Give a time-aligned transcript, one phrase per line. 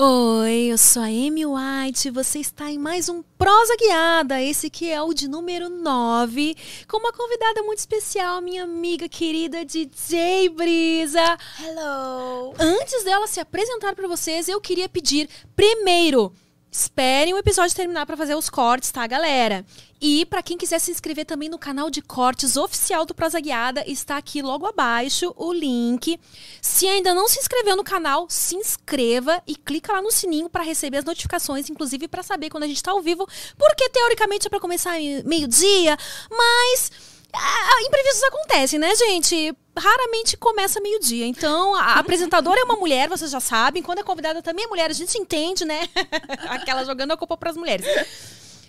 [0.00, 2.08] Oi, eu sou a Amy White.
[2.10, 4.40] Você está em mais um Prosa Guiada.
[4.40, 6.54] Esse que é o de número 9,
[6.86, 11.36] com uma convidada muito especial, minha amiga querida DJ Brisa.
[11.60, 12.54] Hello.
[12.60, 16.32] Antes dela se apresentar para vocês, eu queria pedir primeiro
[16.70, 19.64] Esperem o episódio terminar para fazer os cortes, tá, galera?
[19.98, 23.82] E para quem quiser se inscrever também no canal de cortes oficial do Prosa Guiada,
[23.86, 26.20] está aqui logo abaixo o link.
[26.60, 30.62] Se ainda não se inscreveu no canal, se inscreva e clica lá no sininho para
[30.62, 33.26] receber as notificações, inclusive para saber quando a gente está ao vivo,
[33.56, 34.92] porque teoricamente é para começar
[35.24, 35.96] meio-dia,
[36.30, 36.92] mas
[37.32, 39.54] ah, imprevistos acontecem, né, gente?
[39.76, 41.26] Raramente começa meio-dia.
[41.26, 43.82] Então, a apresentadora é uma mulher, vocês já sabem.
[43.82, 45.88] Quando é convidada também é mulher, a gente entende, né?
[46.48, 47.86] Aquela jogando a culpa para as mulheres.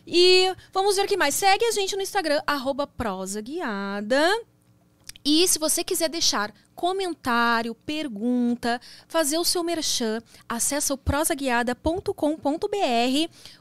[0.05, 1.35] E vamos ver o que mais.
[1.35, 4.29] Segue a gente no Instagram, arroba prosaguiada.
[5.23, 12.13] E se você quiser deixar comentário, pergunta, fazer o seu merchan, acessa o prosaguiada.com.br.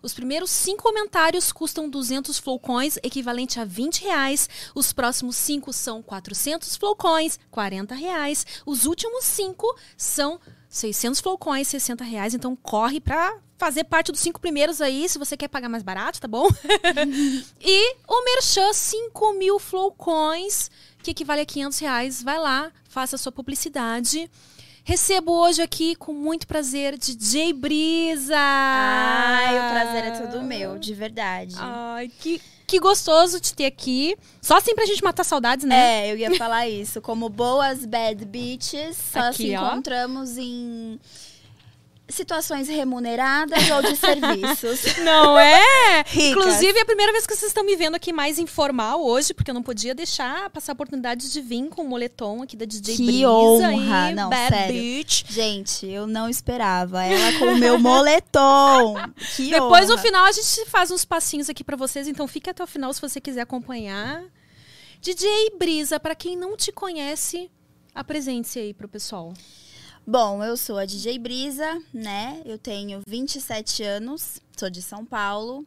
[0.00, 4.48] Os primeiros cinco comentários custam 200 flowcoins, equivalente a 20 reais.
[4.72, 8.46] Os próximos cinco são 400 flowcoins, 40 reais.
[8.64, 9.66] Os últimos cinco
[9.96, 10.38] são
[10.68, 12.34] 600 flowcoins, 60 reais.
[12.34, 16.20] Então corre pra fazer parte dos cinco primeiros aí, se você quer pagar mais barato,
[16.20, 16.46] tá bom?
[17.60, 20.70] e o Merchan, 5 mil flowcoins
[21.08, 22.22] que equivale a 500 reais.
[22.22, 24.30] Vai lá, faça a sua publicidade.
[24.84, 28.36] Recebo hoje aqui com muito prazer DJ Brisa.
[28.36, 31.54] Ai, o prazer é todo meu, de verdade.
[31.58, 34.16] Ai, que, que gostoso te ter aqui.
[34.40, 36.08] Só assim pra gente matar saudades, né?
[36.08, 37.00] É, eu ia falar isso.
[37.02, 40.98] Como boas bad bitches, só aqui, se encontramos em
[42.08, 44.96] situações remuneradas ou de serviços.
[45.04, 46.02] Não é?
[46.06, 46.30] Ricas.
[46.30, 49.50] Inclusive, é a primeira vez que vocês estão me vendo aqui mais informal hoje, porque
[49.50, 52.96] eu não podia deixar passar a oportunidade de vir com o moletom aqui da DJ
[52.96, 54.12] que Brisa honra.
[54.12, 54.72] não, Bad sério.
[54.74, 55.24] Beach.
[55.28, 57.04] Gente, eu não esperava.
[57.04, 58.94] Ela com o meu moletom.
[59.36, 59.96] Que Depois, honra.
[59.96, 62.92] no final, a gente faz uns passinhos aqui para vocês, então fique até o final
[62.92, 64.22] se você quiser acompanhar.
[65.00, 67.50] DJ Brisa, para quem não te conhece,
[67.94, 69.32] apresente-se aí pro pessoal.
[70.10, 72.40] Bom, eu sou a DJ Brisa, né?
[72.46, 75.66] Eu tenho 27 anos, sou de São Paulo.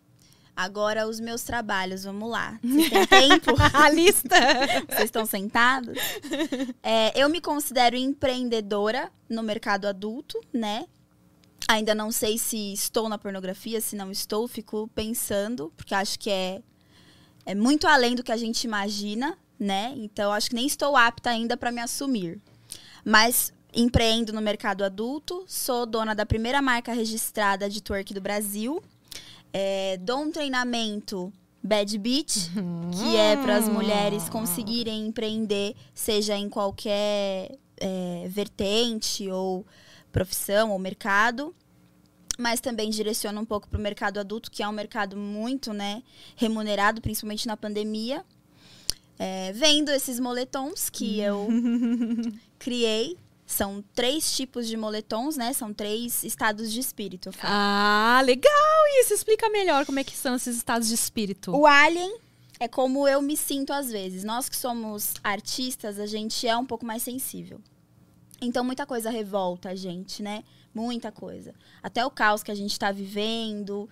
[0.55, 2.59] Agora os meus trabalhos, vamos lá.
[2.59, 3.51] Têm tempo?
[3.71, 4.35] a lista!
[4.89, 5.95] Vocês estão sentados?
[6.81, 10.87] É, eu me considero empreendedora no mercado adulto, né?
[11.67, 16.31] Ainda não sei se estou na pornografia, se não estou, fico pensando, porque acho que
[16.31, 16.63] é,
[17.45, 19.93] é muito além do que a gente imagina, né?
[19.97, 22.41] Então acho que nem estou apta ainda para me assumir.
[23.05, 28.83] Mas Empreendo no mercado adulto, sou dona da primeira marca registrada de twerk do Brasil.
[29.53, 31.31] É, dou um treinamento
[31.63, 32.51] Bad Beat,
[32.91, 39.65] que é para as mulheres conseguirem empreender, seja em qualquer é, vertente ou
[40.11, 41.55] profissão ou mercado.
[42.37, 46.03] Mas também direciona um pouco para o mercado adulto, que é um mercado muito né,
[46.35, 48.25] remunerado, principalmente na pandemia.
[49.17, 51.47] É, vendo esses moletons que eu
[52.59, 53.17] criei
[53.51, 55.53] são três tipos de moletons, né?
[55.53, 57.31] São três estados de espírito.
[57.43, 58.51] Ah, legal
[59.01, 59.13] isso!
[59.13, 61.55] Explica melhor como é que são esses estados de espírito.
[61.55, 62.17] O alien
[62.59, 64.23] é como eu me sinto às vezes.
[64.23, 67.59] Nós que somos artistas, a gente é um pouco mais sensível.
[68.41, 70.43] Então, muita coisa revolta a gente, né?
[70.73, 71.53] Muita coisa.
[71.83, 73.89] Até o caos que a gente está vivendo,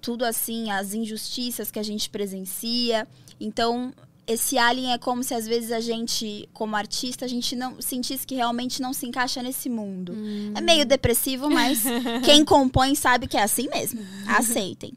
[0.00, 3.06] tudo assim, as injustiças que a gente presencia.
[3.40, 3.92] Então,
[4.26, 8.26] esse alien é como se às vezes a gente, como artista, a gente não sentisse
[8.26, 10.12] que realmente não se encaixa nesse mundo.
[10.12, 10.52] Hum.
[10.54, 11.82] É meio depressivo, mas
[12.24, 14.00] quem compõe sabe que é assim mesmo.
[14.26, 14.92] Aceitem.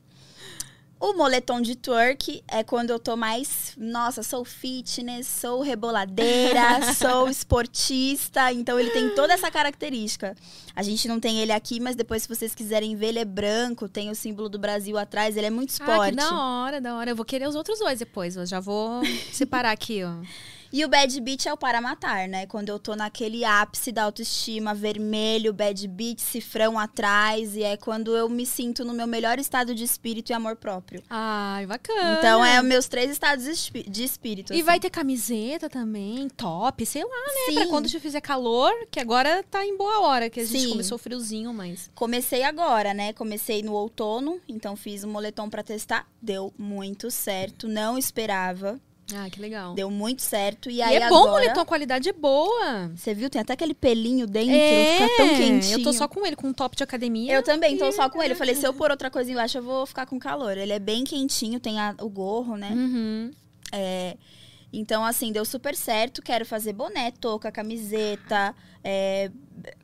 [0.98, 7.28] O moletom de twerk é quando eu tô mais, nossa, sou fitness, sou reboladeira, sou
[7.30, 10.36] esportista, então ele tem toda essa característica.
[10.74, 13.90] A gente não tem ele aqui, mas depois se vocês quiserem ver, ele é branco,
[13.90, 16.18] tem o símbolo do Brasil atrás, ele é muito esporte.
[16.18, 17.12] Ah, da hora, da hora.
[17.12, 19.02] Eu vou querer os outros dois depois, eu já vou
[19.34, 20.16] separar aqui, ó.
[20.76, 22.46] E o bad beat é o para matar, né?
[22.48, 27.56] Quando eu tô naquele ápice da autoestima, vermelho, bad beat, cifrão atrás.
[27.56, 31.02] E é quando eu me sinto no meu melhor estado de espírito e amor próprio.
[31.10, 32.18] Ai, bacana.
[32.18, 34.52] Então é os meus três estados de espírito.
[34.52, 34.64] E assim.
[34.64, 37.46] vai ter camiseta também, top, sei lá, né?
[37.46, 37.54] Sim.
[37.56, 40.72] Pra quando já fizer calor, que agora tá em boa hora, que a gente Sim.
[40.72, 41.90] começou friozinho, mas.
[41.96, 43.14] Comecei agora, né?
[43.14, 46.06] Comecei no outono, então fiz um moletom para testar.
[46.22, 48.78] Deu muito certo, não esperava.
[49.14, 49.76] Ah, que legal.
[49.76, 50.70] Deu muito certo.
[50.70, 51.32] E, e aí é bom, agora...
[51.32, 52.92] moletom, a qualidade é boa.
[52.96, 53.30] Você viu?
[53.30, 55.80] Tem até aquele pelinho dentro, é, fica tão quentinho.
[55.80, 57.34] Eu tô só com ele, com um top de academia.
[57.34, 58.34] Eu também tô só com ele.
[58.34, 60.58] Eu falei, se eu pôr outra coisa embaixo, eu vou ficar com calor.
[60.58, 62.72] Ele é bem quentinho, tem a, o gorro, né?
[62.72, 63.32] Uhum.
[63.72, 64.18] É...
[64.74, 66.22] Então, assim, deu super certo.
[66.22, 69.32] Quero fazer boné, touca, camiseta, é,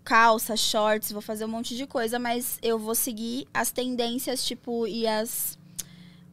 [0.03, 4.85] calça, shorts, vou fazer um monte de coisa, mas eu vou seguir as tendências, tipo,
[4.87, 5.57] e as.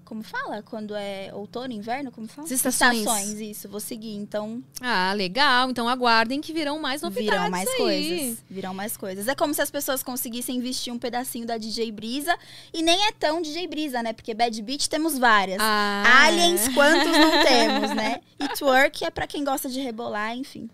[0.09, 0.63] Como fala?
[0.63, 2.11] Quando é outono, inverno?
[2.11, 2.47] Como fala?
[2.47, 3.01] As estações.
[3.01, 4.15] Estações, isso, vou seguir.
[4.15, 5.69] Então, Ah, legal.
[5.71, 7.77] Então aguardem que virão mais novidades virão mais aí.
[7.77, 8.39] coisas.
[8.49, 9.29] Virão mais coisas.
[9.29, 12.35] É como se as pessoas conseguissem vestir um pedacinho da DJ Brisa.
[12.73, 14.15] E nem é tão DJ Brisa, né?
[14.15, 15.59] Porque Bad Beat temos várias.
[15.61, 18.23] Ah, Aliens, quantos não temos, né?
[18.41, 20.71] E twerk é pra quem gosta de rebolar, enfim.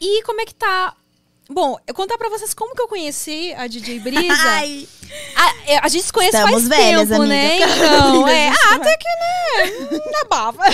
[0.00, 0.96] E como é que tá?
[1.48, 4.34] Bom, eu contar pra vocês como que eu conheci a DJ Brisa.
[4.50, 4.88] Ai,
[5.36, 7.26] A, é, a gente se conhece Estamos faz velhas, tempo, amiga.
[7.34, 7.56] né?
[7.58, 8.48] Então, é.
[8.48, 9.98] Ah, até que, né?
[10.12, 10.64] Não é baba.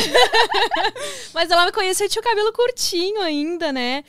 [1.34, 4.02] Mas ela me conheceu e tinha o cabelo curtinho ainda, né?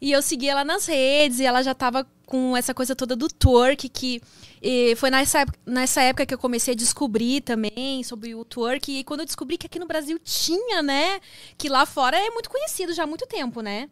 [0.00, 3.26] E eu segui ela nas redes e ela já tava com essa coisa toda do
[3.28, 4.20] twerk, que
[4.60, 8.90] e foi nessa, época- nessa época que eu comecei a descobrir também sobre o twerk.
[8.98, 11.20] E quando eu descobri que aqui no Brasil tinha, né?
[11.56, 13.88] Que lá fora é muito conhecido já há muito tempo, né?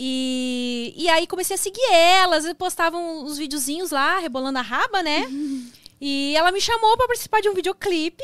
[0.00, 5.26] E, e aí comecei a seguir elas, postavam uns videozinhos lá, rebolando a raba, né?
[6.00, 8.22] E ela me chamou pra participar de um videoclipe.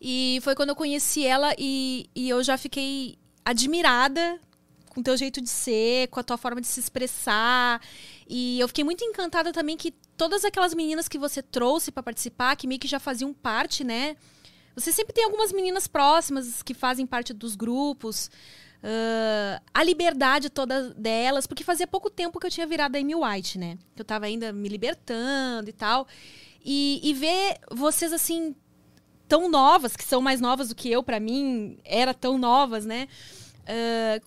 [0.00, 4.40] E foi quando eu conheci ela e, e eu já fiquei admirada
[4.88, 7.80] com o teu jeito de ser, com a tua forma de se expressar.
[8.28, 12.56] E eu fiquei muito encantada também que todas aquelas meninas que você trouxe pra participar,
[12.56, 14.16] que meio que já faziam parte, né?
[14.74, 18.30] Você sempre tem algumas meninas próximas que fazem parte dos grupos.
[18.82, 23.14] Ah, a liberdade toda delas, porque fazia pouco tempo que eu tinha virado a Amy
[23.14, 23.78] White, né?
[23.94, 26.06] Que eu tava ainda me libertando e tal.
[26.64, 28.54] E, e ver vocês assim,
[29.28, 33.08] tão novas, que são mais novas do que eu, pra mim, era tão novas, né?
[33.66, 34.20] Ah,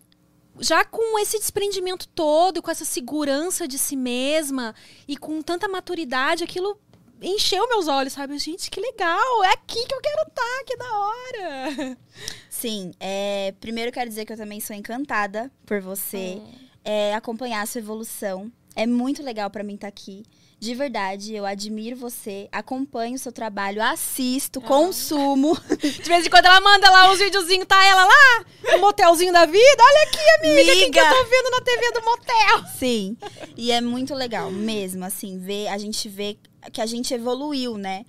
[0.59, 4.75] já com esse desprendimento todo, com essa segurança de si mesma
[5.07, 6.77] e com tanta maturidade, aquilo
[7.21, 8.37] encheu meus olhos, sabe?
[8.37, 9.43] Gente, que legal!
[9.43, 11.97] É aqui que eu quero estar, que da hora!
[12.49, 12.91] sim.
[12.99, 16.41] É, primeiro quero dizer que eu também sou encantada por você.
[16.83, 18.51] É, acompanhar a sua evolução.
[18.75, 20.23] É muito legal pra mim estar aqui.
[20.59, 25.57] De verdade, eu admiro você, acompanho o seu trabalho, assisto, consumo.
[25.79, 29.45] De vez em quando ela manda lá uns videozinhos, tá ela lá, no motelzinho da
[29.45, 29.57] vida.
[29.57, 32.67] Olha aqui, amiga, quem que eu tô vendo na TV do motel?
[32.77, 33.17] Sim.
[33.55, 36.37] E é muito legal mesmo, assim, ver, a gente vê
[36.71, 38.05] que a gente evoluiu, né?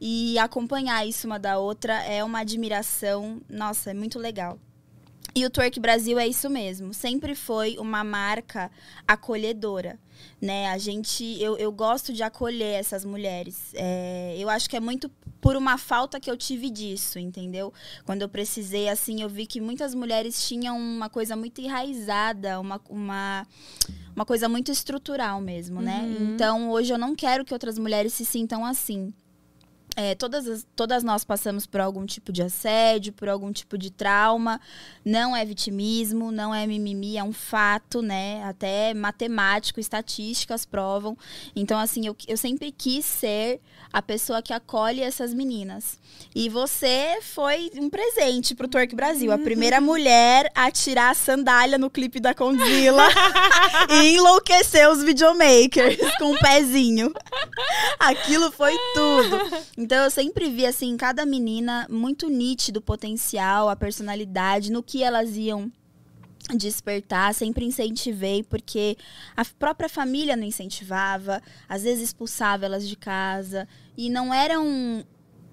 [0.00, 4.58] E acompanhar isso uma da outra é uma admiração, nossa, é muito legal.
[5.34, 8.70] E o Twerk Brasil é isso mesmo, sempre foi uma marca
[9.06, 9.98] acolhedora,
[10.40, 10.68] né?
[10.68, 13.72] A gente, eu, eu gosto de acolher essas mulheres.
[13.74, 17.72] É, eu acho que é muito por uma falta que eu tive disso, entendeu?
[18.06, 22.80] Quando eu precisei, assim, eu vi que muitas mulheres tinham uma coisa muito enraizada, uma,
[22.88, 23.46] uma,
[24.16, 26.00] uma coisa muito estrutural mesmo, né?
[26.00, 26.34] Uhum.
[26.34, 29.12] Então, hoje eu não quero que outras mulheres se sintam assim.
[29.96, 33.90] É, todas, as- todas nós passamos por algum tipo de assédio, por algum tipo de
[33.90, 34.60] trauma.
[35.04, 38.42] Não é vitimismo, não é mimimi, é um fato, né?
[38.44, 41.16] Até matemático, estatísticas provam.
[41.54, 43.60] Então, assim, eu, eu sempre quis ser
[43.92, 45.98] a pessoa que acolhe essas meninas.
[46.34, 49.30] E você foi um presente pro Twerk Brasil.
[49.30, 53.06] A primeira mulher a tirar a sandália no clipe da Condzilla
[54.02, 57.12] e enlouquecer os videomakers com um pezinho.
[57.98, 59.38] Aquilo foi tudo.
[59.84, 65.02] Então eu sempre vi assim cada menina muito nítido o potencial, a personalidade, no que
[65.02, 65.70] elas iam
[66.56, 68.96] despertar, sempre incentivei, porque
[69.36, 75.04] a própria família não incentivava, às vezes expulsava elas de casa, e não eram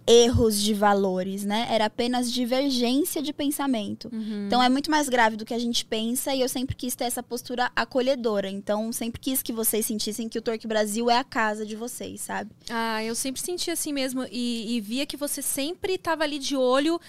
[0.06, 1.68] erros de valores, né?
[1.70, 4.10] Era apenas divergência de pensamento.
[4.48, 7.06] Então é muito mais grave do que a gente pensa e eu sempre quis ter
[7.06, 8.50] essa postura acolhedora.
[8.50, 12.22] Então sempre quis que vocês sentissem que o Torque Brasil é a casa de vocês,
[12.22, 12.52] sabe?
[12.70, 14.26] Ah, eu sempre senti assim mesmo.
[14.32, 17.00] E, e via que você sempre estava ali de olho,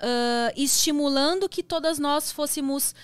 [0.00, 2.94] ah, estimulando que todas nós fôssemos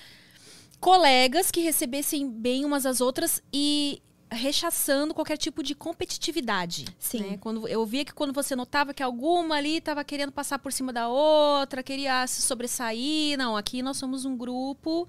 [0.80, 6.84] colegas que recebessem bem umas às outras e rechaçando qualquer tipo de competitividade.
[6.98, 7.20] Sim.
[7.20, 7.38] né?
[7.40, 10.92] Quando eu via que quando você notava que alguma ali estava querendo passar por cima
[10.92, 15.06] da outra, queria se sobressair, não, aqui nós somos um grupo,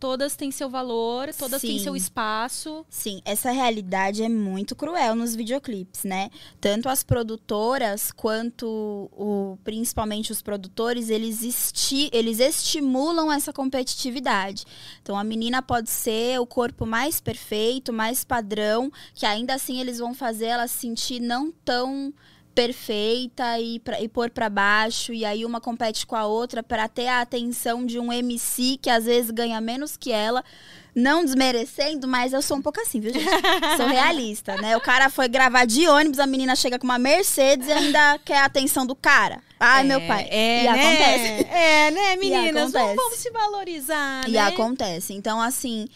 [0.00, 1.84] todas têm seu valor, todas têm Sim.
[1.84, 2.84] seu espaço.
[2.88, 6.30] Sim, essa realidade é muito cruel nos videoclipes, né?
[6.60, 8.66] Tanto as produtoras quanto
[9.12, 14.64] o, principalmente os produtores, eles, esti eles estimulam essa competitividade.
[15.02, 19.98] Então a menina pode ser o corpo mais perfeito, mais padrão, que ainda assim eles
[19.98, 22.12] vão fazer ela se sentir não tão
[22.66, 26.86] perfeita e, pra, e pôr pra baixo e aí uma compete com a outra para
[26.88, 30.44] ter a atenção de um MC que às vezes ganha menos que ela
[30.94, 33.24] Não desmerecendo, mas eu sou um pouco assim, viu, gente?
[33.76, 34.76] sou realista, né?
[34.76, 38.38] O cara foi gravar de ônibus, a menina chega com uma Mercedes e ainda quer
[38.38, 39.40] a atenção do cara.
[39.58, 40.28] Ai, É, meu pai.
[40.30, 40.70] É, e né?
[40.70, 41.48] acontece.
[41.50, 42.72] É, né, meninas?
[42.72, 44.40] Vamos, vamos se valorizar, E né?
[44.40, 45.14] acontece.
[45.14, 45.86] Então, assim,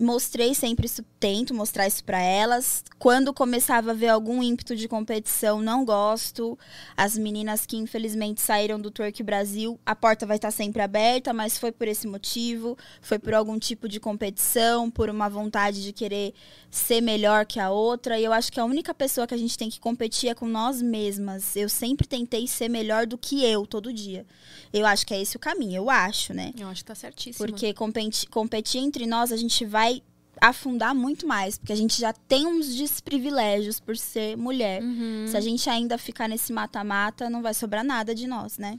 [0.00, 2.82] mostrei sempre isso, tento mostrar isso pra elas.
[2.98, 6.58] Quando começava a ver algum ímpeto de competição, não gosto.
[6.96, 11.58] As meninas que infelizmente saíram do Twerk Brasil, a porta vai estar sempre aberta, mas
[11.58, 16.32] foi por esse motivo, foi por algum tipo de competição, por uma vontade de querer
[16.70, 18.18] ser melhor que a outra.
[18.18, 20.46] E eu acho que a única pessoa que a gente tem que competir é com
[20.46, 21.54] nós mesmas.
[21.54, 24.24] Eu sempre tentei ser melhor do que eu todo dia.
[24.72, 26.54] Eu acho que é esse o caminho, eu acho, né?
[26.58, 27.46] Eu acho que tá certíssimo.
[27.46, 30.02] Porque competi- competir entre nós, a gente vai
[30.40, 31.58] afundar muito mais.
[31.58, 34.82] Porque a gente já tem uns desprivilégios por ser mulher.
[34.82, 35.26] Uhum.
[35.28, 38.78] Se a gente ainda ficar nesse mata-mata, não vai sobrar nada de nós, né?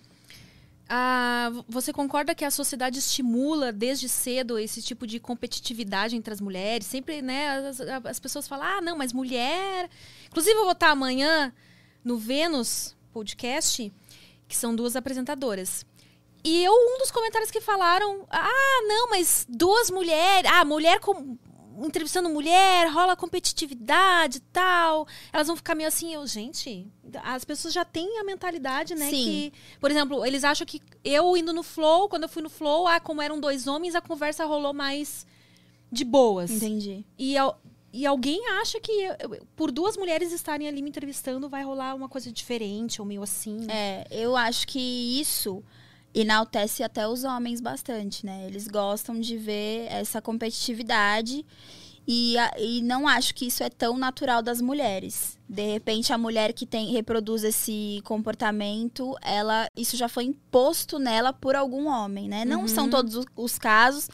[0.93, 6.41] Ah, você concorda que a sociedade estimula desde cedo esse tipo de competitividade entre as
[6.41, 6.86] mulheres?
[6.86, 9.89] Sempre, né, as, as pessoas falam, ah, não, mas mulher.
[10.28, 11.54] Inclusive, eu vou estar amanhã
[12.04, 13.89] no Vênus Podcast,
[14.50, 15.86] que são duas apresentadoras.
[16.43, 21.38] E eu, um dos comentários que falaram, ah, não, mas duas mulheres, ah, mulher com.
[21.80, 25.08] Entrevistando mulher, rola competitividade e tal.
[25.32, 26.88] Elas vão ficar meio assim, eu, gente,
[27.24, 29.10] as pessoas já têm a mentalidade, né?
[29.10, 29.24] Sim.
[29.24, 32.88] Que, por exemplo, eles acham que eu indo no Flow, quando eu fui no Flow,
[32.88, 35.26] ah, como eram dois homens, a conversa rolou mais
[35.92, 36.52] de boas.
[36.52, 37.06] Entendi.
[37.18, 37.36] E,
[37.94, 42.08] e alguém acha que eu- por duas mulheres estarem ali me entrevistando vai rolar uma
[42.08, 43.68] coisa diferente ou meio assim.
[43.70, 44.80] É, eu acho que
[45.20, 45.64] isso
[46.13, 48.45] enaltece até os homens bastante, né?
[48.47, 51.45] Eles gostam de ver essa competitividade
[52.08, 55.38] e, e não acho que isso é tão natural das mulheres.
[55.47, 61.32] De repente, a mulher que tem reproduz esse comportamento, ela isso já foi imposto nela
[61.34, 62.43] por algum homem, né?
[62.45, 64.10] Não são todos os- os casos,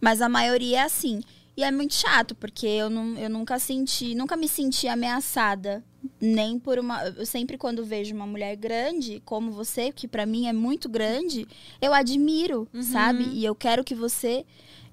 [0.00, 1.20] mas a maioria é assim.
[1.60, 5.84] E é muito chato, porque eu, não, eu nunca senti, nunca me senti ameaçada.
[6.18, 7.04] Nem por uma.
[7.04, 11.46] Eu sempre, quando vejo uma mulher grande, como você, que pra mim é muito grande,
[11.78, 13.24] eu admiro, sabe?
[13.34, 14.46] E eu quero que você.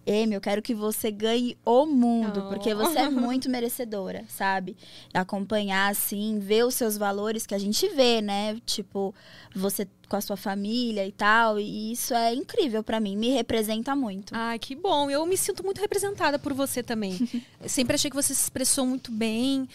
[0.07, 2.49] Amy, eu quero que você ganhe o mundo, Oh.
[2.49, 4.77] porque você é muito merecedora, sabe?
[5.13, 8.57] Acompanhar, assim, ver os seus valores que a gente vê, né?
[8.65, 9.13] Tipo,
[9.53, 11.59] você com a sua família e tal.
[11.59, 14.33] E isso é incrível pra mim, me representa muito.
[14.33, 15.09] Ai, que bom.
[15.09, 17.17] Eu me sinto muito representada por você também.
[17.67, 19.67] Sempre achei que você se expressou muito bem.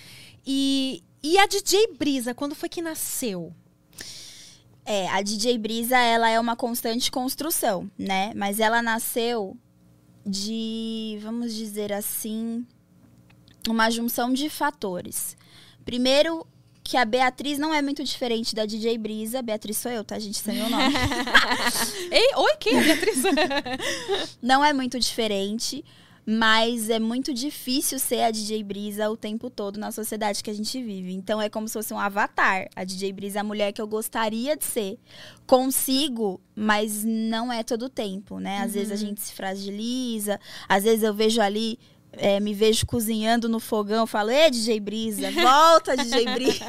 [0.46, 3.52] E, e a DJ Brisa, quando foi que nasceu?
[4.84, 8.32] É, a DJ Brisa, ela é uma constante construção, né?
[8.34, 9.56] Mas ela nasceu
[10.24, 12.66] de, vamos dizer assim,
[13.68, 15.36] uma junção de fatores.
[15.84, 16.46] Primeiro,
[16.84, 19.42] que a Beatriz não é muito diferente da DJ Brisa.
[19.42, 20.16] Beatriz sou eu, tá?
[20.16, 20.94] A gente sem meu nome.
[22.10, 23.22] Ei, oi, quem é Beatriz?
[24.42, 25.84] não é muito diferente,
[26.24, 30.54] mas é muito difícil ser a DJ Brisa o tempo todo na sociedade que a
[30.54, 31.12] gente vive.
[31.12, 32.68] Então é como se fosse um avatar.
[32.76, 34.98] A DJ Brisa é a mulher que eu gostaria de ser.
[35.46, 38.58] Consigo, mas não é todo o tempo, né?
[38.58, 41.78] Às vezes a gente se fragiliza, às vezes eu vejo ali.
[42.12, 46.66] é, me vejo cozinhando no fogão, falo, Ê, DJ Brisa, volta, DJ Brisa.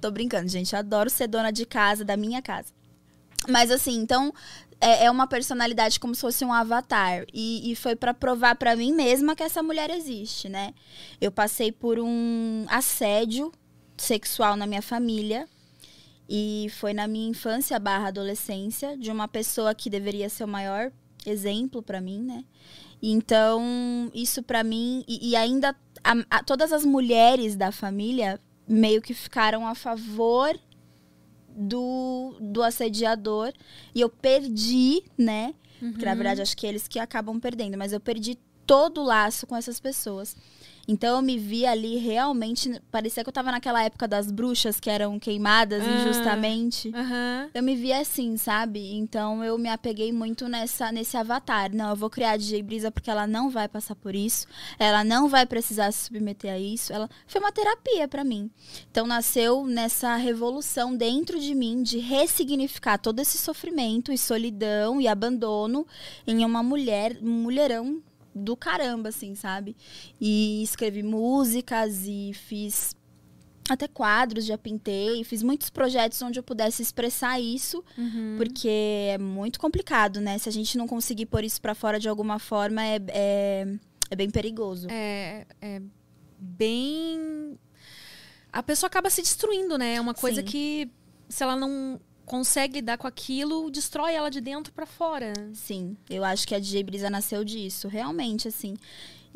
[0.00, 0.74] Tô brincando, gente.
[0.74, 2.72] Adoro ser dona de casa, da minha casa.
[3.48, 4.32] Mas assim, então
[4.80, 7.24] é, é uma personalidade como se fosse um avatar.
[7.32, 10.72] E, e foi pra provar pra mim mesma que essa mulher existe, né?
[11.20, 13.52] Eu passei por um assédio
[13.96, 15.48] sexual na minha família.
[16.28, 20.90] E foi na minha infância barra adolescência, de uma pessoa que deveria ser o maior
[21.26, 22.44] exemplo pra mim, né?
[23.02, 25.04] Então, isso pra mim.
[25.06, 30.58] E, e ainda a- a- todas as mulheres da família meio que ficaram a favor
[31.54, 33.52] do, do assediador.
[33.94, 35.54] E eu perdi, né?
[35.98, 39.46] Que na verdade acho que eles que acabam perdendo, mas eu perdi todo o laço
[39.46, 40.36] com essas pessoas.
[40.86, 42.80] Então eu me vi ali realmente.
[42.90, 46.00] Parecia que eu tava naquela época das bruxas que eram queimadas Ah.
[46.00, 46.92] injustamente.
[47.54, 48.94] Eu me vi assim, sabe?
[48.94, 51.74] Então eu me apeguei muito nessa, nesse avatar.
[51.74, 54.46] Não, eu vou criar a DJ Brisa porque ela não vai passar por isso.
[54.78, 56.92] Ela não vai precisar se submeter a isso.
[56.92, 58.50] Ela foi uma terapia pra mim.
[58.90, 65.08] Então nasceu nessa revolução dentro de mim de ressignificar todo esse sofrimento e solidão e
[65.08, 65.86] abandono
[66.26, 68.02] em uma mulher, um mulherão
[68.34, 69.76] do caramba, assim, sabe?
[70.20, 72.94] E escrevi músicas e fiz
[73.70, 78.34] até quadros, já pintei, fiz muitos projetos onde eu pudesse expressar isso, Uhum.
[78.36, 80.36] porque é muito complicado, né?
[80.36, 83.66] Se a gente não conseguir pôr isso pra fora de alguma forma, é, é,
[84.10, 84.86] é bem perigoso.
[84.90, 85.80] É, é
[86.38, 87.58] bem.
[88.52, 89.94] A pessoa acaba se destruindo, né?
[89.94, 90.46] É uma coisa Sim.
[90.46, 90.90] que,
[91.28, 95.32] se ela não consegue lidar com aquilo, destrói ela de dentro pra fora.
[95.52, 98.74] Sim, eu acho que a DJ Brisa nasceu disso, realmente, assim.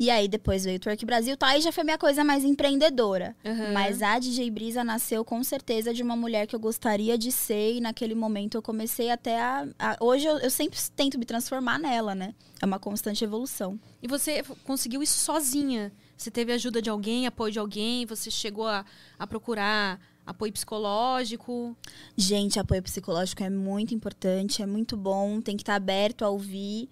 [0.01, 1.47] E aí depois veio o Twerk Brasil, tá?
[1.47, 3.35] Aí já foi minha coisa mais empreendedora.
[3.43, 3.73] Uhum.
[3.73, 7.73] Mas a DJ Brisa nasceu com certeza de uma mulher que eu gostaria de ser
[7.75, 9.67] e naquele momento eu comecei até a.
[9.77, 12.33] a- hoje eu, eu sempre tento me transformar nela, né?
[12.61, 13.77] É uma constante evolução.
[14.01, 15.91] E você conseguiu isso sozinha.
[16.15, 18.85] Você teve ajuda de alguém, apoio de alguém, você chegou a,
[19.17, 19.99] a procurar
[20.29, 21.75] apoio psicológico.
[22.15, 26.87] Gente, apoio psicológico é muito importante, é muito bom, tem que estar aberto a ouvir.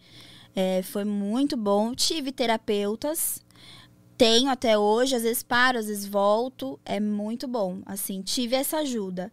[0.56, 1.94] É, foi muito bom.
[1.94, 3.40] Tive terapeutas,
[4.18, 6.80] tenho até hoje, às vezes paro, às vezes volto.
[6.84, 7.82] É muito bom.
[7.86, 9.32] Assim, tive essa ajuda.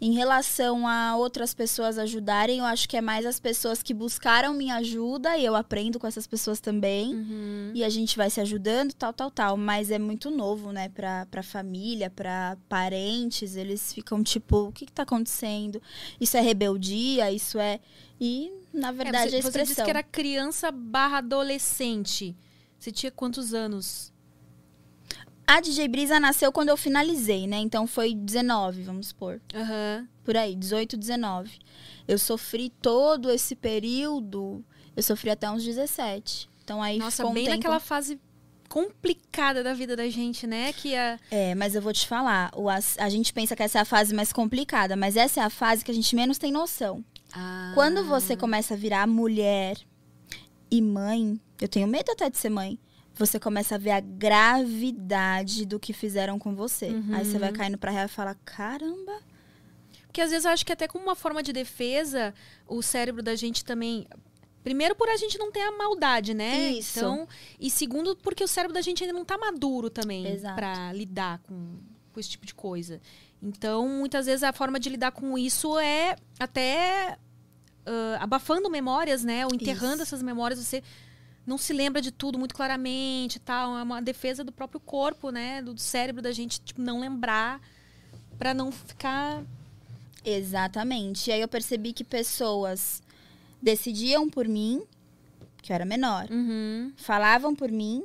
[0.00, 4.52] Em relação a outras pessoas ajudarem, eu acho que é mais as pessoas que buscaram
[4.52, 7.14] minha ajuda e eu aprendo com essas pessoas também.
[7.14, 7.70] Uhum.
[7.74, 9.56] E a gente vai se ajudando, tal, tal, tal.
[9.56, 10.88] Mas é muito novo, né?
[10.88, 13.54] Pra, pra família, pra parentes.
[13.54, 15.80] Eles ficam tipo, o que, que tá acontecendo?
[16.20, 17.30] Isso é rebeldia?
[17.30, 17.78] Isso é.
[18.20, 19.84] E, na verdade, é, é você, a você disse expressão.
[19.84, 22.36] que era criança barra adolescente.
[22.78, 24.12] Você tinha quantos anos?
[25.46, 27.58] A DJ Brisa nasceu quando eu finalizei, né?
[27.58, 29.40] Então foi 19, vamos supor.
[29.54, 30.08] Aham.
[30.24, 31.58] Por aí, 18, 19.
[32.08, 34.64] Eu sofri todo esse período.
[34.96, 36.48] Eu sofri até uns 17.
[36.64, 37.56] Então aí Nossa, ficou um bem tempo...
[37.58, 38.18] naquela fase
[38.68, 40.72] complicada da vida da gente, né?
[40.72, 41.18] Que a...
[41.30, 43.84] É, mas eu vou te falar, o as- a gente pensa que essa é a
[43.84, 47.04] fase mais complicada, mas essa é a fase que a gente menos tem noção.
[47.74, 49.76] Quando você começa a virar mulher
[50.70, 52.78] e mãe, eu tenho medo até de ser mãe.
[53.16, 56.90] Você começa a ver a gravidade do que fizeram com você.
[57.12, 59.20] Aí você vai caindo pra real e fala: caramba.
[60.06, 62.34] Porque às vezes eu acho que até como uma forma de defesa,
[62.66, 64.06] o cérebro da gente também.
[64.62, 66.70] Primeiro, por a gente não ter a maldade, né?
[66.72, 66.98] Isso.
[66.98, 67.28] Então,
[67.60, 71.78] e segundo, porque o cérebro da gente ainda não tá maduro também pra lidar com,
[72.12, 73.00] com esse tipo de coisa.
[73.42, 77.18] Então, muitas vezes a forma de lidar com isso é até
[77.86, 79.44] ah, abafando memórias, né?
[79.46, 80.02] Ou enterrando Isso.
[80.02, 80.58] essas memórias.
[80.58, 80.82] Você
[81.46, 83.76] não se lembra de tudo muito claramente tal.
[83.78, 85.60] É uma defesa do próprio corpo, né?
[85.62, 87.60] Do cérebro da gente, tipo, não lembrar
[88.38, 89.42] pra não ficar
[90.24, 91.28] Exatamente.
[91.28, 93.02] E aí eu percebi que pessoas
[93.60, 94.82] decidiam por mim,
[95.62, 96.92] que eu era menor, Uhum.
[96.96, 98.04] falavam por mim.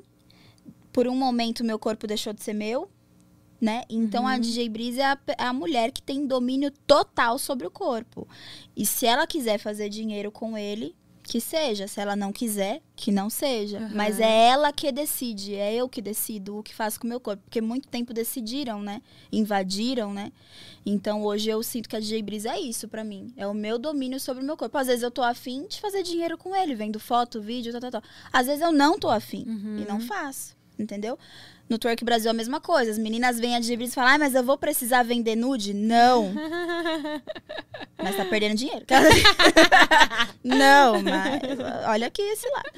[0.92, 2.90] Por um momento, meu corpo deixou de ser meu,
[3.62, 3.84] né?
[3.90, 7.72] Então a DJ Brisa é a, é a mulher que tem domínio total sobre o
[7.72, 8.28] corpo.
[8.76, 10.94] E se ela quiser fazer dinheiro com ele,
[11.30, 11.88] que seja.
[11.88, 13.78] Se ela não quiser, que não seja.
[13.78, 13.92] Aham.
[13.94, 17.20] Mas é ela que decide, é eu que decido o que faço com o meu
[17.20, 17.44] corpo.
[17.44, 19.00] Porque muito tempo decidiram, né?
[19.32, 20.32] Invadiram, né?
[20.84, 23.32] Então hoje eu sinto que a DJ Brisa é isso pra mim.
[23.38, 24.76] É o meu domínio sobre o meu corpo.
[24.76, 27.92] Às vezes eu tô afim de fazer dinheiro com ele, vendo foto, vídeo, tal, tal,
[27.92, 28.04] tal.
[28.34, 29.46] Às vezes eu não tô afim
[29.80, 30.58] e não faço.
[30.80, 31.20] Entendeu?
[31.70, 32.90] No Twerk Brasil é a mesma coisa.
[32.90, 35.74] As meninas vêm a DJ Brisa e falam, ah, mas eu vou precisar vender nude?
[35.74, 36.34] Não.
[38.02, 38.86] mas tá perdendo dinheiro.
[40.44, 42.72] não, mas olha aqui esse lado.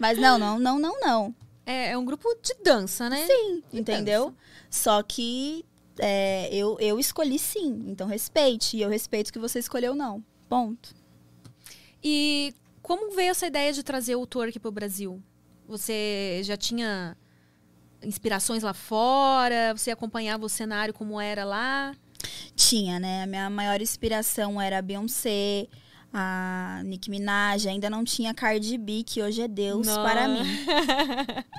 [0.00, 1.34] Mas não, não, não, não, não.
[1.66, 3.26] É, é um grupo de dança, né?
[3.26, 4.34] Sim, entendeu?
[4.68, 5.64] Só que
[5.98, 7.84] é, eu, eu escolhi sim.
[7.86, 8.76] Então respeite.
[8.76, 10.22] E eu respeito que você escolheu não.
[10.48, 10.94] Ponto.
[12.02, 15.22] E como veio essa ideia de trazer o twerk pro Brasil?
[15.66, 17.16] Você já tinha
[18.02, 19.72] inspirações lá fora?
[19.74, 21.94] Você acompanhava o cenário como era lá?
[22.54, 23.22] Tinha, né?
[23.24, 25.66] A minha maior inspiração era a Beyoncé,
[26.12, 27.66] a Nicki Minaj.
[27.66, 30.02] Ainda não tinha Cardi B, que hoje é Deus Não.
[30.02, 30.44] para mim.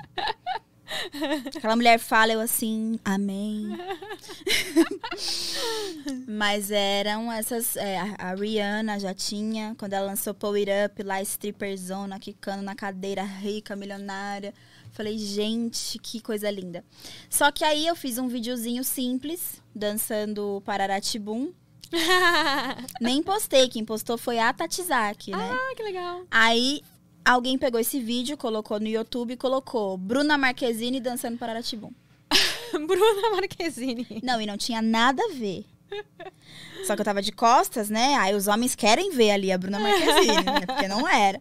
[1.56, 3.76] Aquela mulher fala, eu assim, amém.
[6.26, 7.76] Mas eram essas.
[7.76, 12.74] é, a, Rihanna já tinha, quando ela lançou It Up, lá, stripper zona, quicando na
[12.74, 14.54] cadeira, rica, milionária.
[14.92, 16.84] Falei, gente, que coisa linda.
[17.28, 21.52] Só que aí eu fiz um videozinho simples, dançando Pararatibum.
[23.00, 25.50] Nem postei, quem postou foi a Tatizaki, né?
[25.52, 26.22] Ah, que legal.
[26.30, 26.82] Aí
[27.24, 31.92] alguém pegou esse vídeo, colocou no YouTube e colocou Bruna Marquezine dançando Pararatibum.
[32.72, 34.20] Bruna Marquezine.
[34.22, 35.64] Não, e não tinha nada a ver.
[36.84, 38.16] Só que eu tava de costas, né?
[38.16, 40.66] Aí os homens querem ver ali a Bruna Marquezine, né?
[40.66, 41.40] Porque não era.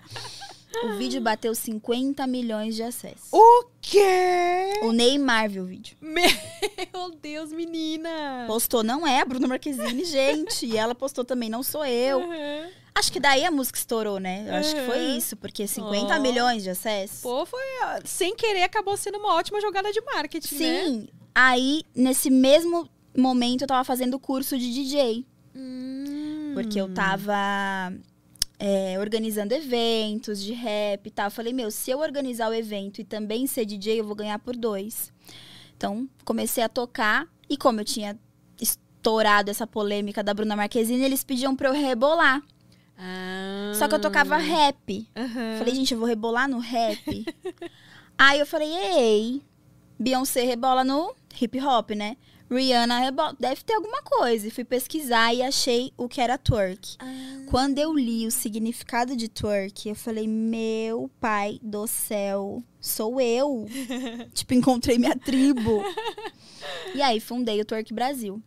[0.83, 3.29] O vídeo bateu 50 milhões de acessos.
[3.31, 4.79] O quê?
[4.83, 5.97] O Neymar viu o vídeo.
[6.01, 8.43] Meu Deus, menina.
[8.47, 10.65] Postou, não é a Bruna Marquezine, gente.
[10.65, 12.19] E ela postou também, não sou eu.
[12.19, 12.69] Uhum.
[12.93, 14.45] Acho que daí a música estourou, né?
[14.47, 15.17] Eu acho que foi Uhum.
[15.17, 16.19] isso, porque 50 Ó.
[16.21, 17.19] milhões de acessos.
[17.21, 17.59] Pô, foi.
[18.05, 20.83] Sem querer, acabou sendo uma ótima jogada de marketing, né?
[20.85, 21.07] Sim.
[21.33, 25.25] Aí, nesse mesmo momento, eu tava fazendo curso de DJ.
[25.53, 26.51] Hum.
[26.53, 27.33] Porque eu tava
[28.67, 31.27] é, organizando eventos de rap e tal.
[31.27, 34.39] Eu falei, meu, se eu organizar o evento e também ser DJ, eu vou ganhar
[34.39, 35.13] por dois.
[35.77, 37.27] Então, comecei a tocar.
[37.49, 38.17] E como eu tinha
[38.59, 42.41] es- estourado essa polêmica da Bruna Marquezine, eles pediam pra eu rebolar.
[42.97, 43.71] Ah.
[43.75, 45.07] Só que eu tocava rap.
[45.15, 45.57] Aham.
[45.59, 47.25] Falei, gente, eu vou rebolar no rap.
[48.17, 49.41] Aí eu falei, ei,
[49.99, 52.17] Beyoncé rebola no hip hop, né?
[52.49, 53.35] Rihanna rebola.
[53.39, 54.47] Deve ter alguma coisa.
[54.47, 56.97] E fui pesquisar e achei o que era twerk.
[57.47, 63.65] Quando eu li o significado de twerk, eu falei, meu pai do céu, sou eu.
[64.33, 65.83] tipo, encontrei minha tribo.
[66.93, 68.41] e aí fundei o Twerk Brasil.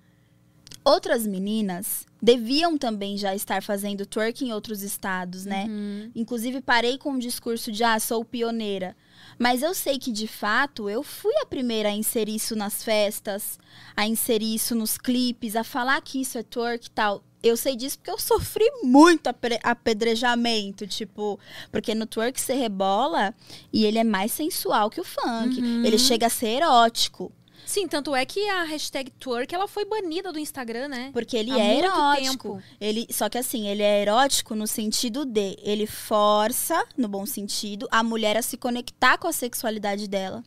[0.84, 5.66] Outras meninas deviam também já estar fazendo twerk em outros estados, né?
[5.68, 6.10] Uhum.
[6.14, 8.96] Inclusive, parei com o discurso de, ah, sou pioneira.
[9.38, 13.58] Mas eu sei que, de fato, eu fui a primeira a inserir isso nas festas,
[13.96, 17.22] a inserir isso nos clipes, a falar que isso é twerk e tal.
[17.40, 19.30] Eu sei disso porque eu sofri muito
[19.62, 21.38] apedrejamento, tipo,
[21.70, 23.32] porque no twerk você rebola
[23.72, 25.56] e ele é mais sensual que o funk.
[25.86, 27.30] Ele chega a ser erótico,
[27.68, 31.10] Sim, tanto é que a hashtag twerk ela foi banida do Instagram, né?
[31.12, 32.48] porque ele Há é erótico.
[32.54, 32.62] tempo.
[32.80, 37.86] Ele, só que assim, ele é erótico no sentido de ele força, no bom sentido,
[37.90, 40.42] a mulher a se conectar com a sexualidade dela.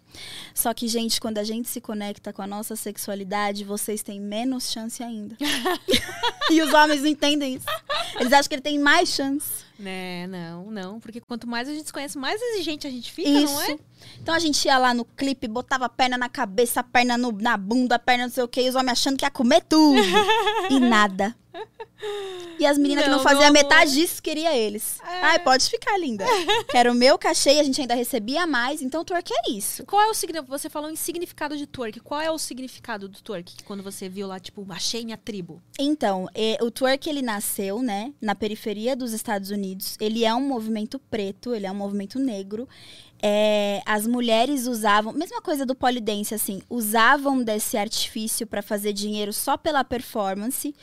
[0.52, 4.72] Só que, gente, quando a gente se conecta com a nossa sexualidade, vocês têm menos
[4.72, 5.38] chance ainda.
[6.50, 7.68] e os homens não entendem isso.
[8.20, 9.64] Eles acham que ele tem mais chance.
[9.82, 11.00] Né, não, não.
[11.00, 13.66] Porque quanto mais a gente se conhece, mais exigente a gente fica, não é?
[13.72, 13.80] Isso.
[14.22, 17.32] Então a gente ia lá no clipe, botava a perna na cabeça, a perna no-
[17.32, 19.62] na bunda, a perna não sei o que, e os homens achando que ia comer
[19.68, 20.00] tudo.
[20.70, 21.36] e nada.
[22.60, 25.00] E as meninas que Não, não faziam metade disso, queria eles.
[25.02, 25.22] É.
[25.24, 26.26] Ai, pode ficar, linda.
[26.70, 29.86] que era o meu cachê e a gente ainda recebia mais, então twerk é isso.
[29.86, 30.48] Qual é o significado?
[30.48, 32.00] Você falou em significado de twerk.
[32.00, 33.64] Qual é o significado do twerk?
[33.64, 35.62] Quando você viu lá, tipo, achei minha tribo.
[35.80, 39.96] Então, e- o twerk ele nasceu, né, na periferia dos Estados Unidos.
[40.00, 42.68] Ele é um movimento preto, ele é um movimento negro.
[43.22, 49.34] É, as mulheres usavam, mesma coisa do polidense, assim, usavam desse artifício para fazer dinheiro
[49.34, 50.74] só pela performance.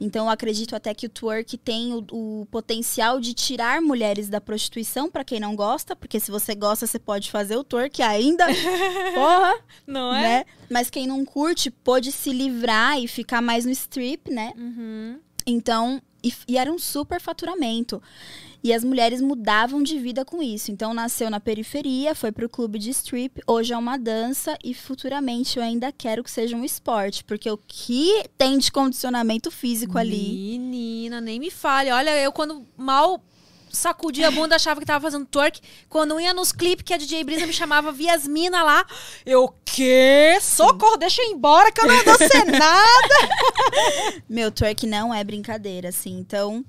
[0.00, 4.40] Então, eu acredito até que o twerk tem o, o potencial de tirar mulheres da
[4.40, 8.46] prostituição, para quem não gosta, porque se você gosta, você pode fazer o twerk ainda.
[9.14, 9.54] Porra!
[9.86, 10.44] Não né?
[10.70, 14.52] Mas quem não curte pôde se livrar e ficar mais no strip, né?
[14.56, 15.18] Uhum.
[15.46, 18.02] Então, e, e era um super faturamento.
[18.62, 20.72] E as mulheres mudavam de vida com isso.
[20.72, 25.58] Então, nasceu na periferia, foi pro clube de strip, hoje é uma dança e futuramente
[25.58, 30.58] eu ainda quero que seja um esporte, porque o que tem de condicionamento físico ali.
[30.58, 31.90] Menina, nem me fale.
[31.90, 33.22] Olha, eu quando mal
[33.70, 35.60] sacudia a bunda, achava que tava fazendo twerk.
[35.88, 38.86] Quando ia nos clipes que a DJ Brisa me chamava, via as mina lá.
[39.24, 40.38] Eu, quê?
[40.40, 43.28] Socorro, deixa eu ir embora que eu não vou ser nada.
[44.28, 46.18] Meu, twerk não é brincadeira, assim.
[46.18, 46.64] Então,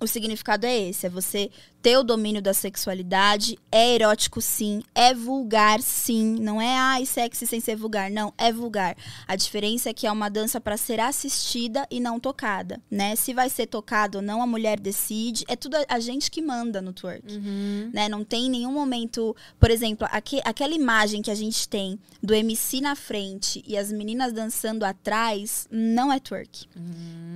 [0.00, 1.50] o significado é esse: é você
[1.86, 3.56] ter o domínio da sexualidade.
[3.70, 4.82] É erótico, sim.
[4.92, 6.36] É vulgar, sim.
[6.40, 8.10] Não é, ai, sexy sem ser vulgar.
[8.10, 8.96] Não, é vulgar.
[9.24, 13.14] A diferença é que é uma dança para ser assistida e não tocada, né?
[13.14, 15.44] Se vai ser tocado ou não, a mulher decide.
[15.46, 17.38] É tudo a- gente que manda no twerk.
[17.92, 18.08] Né?
[18.08, 22.80] Não tem nenhum momento, por exemplo, aque- aquela imagem que a gente tem do MC
[22.80, 26.66] na frente e as meninas dançando atrás, não é twerk.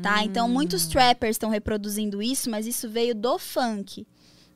[0.03, 0.25] Tá?
[0.25, 4.05] Então, muitos trappers estão reproduzindo isso, mas isso veio do funk.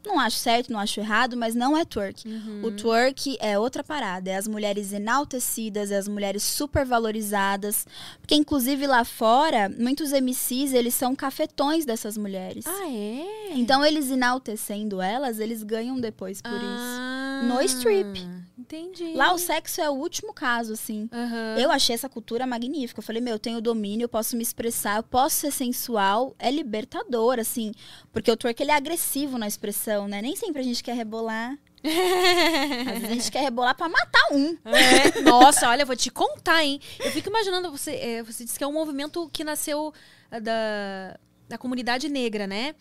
[0.06, 2.22] Não acho certo, não acho errado, mas não é twerk.
[2.62, 4.30] O twerk é outra parada.
[4.30, 7.86] É as mulheres enaltecidas, é as mulheres super valorizadas.
[8.20, 12.66] Porque, inclusive, lá fora, muitos MCs, eles são cafetões dessas mulheres.
[12.66, 13.52] ah, é?
[13.54, 16.62] Então, eles enaltecendo elas, eles ganham depois por isso.
[16.62, 18.28] Ah, No strip.
[18.64, 19.12] Entendi.
[19.14, 21.08] Lá, o sexo é o último caso, assim.
[21.12, 21.56] Aham.
[21.58, 22.98] Eu achei essa cultura magnífica.
[22.98, 26.34] Eu falei, meu, eu tenho domínio, eu posso me expressar, eu posso ser sensual.
[26.38, 27.72] É libertador, assim.
[28.10, 30.22] Porque o twerk, ele é agressivo na expressão, né?
[30.22, 31.58] Nem sempre a gente quer rebolar.
[31.84, 34.56] Às vezes a gente quer rebolar pra matar um.
[34.64, 36.80] É, nossa, olha, eu vou te contar, hein?
[36.98, 39.92] Eu fico imaginando, você, é, você disse que é um movimento que nasceu
[40.30, 42.74] ah, da, da comunidade negra, né?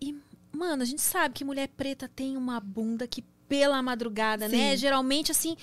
[0.00, 0.16] E,
[0.52, 4.72] mano, a gente sabe que mulher preta tem uma bunda que pela madrugada, né?
[4.72, 4.76] Sim.
[4.76, 5.56] Geralmente, assim,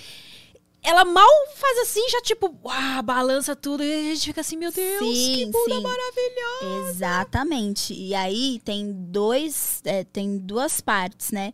[0.84, 3.84] ela mal faz assim, já tipo, uau, balança tudo.
[3.84, 5.82] E a gente fica assim, meu Deus, que bunda sim.
[5.82, 6.89] maravilhosa.
[6.89, 7.94] Exatamente.
[7.94, 11.54] E aí tem dois, é, tem duas partes, né?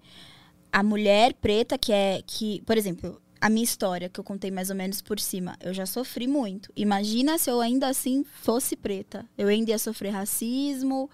[0.71, 4.69] A mulher preta que é que, por exemplo, a minha história que eu contei mais
[4.69, 6.71] ou menos por cima, eu já sofri muito.
[6.75, 11.09] Imagina se eu ainda assim fosse preta, eu ainda ia sofrer racismo,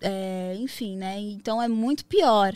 [0.00, 1.18] é, enfim, né?
[1.18, 2.54] Então é muito pior.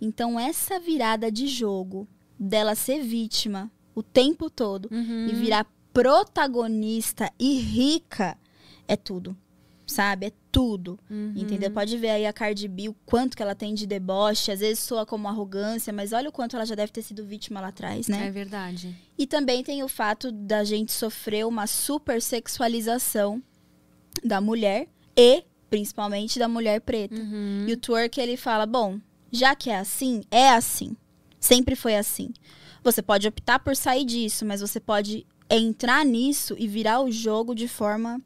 [0.00, 2.08] Então essa virada de jogo
[2.38, 5.26] dela ser vítima o tempo todo Uhum.
[5.28, 8.36] e virar protagonista e rica
[8.88, 9.36] é tudo.
[9.86, 10.26] sabe?
[10.26, 10.96] É tudo.
[11.10, 11.32] Uhum.
[11.34, 11.68] Entendeu?
[11.68, 14.78] Pode ver aí a Cardi B, o quanto que ela tem de deboche, às vezes
[14.78, 18.06] soa como arrogância, mas olha o quanto ela já deve ter sido vítima lá atrás,
[18.06, 18.28] né?
[18.28, 18.96] É verdade.
[19.18, 23.42] E também tem o fato da gente sofrer uma super sexualização
[24.24, 24.86] da mulher
[25.16, 27.16] e principalmente da mulher preta.
[27.16, 27.64] Uhum.
[27.66, 29.00] E o twerk ele fala: "Bom,
[29.30, 30.96] já que é assim, é assim.
[31.38, 32.30] Sempre foi assim.
[32.82, 37.54] Você pode optar por sair disso, mas você pode entrar nisso e virar o jogo
[37.54, 38.20] de forma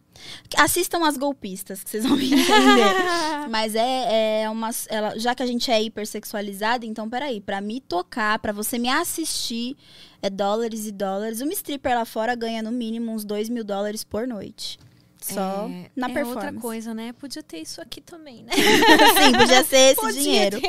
[0.56, 2.94] Assistam as golpistas, que vocês vão me entender.
[3.50, 4.70] Mas é, é uma.
[4.88, 8.88] Ela, já que a gente é hipersexualizada, então peraí, pra me tocar, pra você me
[8.88, 9.76] assistir,
[10.22, 11.40] é dólares e dólares.
[11.40, 14.78] Uma stripper lá fora ganha no mínimo uns 2 mil dólares por noite.
[15.24, 16.46] Só é, na é performance.
[16.46, 17.14] outra coisa, né?
[17.14, 18.52] Podia ter isso aqui também, né?
[19.16, 20.60] Sim, podia ser esse Podia dinheiro.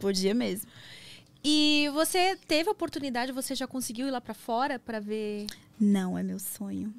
[0.00, 0.70] Podia mesmo.
[1.44, 5.46] E você teve a oportunidade, você já conseguiu ir lá pra fora pra ver?
[5.78, 6.94] Não, é meu sonho.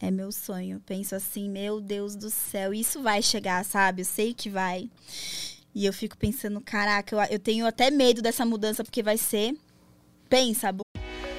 [0.00, 0.82] É meu sonho.
[0.84, 4.02] Penso assim, meu Deus do céu, isso vai chegar, sabe?
[4.02, 4.90] Eu sei que vai.
[5.72, 9.56] E eu fico pensando, caraca, eu, eu tenho até medo dessa mudança, porque vai ser.
[10.28, 10.74] Pensa,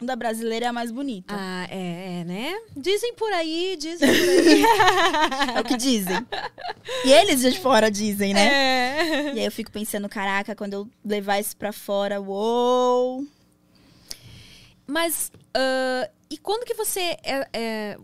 [0.00, 1.34] da brasileira é a mais bonita.
[1.36, 2.58] Ah, é, é, né?
[2.76, 4.62] Dizem por aí, dizem por aí.
[5.56, 6.26] É o que dizem.
[7.04, 8.46] E eles de fora dizem, né?
[8.48, 9.34] É.
[9.34, 13.26] E aí eu fico pensando, caraca, quando eu levar isso pra fora, uou!
[14.86, 17.96] Mas, ah, e quando que você é, é,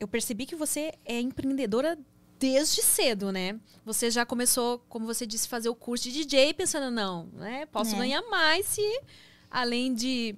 [0.00, 1.96] Eu percebi que você é empreendedora
[2.38, 3.58] desde cedo, né?
[3.86, 7.66] Você já começou, como você disse, fazer o curso de DJ pensando, não, né?
[7.66, 7.98] Posso É.
[7.98, 9.00] ganhar mais se,
[9.50, 10.34] além de...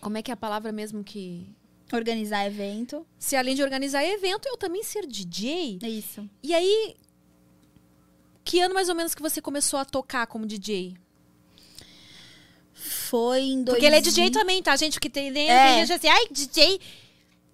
[0.00, 1.46] Como é que é a palavra mesmo que...
[1.92, 3.06] Organizar evento.
[3.18, 5.78] Se além de organizar evento, eu também ser DJ.
[5.82, 6.28] É isso.
[6.42, 6.94] E aí,
[8.44, 10.94] que ano mais ou menos que você começou a tocar como DJ?
[12.74, 14.94] Foi em dois Porque ele é DJ também, tá, gente?
[14.94, 15.80] Porque tem, tem É.
[15.80, 16.78] gente assim, ai, DJ.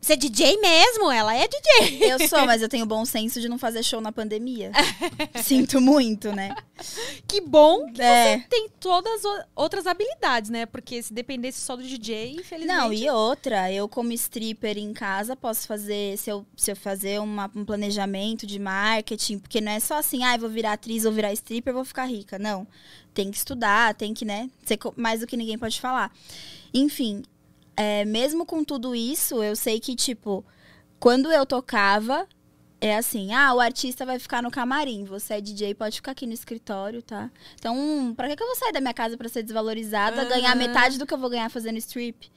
[0.04, 1.10] Você é DJ mesmo?
[1.10, 2.12] Ela é DJ.
[2.12, 4.70] Eu sou, mas eu tenho bom senso de não fazer show na pandemia.
[5.42, 6.54] Sinto muito, né?
[7.26, 8.36] Que bom que É.
[8.38, 10.66] você tem todas as outras habilidades, né?
[10.66, 12.76] Porque se dependesse só do DJ, infelizmente.
[12.76, 17.18] Não, e outra, eu como stripper em casa posso fazer, se eu, se eu fazer
[17.18, 21.06] uma- um planejamento de marketing, porque não é só assim, ah, eu vou virar atriz
[21.06, 22.38] ou virar stripper, eu vou ficar rica.
[22.38, 22.66] Não.
[23.14, 26.12] Tem que estudar, tem que, né, ser mais do que ninguém pode falar.
[26.74, 27.22] Enfim,
[27.76, 30.44] é, mesmo com tudo isso, eu sei que, tipo,
[30.98, 32.26] quando eu tocava,
[32.80, 36.26] é assim, ah, o artista vai ficar no camarim, você é DJ, pode ficar aqui
[36.26, 37.30] no escritório, tá?
[37.54, 40.58] Então, pra que, que eu vou sair da minha casa pra ser desvalorizada, ganhar Aham.
[40.58, 42.30] metade do que eu vou ganhar fazendo strip?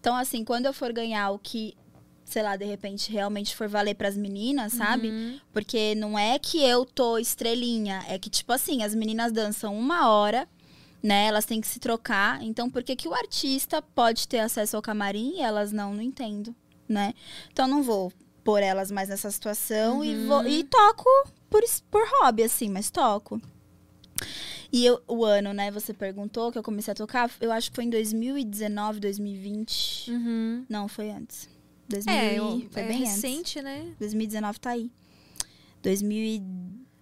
[0.00, 1.76] Então, assim, quando eu for ganhar o que,
[2.24, 5.10] sei lá, de repente realmente for valer pras meninas, sabe?
[5.10, 5.38] Uhum.
[5.52, 10.08] Porque não é que eu tô estrelinha, é que, tipo assim, as meninas dançam uma
[10.10, 10.48] hora,
[11.02, 11.26] né?
[11.26, 12.42] Elas têm que se trocar.
[12.42, 15.94] Então, por que, que o artista pode ter acesso ao camarim e elas não?
[15.94, 16.54] Não entendo,
[16.88, 17.12] né?
[17.52, 18.12] Então, não vou
[18.44, 21.08] pôr elas mais nessa situação e, vou, e toco
[21.48, 23.40] por, por hobby, assim, mas toco.
[24.72, 25.70] E eu- o ano, né?
[25.70, 27.30] Você perguntou que eu comecei a tocar.
[27.40, 30.10] Eu acho que foi em 2019, 2020.
[30.10, 30.64] Uhum.
[30.68, 31.48] Não, foi antes.
[31.88, 33.14] 2000, É, eu, foi é bem antes.
[33.16, 33.92] recente, né?
[33.98, 34.90] 2019 tá aí.
[35.82, 36.42] 2000 e...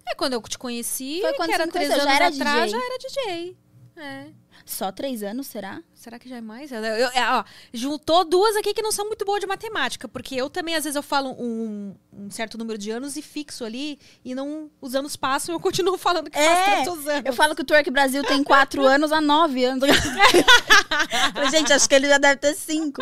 [0.09, 2.69] É quando eu te conheci, Foi quando que era três anos já atrás, DJ.
[2.69, 3.57] já era DJ.
[4.01, 4.25] É.
[4.65, 5.81] Só três anos, será?
[5.95, 6.71] Será que já é mais?
[6.71, 7.43] Eu- eu- é, ó,
[7.73, 10.95] juntou duas aqui que não são muito boas de matemática, porque eu também, às vezes,
[10.95, 15.15] eu falo um, um certo número de anos e fixo ali, e não os anos
[15.15, 17.23] passam, eu continuo falando que É, faz tantos anos.
[17.25, 19.89] Eu falo que o Twerk Brasil tem quatro anos há nove anos.
[21.51, 23.01] Gente, acho que ele já deve ter cinco.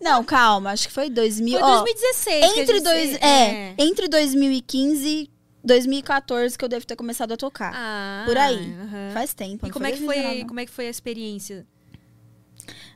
[0.00, 1.58] Não, calma, acho que foi 2000.
[1.58, 2.52] Foi ó, 2016.
[2.52, 5.30] que a entre, dois, se- é, entre 2015 e
[5.62, 7.72] 2014 que eu devo ter começado a tocar.
[7.74, 8.74] Ah, Por aí.
[9.12, 9.66] Faz tempo.
[9.66, 10.48] E como é, que foi, 2019, não.
[10.48, 11.66] como é que foi a experiência?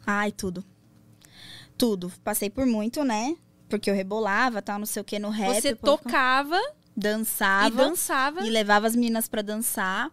[0.06, 0.64] Ai, tudo.
[1.76, 2.12] Tudo.
[2.22, 3.36] Passei por muito, né?
[3.68, 5.60] Porque eu rebolava, tal, não sei o que, no rap.
[5.60, 6.60] Você tocava
[6.96, 7.68] dançava.
[7.68, 8.46] e dançava.
[8.46, 10.10] E levava as meninas pra dançar.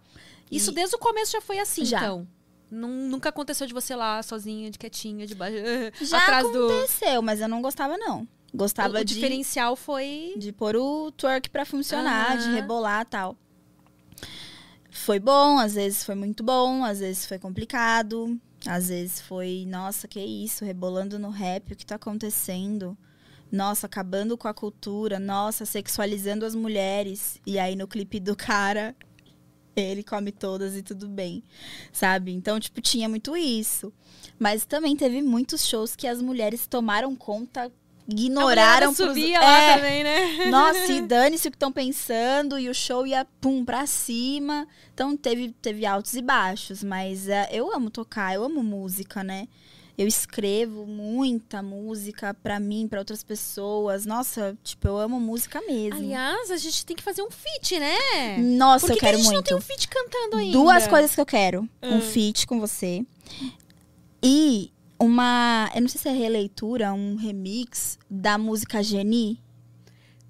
[0.49, 1.99] Isso E- desde o começo já foi assim, Já.
[1.99, 2.27] então.
[2.69, 5.55] Nun- nunca aconteceu de você lá sozinha, de quietinha, de baixo,
[6.05, 6.69] Já atrás do.
[6.69, 8.27] aconteceu, mas eu não gostava, não.
[8.53, 10.33] Gostava o de, diferencial foi.
[10.37, 13.37] de pôr o twerk pra funcionar, de rebolar e tal.
[14.89, 18.37] Foi bom, às vezes foi muito bom, às vezes foi complicado,
[18.67, 22.97] às vezes foi, nossa, que isso, rebolando no rap, o que tá acontecendo?
[23.49, 27.39] Nossa, acabando com a cultura, nossa, sexualizando as mulheres.
[27.45, 28.95] E aí no clipe do cara,
[29.75, 31.43] ele come todas e tudo bem,
[31.91, 32.31] sabe?
[32.31, 33.93] Então, tipo, tinha muito isso.
[34.37, 37.71] Mas também teve muitos shows que as mulheres tomaram conta,
[38.11, 40.45] ignoraram pros- subia É, lá também, né?
[40.49, 44.67] nossa, e dane-se o que estão pensando, e o show ia pum pra cima.
[44.93, 49.47] Então teve, teve altos e baixos, mas é, eu amo tocar, eu amo música, né?
[49.97, 54.05] Eu escrevo muita música pra mim, pra outras pessoas.
[54.05, 55.99] Nossa, tipo, eu amo música mesmo.
[55.99, 58.37] Aliás, a gente tem que fazer um feat, né?
[58.39, 59.47] Nossa, eu que a quero gente não muito.
[59.47, 60.57] tem um feat cantando ainda?
[60.57, 61.69] Duas coisas que eu quero.
[61.83, 62.01] Um Hum.
[62.01, 63.05] feat com você.
[64.23, 65.69] E uma.
[65.75, 69.39] Eu não sei se é releitura, um remix da música Geni.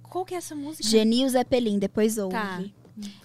[0.03, 0.87] Qual que é essa música?
[0.87, 2.33] Geni e o Zeppelin, depois ouve.
[2.33, 2.61] Tá.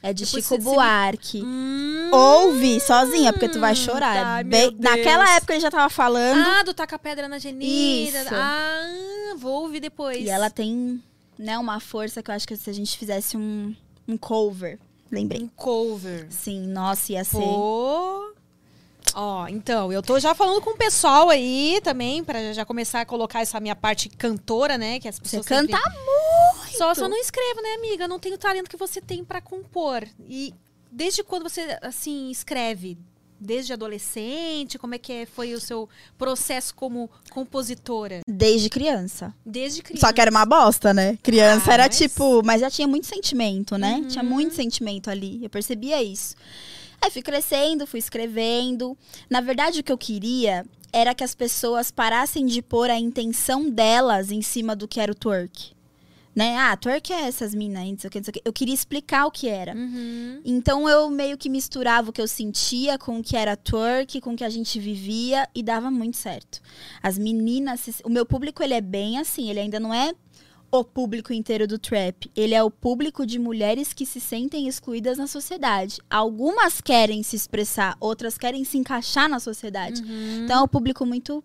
[0.03, 1.42] É de Depois Chico Buarque.
[1.42, 4.42] Hum, Ouve sozinha, porque tu vai chorar.
[4.42, 4.74] tá, bem-.
[4.78, 6.40] Naquela época ele já tava falando.
[6.40, 8.22] Ah, do Taca Pedra na Genira.
[8.22, 8.34] Isso.
[8.34, 10.18] Ah, vou ouvir depois.
[10.24, 11.03] e ela tem,
[11.36, 13.74] né, uma força que eu acho que se a gente fizesse um,
[14.07, 14.78] um cover.
[15.11, 15.42] Lembrei.
[15.42, 16.26] Um cover.
[16.30, 17.36] Sim, nossa, ia ser.
[17.38, 18.32] Pô.
[19.15, 23.07] Ó, então, eu tô já falando com o pessoal aí também, pra já começar a
[23.07, 25.01] colocar essa minha parte cantora, né?
[25.01, 26.77] Que as Você pessoas canta sempre- muito.
[26.77, 28.05] Só, só não escrevo, né, amiga?
[28.05, 30.07] Eu não tenho o talento que você tem pra compor.
[30.29, 30.53] E
[30.93, 32.99] desde quando você, assim, escreve?
[33.39, 34.79] Desde adolescente?
[34.79, 35.89] Como é que é- foi o seu
[36.19, 38.21] processo como compositora?
[38.27, 39.35] Desde criança.
[39.45, 40.07] Desde criança.
[40.07, 41.19] Só que era uma bosta, né?
[41.23, 42.43] Criança Ah, era mas- tipo.
[42.45, 43.97] Mas já tinha muito sentimento, né?
[44.03, 44.09] Uhum.
[44.09, 45.39] Tinha muito sentimento ali.
[45.43, 46.35] Eu percebia isso.
[47.07, 48.99] Aí fui crescendo, fui escrevendo.
[49.31, 53.71] Na verdade, o que eu queria era que as pessoas parassem de pôr a intenção
[53.71, 55.77] delas em cima do que era o twerk.
[56.35, 56.57] Né?
[56.59, 58.43] Ah, twerk é essas minas aí, não sei o que, não sei o que.
[58.45, 59.73] Eu queria explicar o que era.
[59.73, 60.41] Uhum.
[60.45, 64.33] Então eu meio que misturava o que eu sentia com o que era twerk, com
[64.33, 66.61] o que a gente vivia e dava muito certo.
[67.01, 70.13] As meninas, o meu público ele é bem assim, ele ainda não é
[70.71, 75.17] o público inteiro do trap, ele é o público de mulheres que se sentem excluídas
[75.17, 76.01] na sociedade.
[76.11, 80.03] Algumas querem se expressar, outras querem se encaixar na sociedade.
[80.45, 81.43] Então é um público muito,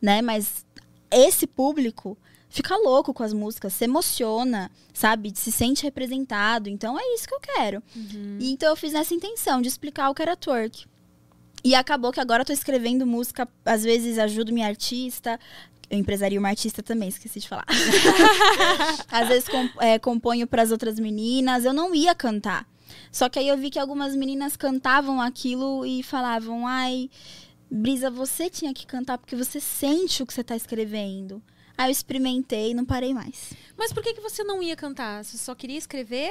[0.00, 0.64] né, mas
[1.10, 5.32] esse público fica louco com as músicas, se emociona, sabe?
[5.34, 6.68] Se sente representado.
[6.68, 7.82] Então é isso que eu quero.
[8.40, 10.86] E então eu fiz nessa intenção de explicar o que era twerk.
[11.64, 15.40] E acabou que agora eu tô escrevendo música, às vezes ajudo minha artista.
[15.94, 17.64] Eu empresaria uma artista também, esqueci de falar.
[19.10, 21.64] às vezes com, é, componho pras outras meninas.
[21.64, 22.66] Eu não ia cantar.
[23.12, 27.08] Só que aí eu vi que algumas meninas cantavam aquilo e falavam: ai,
[27.70, 31.40] Brisa, você tinha que cantar porque você sente o que você tá escrevendo.
[31.78, 33.52] Aí eu experimentei e não parei mais.
[33.76, 35.24] Mas por que, que você não ia cantar?
[35.24, 36.30] Você só queria escrever?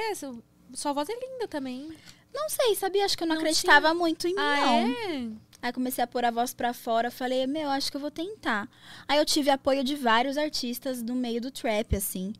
[0.72, 1.88] Sua voz é linda também.
[2.32, 3.04] Não sei, sabia?
[3.04, 4.72] Acho que eu não, Não acreditava muito em mim, ah, não.
[4.72, 5.28] é?
[5.64, 8.68] Aí comecei a pôr a voz pra fora, falei, meu, acho que eu vou tentar.
[9.08, 12.34] Aí eu tive apoio de vários artistas do meio do trap, assim.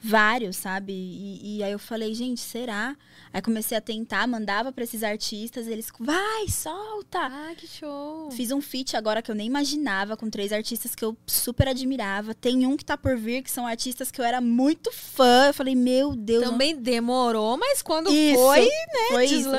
[0.00, 0.90] Vários, sabe?
[0.94, 2.96] E, e aí eu falei, gente, será?
[3.30, 7.18] Aí comecei a tentar, mandava pra esses artistas, eles, vai, solta!
[7.20, 8.30] Ah, que show.
[8.30, 12.32] Fiz um feat agora que eu nem imaginava, com três artistas que eu super admirava.
[12.34, 15.48] Tem um que tá por vir, que são artistas que eu era muito fã.
[15.48, 16.42] Eu falei, meu Deus.
[16.42, 18.68] não- Também demorou, mas quando Isso, foi,
[19.10, 19.50] foi isso.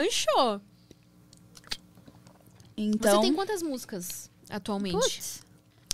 [2.75, 4.93] Então, Você tem quantas músicas atualmente?
[4.93, 5.43] Putz,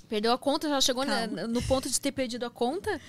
[0.07, 0.67] Perdeu a conta?
[0.67, 2.99] Já chegou na- no ponto de ter perdido a conta?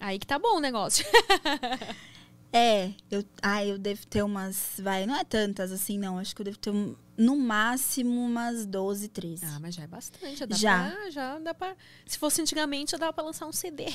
[0.00, 1.04] Aí que tá bom o negócio.
[2.52, 6.18] É, eu, ah, eu devo ter umas, vai, não é tantas assim, não.
[6.18, 9.44] Acho que eu devo ter um- no máximo umas 12, 13.
[9.46, 10.36] Ah, mas já é bastante.
[10.36, 10.90] Já dá Já.
[10.90, 11.76] Pra, já dá pra.
[12.06, 13.84] Se fosse antigamente, já dava pra lançar um CD.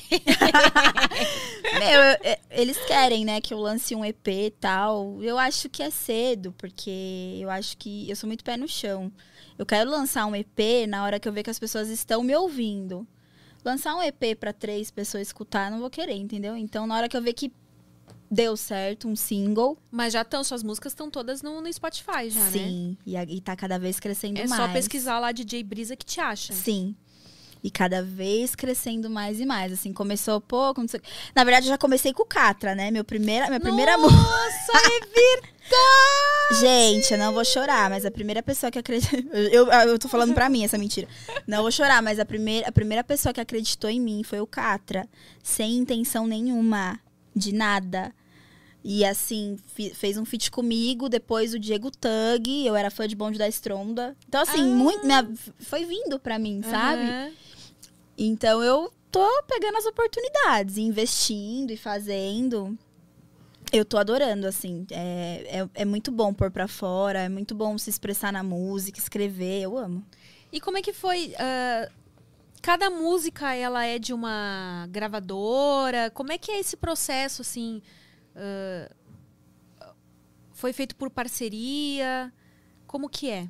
[1.78, 2.00] Meu,
[2.32, 5.22] eu- eles querem, né, que eu lance um EP e tal.
[5.22, 9.12] Eu acho que é cedo, porque eu acho que eu sou muito pé no chão.
[9.58, 12.34] Eu quero lançar um EP na hora que eu ver que as pessoas estão me
[12.34, 13.06] ouvindo.
[13.64, 16.56] Lançar um EP pra três pessoas escutar, eu não vou querer, entendeu?
[16.56, 17.52] Então, na hora que eu ver que
[18.30, 22.40] deu certo, um single, Mas já estão, suas músicas estão todas no, no Spotify já,
[22.40, 22.50] né?
[22.50, 22.96] sim.
[23.06, 24.60] E, a- e tá cada vez crescendo É mais.
[24.60, 26.52] só pesquisar lá DJ Brisa que te acha.
[26.52, 26.94] Sim.
[27.64, 29.72] E cada vez crescendo mais e mais.
[29.72, 30.80] Assim, começou pouco.
[30.80, 31.00] Não sei...
[31.34, 32.90] Na verdade, eu já comecei com o Catra, né?
[32.92, 34.20] Meu primeira, minha primeira música.
[34.22, 35.56] Nossa, é verdade!
[36.60, 39.18] Gente, eu não vou chorar, mas a primeira pessoa que acreditou.
[39.32, 41.08] Eu, eu, eu tô falando pra mim essa mentira.
[41.46, 44.46] Não vou chorar, mas a primeira, a primeira pessoa que acreditou em mim foi o
[44.46, 45.08] Catra.
[45.42, 47.00] Sem intenção nenhuma.
[47.36, 48.12] De nada.
[48.82, 49.56] E assim,
[49.94, 54.16] fez um feat comigo, depois o Diego Tug, eu era fã de Bonde da Estronda.
[54.28, 54.64] Então, assim, Ah.
[54.74, 55.04] muito.
[55.04, 55.28] minha-
[55.58, 57.02] foi vindo pra mim, sabe?
[57.02, 57.32] Aham.
[58.16, 62.78] Então eu tô pegando as oportunidades, investindo e fazendo.
[63.72, 64.86] Eu tô adorando, assim.
[64.90, 68.98] É, é, é muito bom pôr pra fora, é muito bom se expressar na música,
[69.00, 70.04] escrever, eu amo.
[70.52, 71.34] E como é que foi?
[71.38, 71.90] ah,
[72.62, 76.10] cada música ela é de uma gravadora?
[76.10, 77.82] Como é que é esse processo assim?
[78.36, 78.88] ah,
[80.52, 82.32] foi feito por parceria?
[82.86, 83.48] Como que é?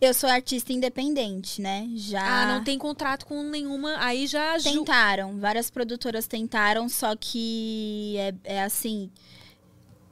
[0.00, 1.88] Eu sou artista independente, né?
[1.94, 2.22] Já.
[2.22, 3.96] Ah, não tem contrato com nenhuma.
[3.98, 9.10] Aí já Tentaram, várias produtoras tentaram, só que é, é assim.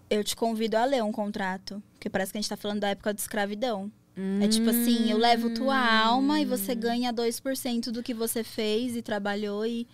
[0.08, 1.82] Eu te convido a ler um contrato.
[1.92, 3.92] Porque parece que a gente tá falando da época de escravidão.
[4.40, 8.94] É tipo assim, eu levo tua alma e você ganha 2% do que você fez
[8.96, 9.86] e trabalhou e.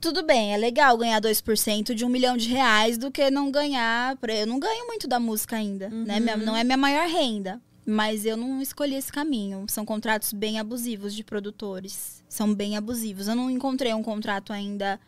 [0.00, 4.16] Tudo bem, é legal ganhar 2% de um milhão de reais do que não ganhar.
[4.38, 6.18] Eu não ganho muito da música ainda, né?
[6.18, 7.60] Minha- Não é minha maior renda.
[7.84, 9.64] Mas eu não escolhi esse caminho.
[9.68, 12.22] São contratos bem abusivos de produtores.
[12.28, 13.26] São bem abusivos.
[13.28, 14.98] Eu não encontrei um contrato ainda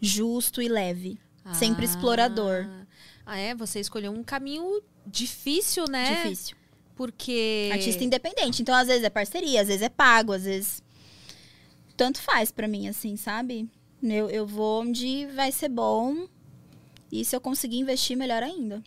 [0.00, 1.18] justo e leve.
[1.54, 2.66] Sempre explorador.
[3.26, 3.54] Ah, é?
[3.54, 6.22] Você escolheu um caminho difícil, né?
[6.22, 6.56] Difícil.
[7.00, 7.70] Porque.
[7.72, 8.60] Artista independente.
[8.60, 10.82] Então, às vezes é parceria, às vezes é pago, às vezes.
[11.96, 13.66] Tanto faz pra mim, assim, sabe?
[14.02, 16.28] Eu, eu vou onde vai ser bom.
[17.10, 18.82] E se eu conseguir investir, melhor ainda.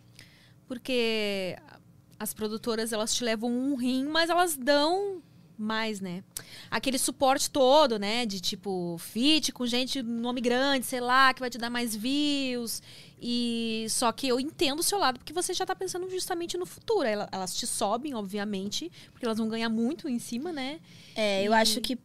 [0.67, 1.57] Porque
[2.19, 5.19] as produtoras, elas te levam um rim, mas elas dão
[5.63, 6.23] mais, né?
[6.69, 8.25] Aquele suporte todo, né?
[8.25, 12.81] De tipo, fit com gente, nome grande, sei lá, que vai te dar mais views.
[13.21, 16.65] E só que eu entendo o seu lado, porque você já tá pensando justamente no
[16.65, 17.07] futuro.
[17.07, 20.79] Ela- Elas te sobem, obviamente, porque elas vão ganhar muito em cima, né?
[21.15, 21.97] É, eu acho que.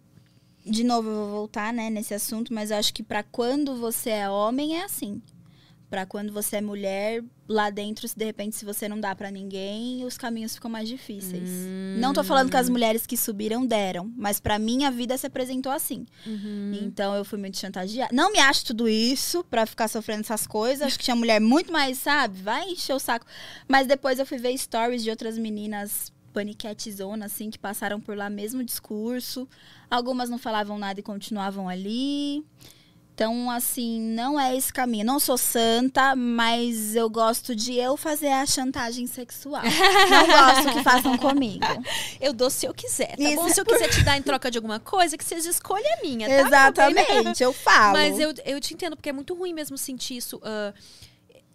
[0.65, 4.11] De novo, eu vou voltar, né, nesse assunto, mas eu acho que pra quando você
[4.11, 5.23] é homem é assim.
[5.91, 9.31] Pra quando você é mulher, lá dentro, se de repente, se você não dá pra
[9.31, 11.49] ninguém, os caminhos ficam mais difíceis.
[11.99, 15.27] Não tô falando que as mulheres que subiram deram, mas pra mim a vida se
[15.27, 16.05] apresentou assim.
[16.83, 18.15] Então eu fui muito chantageada.
[18.15, 20.87] Não me acho tudo isso pra ficar sofrendo essas coisas.
[20.87, 22.39] Acho que tinha mulher muito mais, sabe?
[22.43, 23.25] Vai encher o saco.
[23.67, 28.15] Mas depois eu fui ver stories de outras meninas paniquete zona, assim, que passaram por
[28.15, 29.49] lá mesmo discurso.
[29.91, 32.45] Algumas não falavam nada e continuavam ali.
[33.19, 35.05] Então, assim, não é esse caminho.
[35.05, 39.65] Não sou santa, mas eu gosto de eu fazer a chantagem sexual.
[39.65, 41.67] não gosto que façam comigo.
[42.21, 43.49] Eu dou se eu quiser, tá Isso bom?
[43.49, 46.47] Se eu quiser te dar em troca de alguma coisa, que seja escolha minha, tá?
[46.47, 47.95] Exatamente, eu falo.
[47.95, 50.41] Mas eu, eu te entendo, porque é muito ruim mesmo sentir isso.
[50.45, 50.73] ah,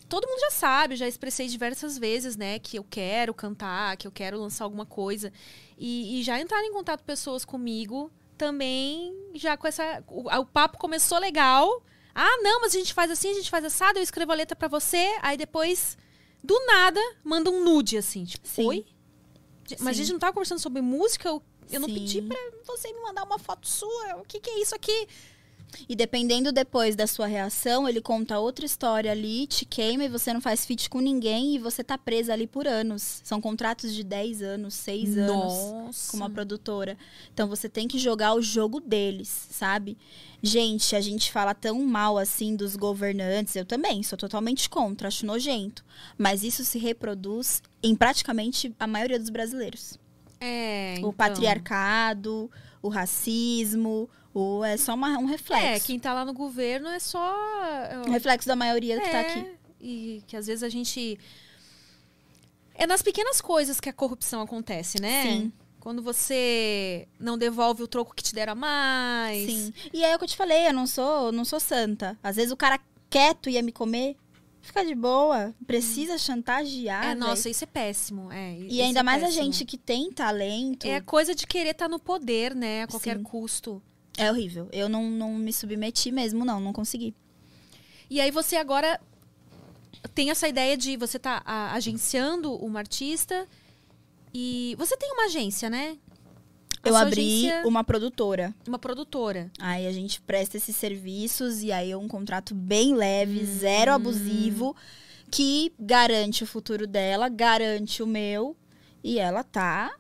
[0.10, 4.12] todo mundo já sabe, já expressei diversas vezes, né, que eu quero cantar, que eu
[4.12, 5.32] quero lançar alguma coisa.
[5.78, 10.04] E, e já entraram em contato pessoas comigo também, já com essa.
[10.08, 11.84] O, o papo começou legal.
[12.16, 14.56] Ah, não, mas a gente faz assim, a gente faz assado, eu escrevo a letra
[14.56, 15.98] pra você, aí depois,
[16.44, 18.68] do nada, manda um nude, assim, tipo, Sim.
[18.68, 18.86] oi?
[19.80, 19.94] Mas a Sim.
[19.94, 23.40] gente não tava conversando sobre música, eu, eu não pedi pra você me mandar uma
[23.40, 24.18] foto sua.
[24.18, 25.08] O que, que é isso aqui?
[25.88, 30.34] E dependendo depois da sua reação, ele conta outra história ali, te queima e você
[30.34, 33.22] não faz feat com ninguém e você tá presa ali por anos.
[33.24, 36.12] São contratos de 10 anos, 6 anos Nossa.
[36.12, 36.98] com uma produtora.
[37.34, 39.98] Então você tem que jogar o jogo deles, sabe?
[40.42, 45.26] Gente, a gente fala tão mal assim dos governantes, eu também sou totalmente contra, acho
[45.26, 45.84] nojento.
[46.18, 49.98] Mas isso se reproduz em praticamente a maioria dos brasileiros.
[50.42, 51.14] É, O então.
[51.14, 52.52] patriarcado,
[52.82, 55.66] o racismo, o, é só uma- um reflexo.
[55.66, 57.36] É, quem tá lá no governo é só.
[58.08, 59.48] Um reflexo da maioria que tá É, aqui.
[59.82, 61.20] E que às vezes a gente.
[62.76, 65.24] É nas pequenas coisas que a corrupção acontece, né?
[65.24, 65.54] Sim.
[65.80, 69.46] Quando você não devolve o troco que te deram a mais.
[69.52, 69.74] Sim.
[69.94, 72.18] E é o que eu te falei, eu não sou, não sou santa.
[72.24, 72.80] Às vezes o cara
[73.10, 74.16] quieto ia me comer.
[74.62, 75.54] Fica de boa.
[75.68, 77.04] Precisa chantagear.
[77.04, 77.16] É, véi.
[77.16, 78.32] nossa, isso é péssimo.
[78.32, 79.44] É, E isso ainda é mais a péssimo.
[79.44, 80.88] gente que tem talento.
[80.88, 82.84] É coisa de querer estar no poder, né?
[82.84, 83.24] A qualquer Sim.
[83.24, 83.84] custo.
[84.18, 84.68] É horrível.
[84.72, 86.60] Eu não, não me submeti mesmo, não.
[86.60, 87.16] Não consegui.
[88.10, 89.00] E aí você agora
[90.14, 93.48] tem essa ideia de você tá a- agenciando uma artista
[94.34, 95.98] e você tem uma agência, né?
[96.84, 98.54] A eu abri agência- uma produtora.
[98.68, 99.50] uma produtora.
[99.60, 104.76] Aí a gente presta esses serviços e aí é um contrato bem leve, zero abusivo,
[105.32, 108.56] que garante o futuro dela, garante o meu.
[109.04, 109.96] E ela tá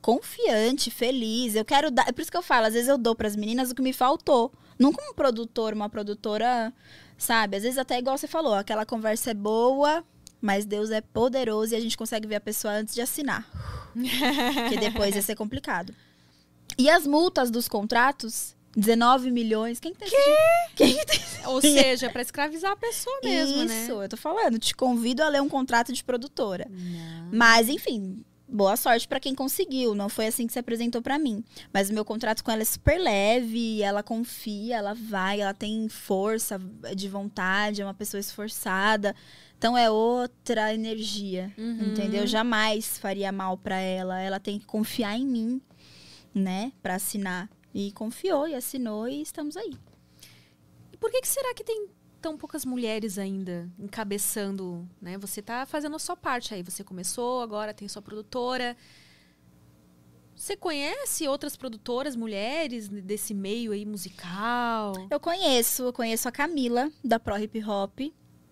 [0.00, 1.54] confiante, feliz.
[1.54, 2.08] Eu quero dar.
[2.08, 3.92] É por isso que eu falo, às vezes eu dou pras meninas o que me
[3.92, 4.52] faltou.
[4.78, 6.72] Não como produtor, uma produtora,
[7.18, 7.56] sabe?
[7.56, 10.02] Às vezes até igual você falou, aquela conversa é boa,
[10.40, 13.46] mas Deus é poderoso e a gente consegue ver a pessoa antes de assinar.
[13.92, 15.94] Porque depois ia ser complicado.
[16.78, 19.80] E as multas dos contratos, 19 milhões.
[19.80, 20.70] Quem que tem esse dinheiro?
[20.76, 23.82] Quem que tem esse Ou seja, pra escravizar a pessoa mesmo, né?
[23.82, 24.58] Isso, eu tô falando.
[24.58, 26.66] Te convido a ler um contrato de produtora.
[27.32, 29.94] Mas, enfim, boa sorte pra quem conseguiu.
[29.94, 31.44] Não foi assim que se apresentou pra mim.
[31.72, 35.88] Mas o meu contrato com ela é super leve, ela confia, ela vai, ela tem
[35.88, 36.58] força
[36.94, 39.14] de vontade, é uma pessoa esforçada.
[39.56, 41.90] Então é outra energia, Uhum.
[41.92, 42.26] entendeu?
[42.26, 44.18] Jamais faria mal pra ela.
[44.20, 45.60] Ela tem que confiar em mim,
[46.34, 47.48] né, Pra assinar.
[47.74, 49.72] E confiou e assinou e estamos aí.
[50.92, 51.86] E por que, que será que tem
[52.20, 55.18] tão poucas mulheres ainda encabeçando, né?
[55.18, 56.62] Você tá fazendo a sua parte aí.
[56.62, 58.76] Você começou, agora tem sua produtora.
[60.36, 64.92] Você conhece outras produtoras, mulheres desse meio aí musical?
[65.10, 68.00] Eu conheço, eu conheço a Camila, da Pro Hip Hop.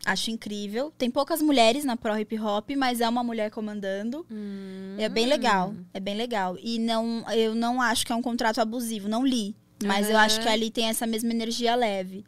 [0.04, 0.92] Acho incrível.
[0.96, 4.26] Tem poucas mulheres na Pro Hip Hop, mas é uma mulher comandando.
[4.98, 5.74] É bem legal.
[5.94, 6.56] É bem legal.
[6.60, 9.56] E não, eu não acho que é um contrato abusivo, não li.
[9.84, 10.24] Mas eu Aham.
[10.24, 12.24] acho que ali tem essa mesma energia leve.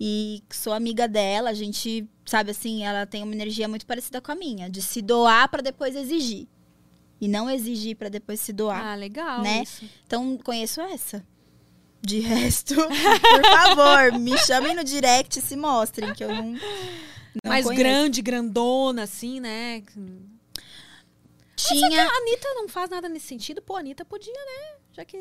[0.00, 4.30] E sou amiga dela, a gente, sabe assim, ela tem uma energia muito parecida com
[4.30, 6.46] a minha, de se doar pra depois exigir.
[7.20, 8.80] E não exigir pra depois se doar.
[8.80, 9.42] Ah, legal.
[9.42, 9.62] né?
[9.62, 9.84] isso.
[10.06, 11.26] Então, conheço essa.
[12.00, 16.52] De resto, por favor, me chamem no direct e se mostrem, que eu não.
[16.52, 16.60] não
[17.44, 17.82] Mais conheço.
[17.82, 19.82] grande, grandona, assim, né?
[21.56, 22.04] Tinha.
[22.04, 23.60] A Anitta não faz nada nesse sentido.
[23.60, 24.76] Pô, a Anitta podia, né?
[24.92, 25.18] Já que.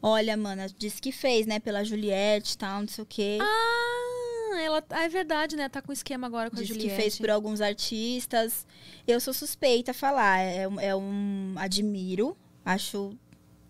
[0.00, 1.58] Olha, mana, disse que fez, né?
[1.58, 3.38] Pela Juliette e tal, não sei o quê.
[3.40, 4.84] Ah, ela.
[4.90, 5.68] Ah, é verdade, né?
[5.68, 6.94] Tá com esquema agora com a Disse Juliette.
[6.94, 8.66] que fez por alguns artistas.
[9.06, 10.40] Eu sou suspeita a falar.
[10.40, 11.54] É, é um.
[11.56, 12.36] Admiro.
[12.64, 13.16] Acho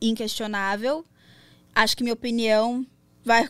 [0.00, 1.04] inquestionável.
[1.74, 2.86] Acho que minha opinião.
[3.28, 3.46] Vai,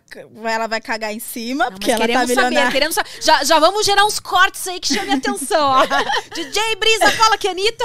[0.53, 2.73] ela vai cagar em cima, Não, porque ela tá queremos saber, milionária.
[2.73, 3.11] queremos saber.
[3.23, 5.71] Já, já vamos gerar uns cortes aí que chamem a atenção.
[5.71, 5.87] ó.
[6.35, 7.85] DJ Brisa fala que a Anitta.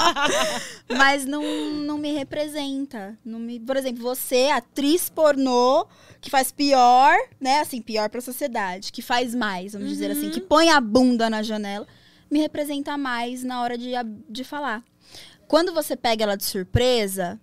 [0.96, 3.16] Mas não, não me representa.
[3.22, 5.86] Não me, por exemplo, você, atriz pornô,
[6.18, 7.60] que faz pior, né?
[7.60, 11.42] Assim, pior pra sociedade, que faz mais, vamos dizer assim, que põe a bunda na
[11.42, 11.86] janela,
[12.30, 13.92] me representa mais na hora de,
[14.30, 14.82] de falar.
[15.46, 17.38] Quando você pega ela de surpresa,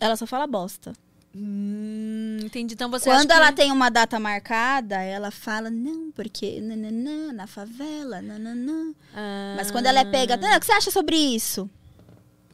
[0.00, 0.92] ela só fala bosta.
[1.38, 2.72] Hum, entendi.
[2.74, 3.56] Então você Quando ela que...
[3.56, 8.92] tem uma data marcada, ela fala, não, porque nananã, na favela, nananã.
[9.14, 11.68] Ah, Mas quando ela é pega, "Ah, o que você acha sobre isso?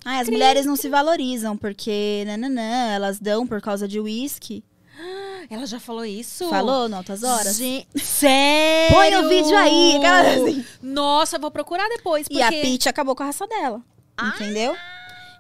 [0.05, 4.65] Ah, as mulheres não se valorizam, porque nananã, elas dão por causa de uísque.
[5.49, 6.49] Ela já falou isso?
[6.49, 7.57] Falou no Altas Horas?
[7.57, 8.95] Gente, sério?
[8.97, 10.65] Põe o vídeo aí, assim.
[10.83, 12.41] Nossa, vou procurar depois, porque...
[12.41, 13.81] E a Pitty acabou com a raça dela.
[14.21, 14.75] Entendeu?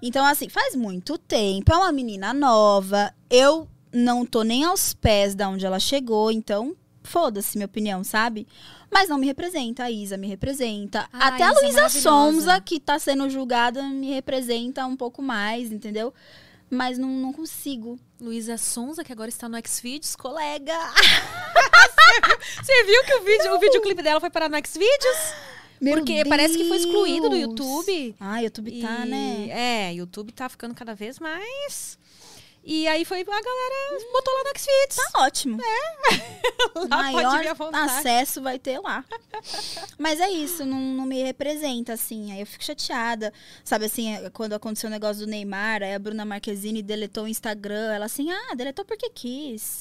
[0.03, 1.73] Então, assim, faz muito tempo.
[1.73, 3.15] É uma menina nova.
[3.31, 6.31] Eu não tô nem aos pés da onde ela chegou.
[6.33, 8.47] Então, foda-se minha opinião, sabe?
[8.91, 9.85] Mas não me representa.
[9.85, 11.09] A Isa me representa.
[11.13, 12.01] Ah, Até a é Luísa maravilhosa.
[12.01, 16.13] Sonza, que tá sendo julgada, me representa um pouco mais, entendeu?
[16.69, 17.99] Mas não, não consigo.
[18.21, 20.73] Luísa Sonza, que agora está no Xvideos, colega.
[20.73, 21.03] Você
[22.23, 25.35] viu- Você viu que o, vídeo, o videoclipe dela foi parar no Xvideos?
[25.83, 27.43] Meu Porque parece que foi excluído do Deus.
[27.43, 28.15] YouTube.
[28.21, 29.49] Ah, YouTube tá, E- né?
[29.51, 31.99] É, YouTube tá ficando cada vez mais.
[32.65, 35.13] E aí foi a galera botou lá no Xvideos.
[35.13, 35.59] Tá ótimo.
[36.83, 39.05] Vir Maior acesso vai ter lá.
[39.99, 42.31] Mas é isso, não, não me representa, assim.
[42.31, 43.33] Aí eu fico chateada.
[43.65, 47.29] Sabe assim, é, quando aconteceu o negócio do Neymar, aí a Bruna Marquezine deletou o
[47.29, 47.93] Instagram.
[47.93, 49.81] Ela assim, ah, deletou porque quis.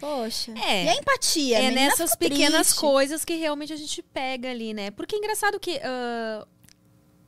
[0.00, 0.52] Poxa.
[0.52, 0.84] É.
[0.84, 1.58] E a empatia?
[1.58, 2.80] É menina nessas pequenas triste.
[2.80, 4.90] coisas que realmente a gente pega ali, né?
[4.90, 6.46] Porque é engraçado que ah,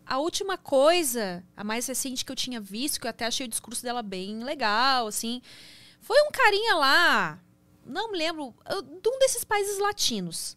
[0.07, 3.49] a última coisa, a mais recente que eu tinha visto, que eu até achei o
[3.49, 5.43] discurso dela bem legal, assim,
[6.01, 7.43] foi um carinha lá,
[7.85, 10.57] não me lembro, ah, de um desses países latinos,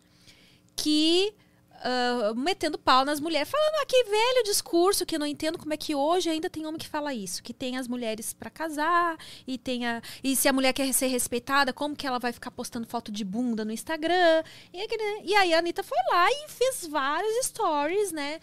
[0.76, 1.34] que
[1.84, 5.74] ah, metendo pau nas mulheres, falando ah, que velho discurso que eu não entendo como
[5.74, 9.18] é que hoje ainda tem homem que fala isso, que tem as mulheres pra casar
[9.48, 12.52] e tem a, e se a mulher quer ser respeitada, como que ela vai ficar
[12.52, 14.44] postando foto de bunda no Instagram?
[14.74, 18.40] E, aquele- e aí a Anitta foi lá e fez vários stories, né?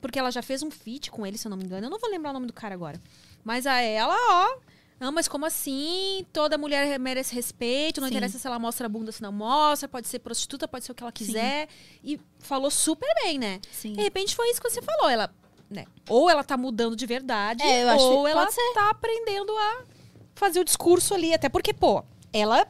[0.00, 1.86] porque ela já fez um feat com ele, se eu não me engano.
[1.86, 3.00] Eu não vou lembrar o nome do cara agora.
[3.44, 4.58] Mas a ela, ó.
[5.04, 6.24] Não, mas como assim?
[6.32, 8.14] Toda mulher merece respeito, não Sim.
[8.14, 10.94] interessa se ela mostra a bunda, se não mostra, pode ser prostituta, pode ser o
[10.94, 11.68] que ela quiser.
[12.02, 13.60] E falou super bem, né?
[13.70, 13.92] Sim.
[13.92, 15.10] De repente foi isso que você falou.
[15.10, 15.30] Ela,
[15.68, 15.84] né?
[16.08, 19.82] Ou ela tá mudando de verdade, É, ou ela tá aprendendo a
[20.34, 21.34] fazer o discurso ali.
[21.34, 22.02] Até porque, pô,
[22.32, 22.66] ela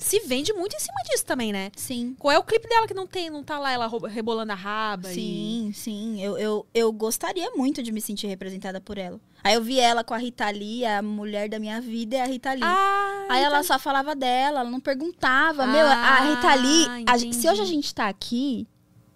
[0.00, 1.70] se vende muito em cima disso também, né?
[1.76, 2.16] Sim.
[2.18, 5.10] Qual é o clipe dela que não tem, não tá lá ela rebolando a raba?
[5.12, 6.20] e- Sim, sim.
[6.22, 9.20] Eu, eu, eu gostaria muito de me sentir representada por ela.
[9.44, 12.26] Aí eu vi ela com a Rita Lee, a mulher da minha vida é a
[12.26, 12.62] Rita Lee.
[12.64, 15.64] Ah, Aí ela então- só falava dela, ela não perguntava.
[15.64, 17.04] Ah, Meu, a Rita Lee.
[17.06, 18.66] a gen- se hoje a gente tá aqui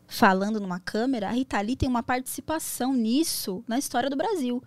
[0.06, 4.62] falando numa câmera, a Rita Lee tem uma participação nisso na história do Brasil.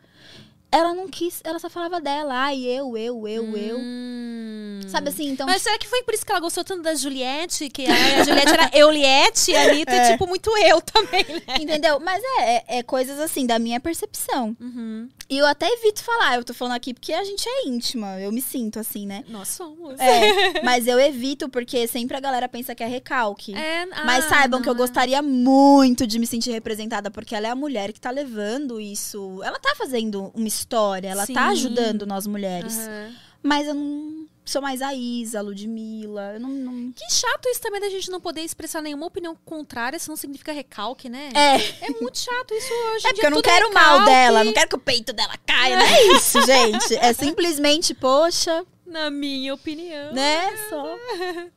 [0.72, 2.34] Ela não quis, ela só falava dela.
[2.34, 3.78] Ai, eu, eu, eu, eu.
[3.80, 4.80] Hum.
[4.88, 5.46] Sabe assim, então.
[5.48, 7.70] Mas será que foi por isso que ela gostou tanto da Juliette?
[7.70, 11.56] Que a, a Juliette era Euliette e a Anitta é tipo muito eu também, né?
[11.60, 12.00] Entendeu?
[12.00, 14.56] Mas é, é, é coisas assim, da minha percepção.
[14.60, 15.08] Uhum.
[15.30, 18.32] E eu até evito falar, eu tô falando aqui porque a gente é íntima, eu
[18.32, 19.26] me sinto assim, né?
[19.28, 20.00] Nós somos.
[20.00, 23.54] É, mas eu evito porque sempre a galera pensa que é recalque.
[23.54, 24.80] É, Mas ah, saibam que eu não.
[24.80, 29.42] gostaria muito de me sentir representada, porque ela é a mulher que tá levando isso.
[29.44, 31.34] Ela tá fazendo uma história, ela Sim.
[31.34, 32.78] tá ajudando nós mulheres.
[32.78, 33.16] Aham.
[33.44, 36.34] Mas eu não sou mais a Isa, a Ludmilla.
[36.34, 36.50] Eu não.
[36.50, 36.92] não...
[36.92, 40.52] Que chato isso também da gente não poder expressar nenhuma opinião contrária, isso não significa
[40.52, 41.30] recalque, né?
[41.36, 43.08] É, É muito chato isso hoje.
[43.08, 45.36] é porque eu não é quero o mal dela, não quero que o peito dela
[45.46, 45.78] caia.
[45.78, 46.96] Não é isso, gente.
[46.96, 50.14] É simplesmente, poxa, Na minha opinião.
[50.14, 50.56] né?
[50.70, 50.96] Só.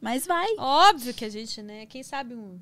[0.00, 0.48] Mas vai.
[0.58, 1.86] Óbvio que a gente, né?
[1.86, 2.58] Quem sabe um,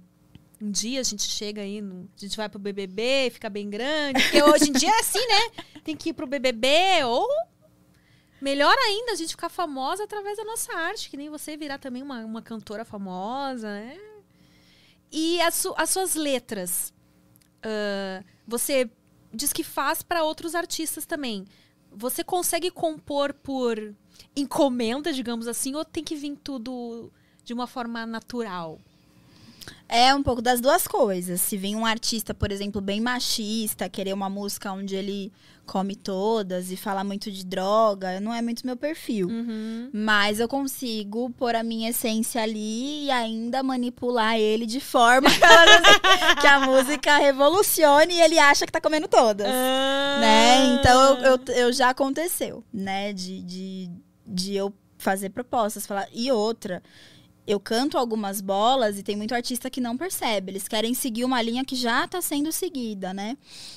[0.60, 4.20] um dia a gente chega aí, no- a gente vai pro BBB, fica bem grande.
[4.22, 5.64] Porque hoje em dia é assim, né?
[5.84, 6.68] Tem que ir pro BBB
[7.06, 7.26] ou.
[8.40, 12.02] Melhor ainda, a gente ficar famosa através da nossa arte, que nem você virar também
[12.02, 13.98] uma, uma cantora famosa, né?
[15.10, 16.92] E as, su- as suas letras,
[17.62, 18.88] ah, você
[19.32, 21.46] diz que faz para outros artistas também.
[21.90, 23.94] Você consegue compor por
[24.36, 27.10] encomenda, digamos assim, ou tem que vir tudo
[27.42, 28.78] de uma forma natural?
[29.88, 31.40] É um pouco das duas coisas.
[31.40, 35.32] Se vem um artista, por exemplo, bem machista, querer uma música onde ele
[35.68, 39.28] come todas e fala muito de droga, não é muito meu perfil.
[39.28, 39.90] Uhum.
[39.92, 45.28] Mas eu consigo pôr a minha essência ali e ainda manipular ele de forma
[46.40, 49.46] que a música revolucione e ele acha que tá comendo todas.
[49.46, 50.74] Né?
[50.74, 53.12] Então eu, eu, eu já aconteceu, né?
[53.12, 53.90] De, de,
[54.26, 56.08] de eu fazer propostas, falar.
[56.12, 56.82] E outra,
[57.48, 60.52] eu canto algumas bolas e tem muito artista que não percebe.
[60.52, 63.36] Eles querem seguir uma linha que já tá sendo seguida, né?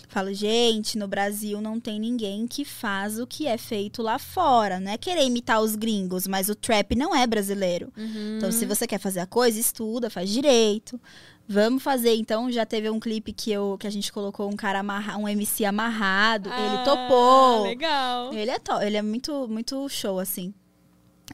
[0.10, 4.80] Falo, gente, no Brasil não tem ninguém que faz o que é feito lá fora.
[4.80, 7.94] Não é querer imitar os gringos, mas o trap não é brasileiro.
[8.38, 11.00] Então, se você quer fazer a coisa, estuda, faz direito.
[11.48, 14.80] Vamos fazer, então, já teve um clipe que, eu, que a gente colocou um cara
[14.80, 17.66] amarra, um MC amarrado, ele topou.
[17.66, 18.34] Ah, Legal.
[18.34, 20.54] Ele é to- ele é muito, muito show, assim.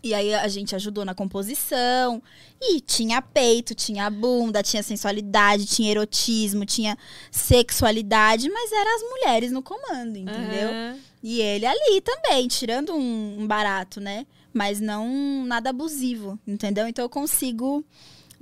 [0.04, 2.22] E aí a gente ajudou na composição.
[2.62, 6.98] E tinha peito, tinha bunda, tinha sensualidade, tinha erotismo, tinha
[7.32, 10.70] sexualidade, mas eram as mulheres no comando, entendeu?
[10.70, 10.98] Aham.
[11.22, 14.26] E ele ali também, tirando um, um barato, né?
[14.54, 16.88] Mas não nada abusivo, entendeu?
[16.88, 17.84] Então eu consigo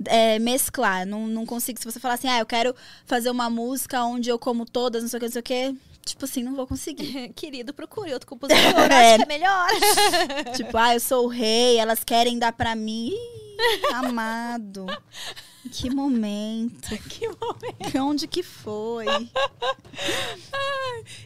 [0.04, 1.06] é, mesclar.
[1.06, 2.74] Não, não consigo, se você falar assim, ah, eu quero
[3.06, 5.76] fazer uma música onde eu como todas, não sei o que, não sei o que.
[6.06, 7.30] Tipo assim, não vou conseguir.
[7.34, 8.62] Querido, procure outro compositor.
[8.62, 9.14] É.
[9.14, 9.68] Acho que é melhor.
[10.56, 13.10] tipo, ah, eu sou o rei, elas querem dar pra mim.
[13.12, 14.86] Ih, amado.
[15.72, 16.88] Que momento.
[17.10, 17.98] que momento.
[18.00, 19.06] Onde que foi?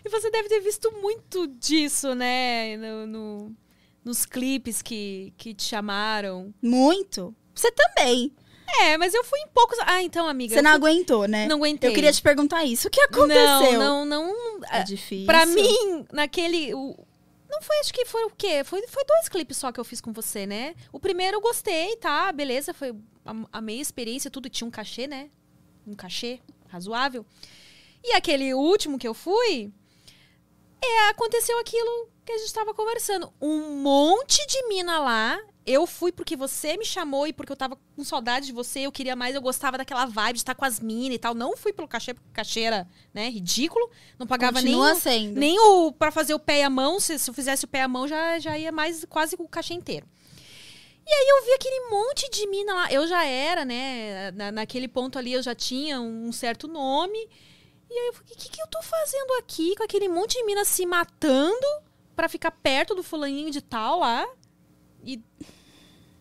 [0.05, 2.77] E você deve ter visto muito disso, né?
[2.77, 3.57] No, no-
[4.03, 6.55] nos clipes que, que te chamaram.
[6.63, 7.35] Muito.
[7.55, 8.33] Você também.
[8.83, 9.79] É, mas eu fui em poucos.
[9.83, 10.55] Ah, então, amiga.
[10.55, 11.47] Você não fui- aguentou, né?
[11.47, 11.91] Não aguentei.
[11.91, 12.89] Eu queria te perguntar isso.
[12.89, 13.79] O que aconteceu?
[13.79, 14.27] Não, não,
[14.61, 14.61] não.
[14.71, 15.27] É difícil.
[15.27, 16.71] Pra mim, naquele.
[16.73, 18.63] não foi, acho que foi o quê?
[18.65, 20.75] Foi, foi dois clipes só que eu fiz com você, né?
[20.93, 22.31] O primeiro eu gostei, tá?
[22.33, 22.95] Beleza, foi
[23.25, 24.49] a, a meia experiência, tudo.
[24.49, 25.31] Tinha um cachê, né?
[25.87, 27.27] Um cachê razoável.
[28.05, 29.71] E aquele último que eu fui,
[30.83, 33.33] é, aconteceu aquilo que a gente tava conversando.
[33.41, 35.39] Um monte de mina lá.
[35.71, 38.93] Eu fui porque você me chamou e porque eu tava com saudade de você, eu
[38.93, 41.35] queria mais, eu gostava daquela vibe de estar com as minas e tal.
[41.35, 43.89] Não fui pelo cachê, porque o cachê era, né, ridículo.
[44.19, 45.39] Não pagava nem, Continua o- sendo.
[45.39, 46.99] nem o para fazer o pé e a mão.
[46.99, 49.45] Se, se eu fizesse o pé e a mão, já, já ia mais quase com
[49.45, 50.07] o cachê inteiro.
[51.07, 52.93] E aí eu vi aquele monte de mina lá.
[52.93, 54.31] Eu já era, né?
[54.33, 57.19] na- naquele ponto ali eu já tinha um certo nome.
[57.89, 60.45] E aí eu falei, o que, que eu tô fazendo aqui com aquele monte de
[60.45, 61.67] mina se matando
[62.15, 64.27] pra ficar perto do fulaninho de tal lá?
[65.05, 65.21] E.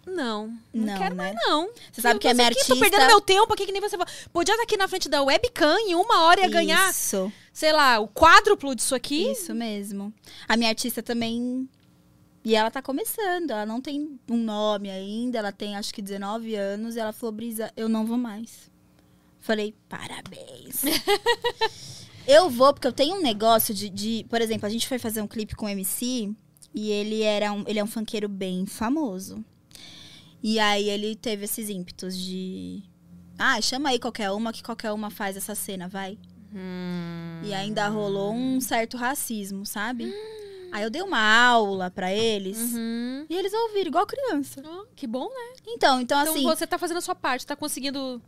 [0.05, 1.31] Não, não, Não, quero né?
[1.31, 1.69] mais, não.
[1.91, 2.73] Você sabe Eu que é minha aqui, artista...
[2.73, 4.11] Tô perdendo meu tempo aqui, que nem você falou.
[4.31, 7.31] Podia estar aqui na frente da webcam em uma hora ia ganhar Isso.
[7.53, 9.31] sei lá, o quádruplo disso aqui.
[9.31, 10.13] Isso mesmo.
[10.47, 11.69] A minha artista também.
[12.43, 16.55] E ela tá começando, ela não tem um nome ainda, ela tem acho que 19
[16.55, 18.71] anos, e ela falou, Brisa, eu não vou mais.
[19.39, 20.83] Falei, parabéns.
[22.27, 24.25] eu vou, porque eu tenho um negócio de, de.
[24.29, 26.33] Por exemplo, a gente foi fazer um clipe com o MC
[26.73, 29.43] e ele era um, ele é um funkeiro bem famoso.
[30.41, 32.83] E aí ele teve esses ímpetos de.
[33.37, 36.17] Ah, chama aí qualquer uma que qualquer uma faz essa cena, vai.
[37.43, 40.11] E ainda rolou um certo racismo, sabe?
[40.71, 43.25] Aí eu dei uma aula pra eles Uhum.
[43.29, 44.61] e eles ouviram igual criança.
[44.65, 45.55] Ó, que bom, né?
[45.67, 48.21] Então, então, Então assim, você tá fazendo a sua parte, tá conseguindo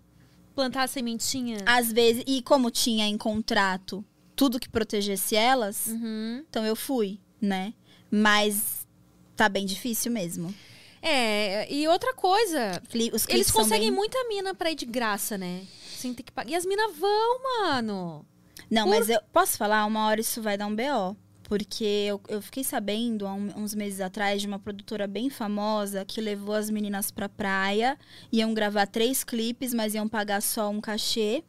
[0.56, 1.58] plantar a sementinha.
[1.66, 4.04] às vezes, e como tinha em contrato
[4.36, 6.44] tudo que protegesse elas, Uhum.
[6.50, 7.74] então eu fui, né?
[8.10, 8.88] Mas
[9.36, 10.54] tá bem difícil mesmo.
[11.02, 12.82] É, e outra coisa,
[13.14, 15.64] Os eles conseguem bem- muita mina pra ir de graça, né?
[15.96, 16.50] Sem ter que pagar.
[16.52, 18.26] E as minas vão, mano.
[18.70, 21.16] Não, Por- mas eu posso falar, uma hora isso vai dar um BO.
[21.44, 26.06] Porque eu, eu fiquei sabendo há um- uns meses atrás de uma produtora bem famosa
[26.06, 27.98] que levou as meninas pra praia,
[28.32, 31.44] iam gravar três clipes, mas iam pagar só um cachê.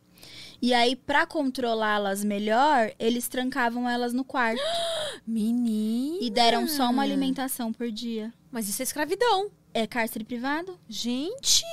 [0.60, 4.60] E aí, pra controlá-las melhor, eles trancavam elas no quarto
[5.26, 6.18] Menina.
[6.20, 8.32] e deram só uma alimentação por dia.
[8.52, 9.50] Mas isso é escravidão.
[9.72, 10.78] É cárcere privado.
[10.86, 11.64] Gente!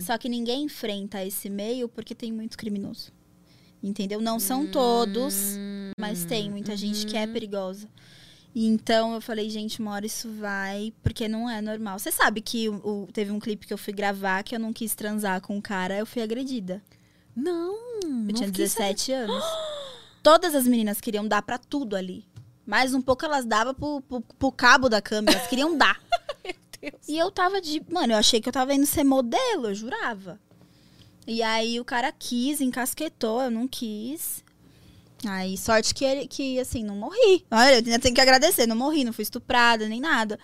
[0.00, 3.12] Só que ninguém enfrenta esse meio porque tem muito criminoso.
[3.82, 4.20] Entendeu?
[4.20, 5.58] Não são todos,
[5.98, 7.88] mas tem muita gente que é perigosa.
[8.54, 11.98] E então eu falei, gente, uma hora isso vai, porque não é normal.
[11.98, 14.94] Você sabe que o, teve um clipe que eu fui gravar que eu não quis
[14.94, 16.80] transar com o cara, eu fui agredida.
[17.34, 17.74] Não.
[18.04, 19.44] Eu não tinha fiquei 17 anos.
[20.22, 22.24] Todas as meninas queriam dar pra tudo ali.
[22.66, 26.00] Mais um pouco elas davam pro, pro, pro cabo da câmera, elas queriam dar.
[26.80, 27.08] Deus.
[27.08, 27.82] E eu tava de.
[27.88, 30.40] Mano, eu achei que eu tava indo ser modelo, eu jurava.
[31.26, 34.42] E aí o cara quis, encasquetou, eu não quis.
[35.24, 37.46] Aí, sorte que ele, que assim, não morri.
[37.48, 40.38] Olha, eu ainda tenho que agradecer, não morri, não fui estuprada, nem nada.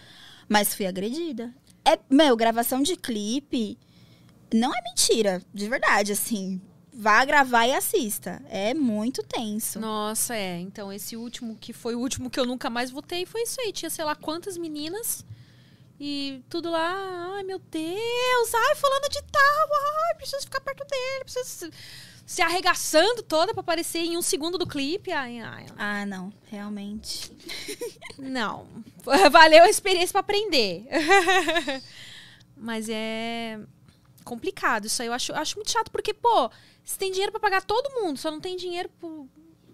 [0.49, 1.53] Mas fui agredida.
[1.85, 3.77] É, meu, gravação de clipe
[4.55, 6.61] não é mentira, de verdade, assim.
[7.01, 8.43] Vá gravar e assista.
[8.51, 9.79] É muito tenso.
[9.79, 10.59] Nossa, é.
[10.59, 13.73] Então, esse último, que foi o último que eu nunca mais votei, foi isso aí.
[13.73, 15.25] Tinha, sei lá, quantas meninas.
[16.01, 16.95] E tudo lá,
[17.37, 19.69] ai meu Deus, ai, fulano de tal,
[20.09, 21.73] ai, preciso ficar perto dele, preciso
[22.25, 25.11] se- arregaçando toda pra aparecer em um segundo do clipe.
[25.11, 25.75] Ai, ai, ai.
[25.77, 27.33] Ah, não, realmente.
[28.19, 28.67] Não.
[29.31, 30.85] Valeu a experiência pra aprender.
[32.57, 33.59] Mas é
[34.25, 34.87] complicado.
[34.87, 36.51] Isso aí eu acho, acho muito chato, porque, pô,
[36.89, 39.28] você tem dinheiro pra pagar todo mundo, só não tem dinheiro pro.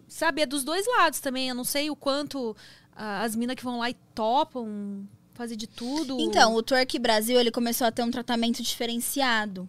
[0.09, 1.49] Sabe, é dos dois lados também.
[1.49, 2.57] Eu não sei o quanto
[2.95, 6.19] ah, as minas que vão lá e topam fazer de tudo.
[6.21, 9.69] Então, o Twerk Brasil, ele começou a ter um tratamento diferenciado.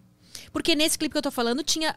[0.52, 1.96] Porque nesse clipe que eu tô falando, tinha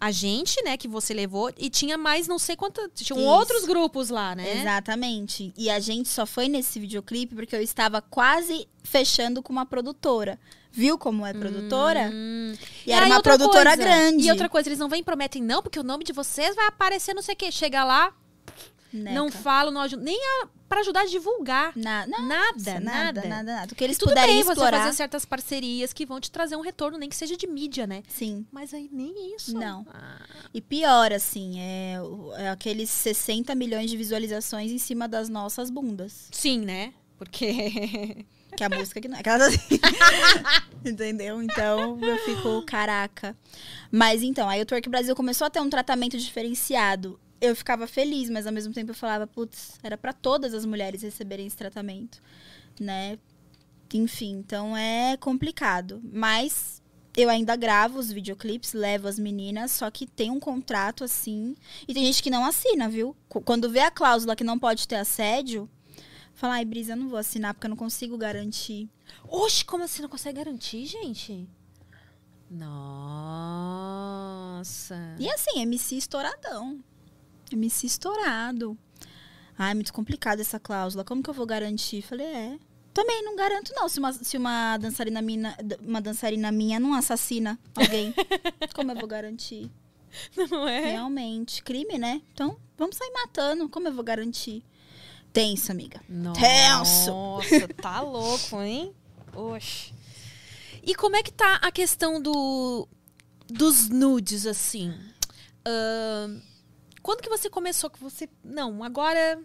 [0.00, 2.90] a gente, né, que você levou, e tinha mais não sei quantas.
[2.94, 3.28] Tinham Isso.
[3.28, 4.60] outros grupos lá, né?
[4.60, 5.52] Exatamente.
[5.54, 10.38] E a gente só foi nesse videoclipe porque eu estava quase fechando com uma produtora.
[10.70, 12.10] Viu como é produtora?
[12.12, 12.54] Hum.
[12.86, 14.26] E era uma produtora coisa, grande.
[14.26, 16.66] E outra coisa, eles não vêm e prometem, não, porque o nome de vocês vai
[16.66, 17.50] aparecer não sei o quê.
[17.50, 18.12] Chega lá,
[18.92, 19.14] Neca.
[19.14, 20.04] não falam, não ajudam.
[20.04, 21.72] Nem a, pra ajudar a divulgar.
[21.74, 23.28] Na- não, Nada, nada, nada.
[23.28, 24.82] nada, nada, O que eles Tudo puderem bem você explorar.
[24.84, 28.02] fazer certas parcerias que vão te trazer um retorno, nem que seja de mídia, né?
[28.06, 28.46] Sim.
[28.52, 29.54] Mas aí nem isso.
[29.54, 29.84] Não.
[29.92, 30.20] Ah,
[30.54, 31.96] E pior, assim, é,
[32.36, 36.28] é aqueles 60 milhões de visualizações em cima das nossas bundas.
[36.30, 36.92] sim, né?
[37.18, 38.24] Porque.
[38.58, 39.22] Que a música que não é.
[39.24, 39.58] Assim.
[40.84, 41.40] Entendeu?
[41.42, 43.36] Então eu fico, caraca.
[43.90, 47.20] Mas então, aí o Twerk Brasil começou a ter um tratamento diferenciado.
[47.40, 51.02] Eu ficava feliz, mas ao mesmo tempo eu falava, putz, era pra todas as mulheres
[51.02, 52.20] receberem esse tratamento,
[52.80, 53.16] né?
[53.94, 56.00] Enfim, então é complicado.
[56.12, 56.82] Mas
[57.16, 61.54] eu ainda gravo os videoclipes, levo as meninas, só que tem um contrato assim.
[61.86, 63.16] E tem gente que não assina, viu?
[63.28, 65.70] Qu- Quando vê a cláusula que não pode ter assédio,
[66.38, 68.88] fala, ai, Brisa, eu não vou assinar porque eu não consigo garantir.
[69.26, 71.48] Oxe, como assim não consegue garantir, gente?
[72.48, 72.86] Nossa.
[75.18, 76.78] E assim, MC estouradão.
[77.50, 78.78] MC estourado.
[79.58, 81.04] Ai, muito complicado essa cláusula.
[81.04, 82.02] Como que eu vou garantir?
[82.02, 82.56] Falei, é.
[82.94, 83.88] Também não garanto, não.
[83.88, 88.14] Se uma, se uma dançarina minha, uma dançarina minha não assassina alguém,
[88.74, 89.68] como eu vou garantir?
[90.50, 90.92] Não é?
[90.92, 91.62] Realmente.
[91.64, 92.22] Crime, né?
[92.32, 93.68] Então, vamos sair matando.
[93.68, 94.64] Como eu vou garantir?
[95.38, 96.00] Tenso, amiga.
[96.08, 97.10] Nossa, Tenso.
[97.12, 98.92] Nossa, tá louco, hein?
[99.32, 99.94] Oxe.
[100.82, 102.88] E como é que tá a questão do
[103.46, 104.92] dos nudes, assim?
[105.64, 106.40] Ahn,
[107.02, 108.28] quando que você começou que você...
[108.42, 109.40] Não, agora...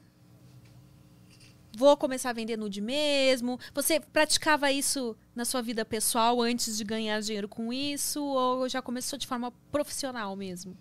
[1.77, 3.59] Vou começar a vender nude mesmo.
[3.73, 8.23] Você praticava isso na sua vida pessoal antes de ganhar dinheiro com isso?
[8.23, 10.75] Ou já começou de forma profissional mesmo?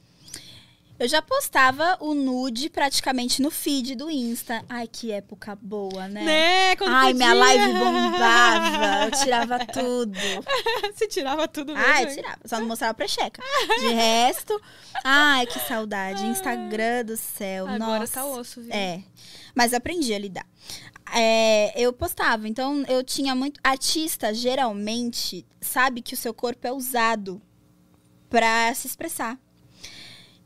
[0.98, 4.64] Eu já postava o nude praticamente no feed do Insta.
[4.68, 6.22] Ai, que época boa, né?
[6.22, 6.76] Né?
[6.76, 7.26] Quando Ai, podia.
[7.26, 9.04] minha live bombava.
[9.06, 10.18] Eu tirava tudo.
[10.94, 11.88] Você tirava tudo mesmo.
[11.88, 12.14] Ai, hein?
[12.14, 12.38] tirava.
[12.44, 13.42] Só não mostrava pra checa.
[13.80, 14.60] De resto,
[15.02, 16.24] ai, que saudade.
[16.26, 17.66] Instagram do céu.
[17.66, 18.12] Agora Nossa.
[18.12, 18.72] tá osso, viu?
[18.72, 19.02] É.
[19.56, 20.46] Mas aprendi a lidar.
[21.14, 23.60] É, eu postava, então eu tinha muito.
[23.64, 27.42] Artista geralmente sabe que o seu corpo é usado
[28.30, 29.36] pra se expressar.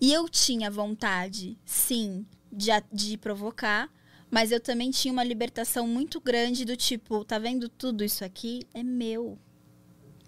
[0.00, 3.90] E eu tinha vontade, sim, de, de provocar,
[4.30, 8.62] mas eu também tinha uma libertação muito grande do tipo, tá vendo tudo isso aqui?
[8.74, 9.38] É meu.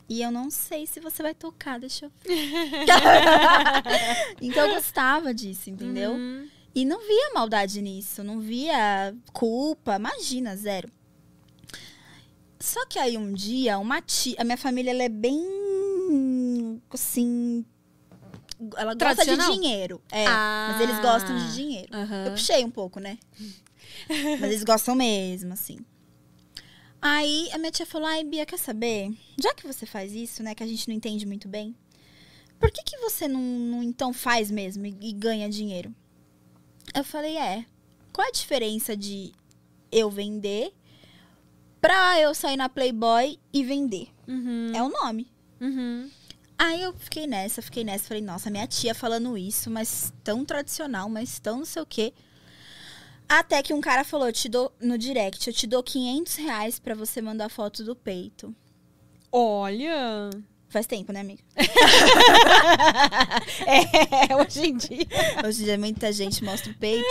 [0.09, 2.87] E eu não sei se você vai tocar, deixa eu ver.
[4.41, 6.13] então eu gostava disso, entendeu?
[6.13, 6.49] Uhum.
[6.75, 10.91] E não via maldade nisso, não via culpa, imagina, zero.
[12.59, 15.45] Só que aí um dia, uma tia, a minha família ela é bem
[16.91, 17.65] assim,
[18.77, 20.69] ela gosta de dinheiro, é, Ah.
[20.73, 21.89] mas eles gostam de dinheiro.
[21.95, 22.25] Aham.
[22.27, 23.19] Eu puxei um pouco, né?
[24.41, 25.79] mas eles gostam mesmo, assim.
[27.01, 29.13] Aí a minha tia falou: "Ai, Bia, quer saber?
[29.41, 31.75] Já que você faz isso, né, que a gente não entende muito bem,
[32.59, 35.95] por que que você não, não então faz mesmo e- e ganha dinheiro?"
[36.95, 37.65] Eu falei, é.
[38.13, 39.33] Qual a diferença de
[39.93, 40.73] eu vender
[41.81, 44.09] pra eu sair na Playboy e vender?
[44.27, 44.73] Uhum.
[44.75, 45.31] É o nome.
[45.61, 46.11] Uhum.
[46.59, 48.09] Aí eu fiquei nessa, fiquei nessa.
[48.09, 52.13] Falei, nossa, minha tia falando isso, mas tão tradicional, mas tão não sei o quê.
[53.29, 56.79] Até que um cara falou, eu te dou, no direct, eu te dou 500 reais
[56.79, 58.55] pra você mandar foto do peito.
[59.31, 60.31] Olha.
[60.71, 61.43] Faz tempo, né, amiga?
[63.67, 65.07] É, hoje em dia.
[65.47, 67.07] Hoje em dia muita gente mostra o peito.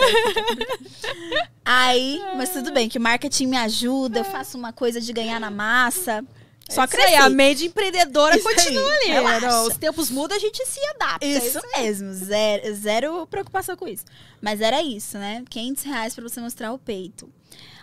[1.64, 5.40] aí mas tudo bem, que o marketing me ajuda, eu faço uma coisa de ganhar
[5.40, 6.24] na massa.
[6.68, 7.14] Só Isso aí, cresci.
[7.16, 9.06] a mente empreendedora Isso aí, continua ali.
[9.06, 9.46] relaxa.
[9.46, 11.24] Não, Os tempos mudam, a gente se adapta.
[11.26, 14.04] é Isso mesmo, zero, zero preocupação com isso.
[14.40, 15.42] Mas era isso, né?
[15.48, 17.32] 500 reais pra você mostrar o peito.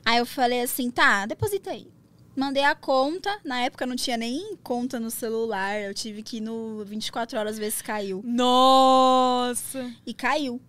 [0.05, 1.87] Aí eu falei assim, tá, deposita aí.
[2.35, 6.41] Mandei a conta, na época não tinha nem conta no celular, eu tive que ir
[6.41, 8.21] no 24 horas ver se caiu.
[8.23, 9.89] Nossa.
[10.05, 10.61] E caiu.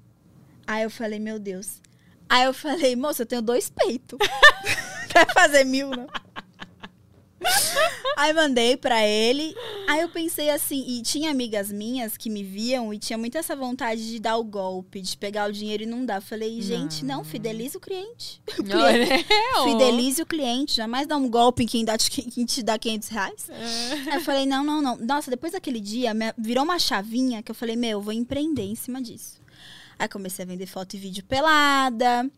[0.67, 1.83] Aí eu falei, meu Deus.
[2.29, 4.19] Aí eu falei, moça, eu tenho dois peitos.
[5.11, 6.07] Quer fazer mil, não?
[8.17, 9.55] Aí mandei pra ele.
[9.87, 13.55] Aí eu pensei assim, e tinha amigas minhas que me viam e tinha muito essa
[13.55, 16.23] vontade de dar o golpe, de pegar o dinheiro e não dar.
[16.23, 18.41] Falei, gente, não, fidelize o cliente.
[18.59, 19.13] O Não, cliente.
[19.13, 19.65] é.
[19.65, 23.51] Fidelize o cliente, jamais dá um golpe em quem, dá, quem te dá 500 reais.
[23.51, 24.11] É.
[24.11, 24.97] Aí eu falei, não, não, não.
[24.97, 28.75] Nossa, depois daquele dia, virou uma chavinha que eu falei, meu, eu vou empreender em
[28.75, 29.39] cima disso.
[29.99, 32.31] Aí comecei a vender foto e vídeo pelada.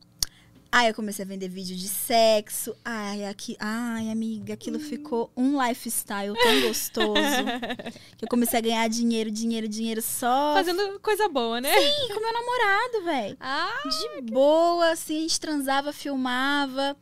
[0.71, 2.77] Aí eu comecei a vender vídeo de sexo.
[2.85, 7.15] Ai, aqui, ai, amiga, aquilo ficou um lifestyle tão gostoso.
[8.19, 11.73] que eu comecei a ganhar dinheiro, dinheiro, dinheiro só Fazendo coisa boa, né?
[11.73, 13.37] Sim, com meu namorado, velho.
[13.41, 16.95] Ah, De boa, assim, a gente transava, filmava.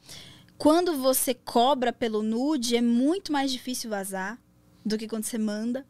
[0.56, 4.38] Quando você cobra pelo nude, é muito mais difícil vazar
[4.84, 5.84] do que quando você manda,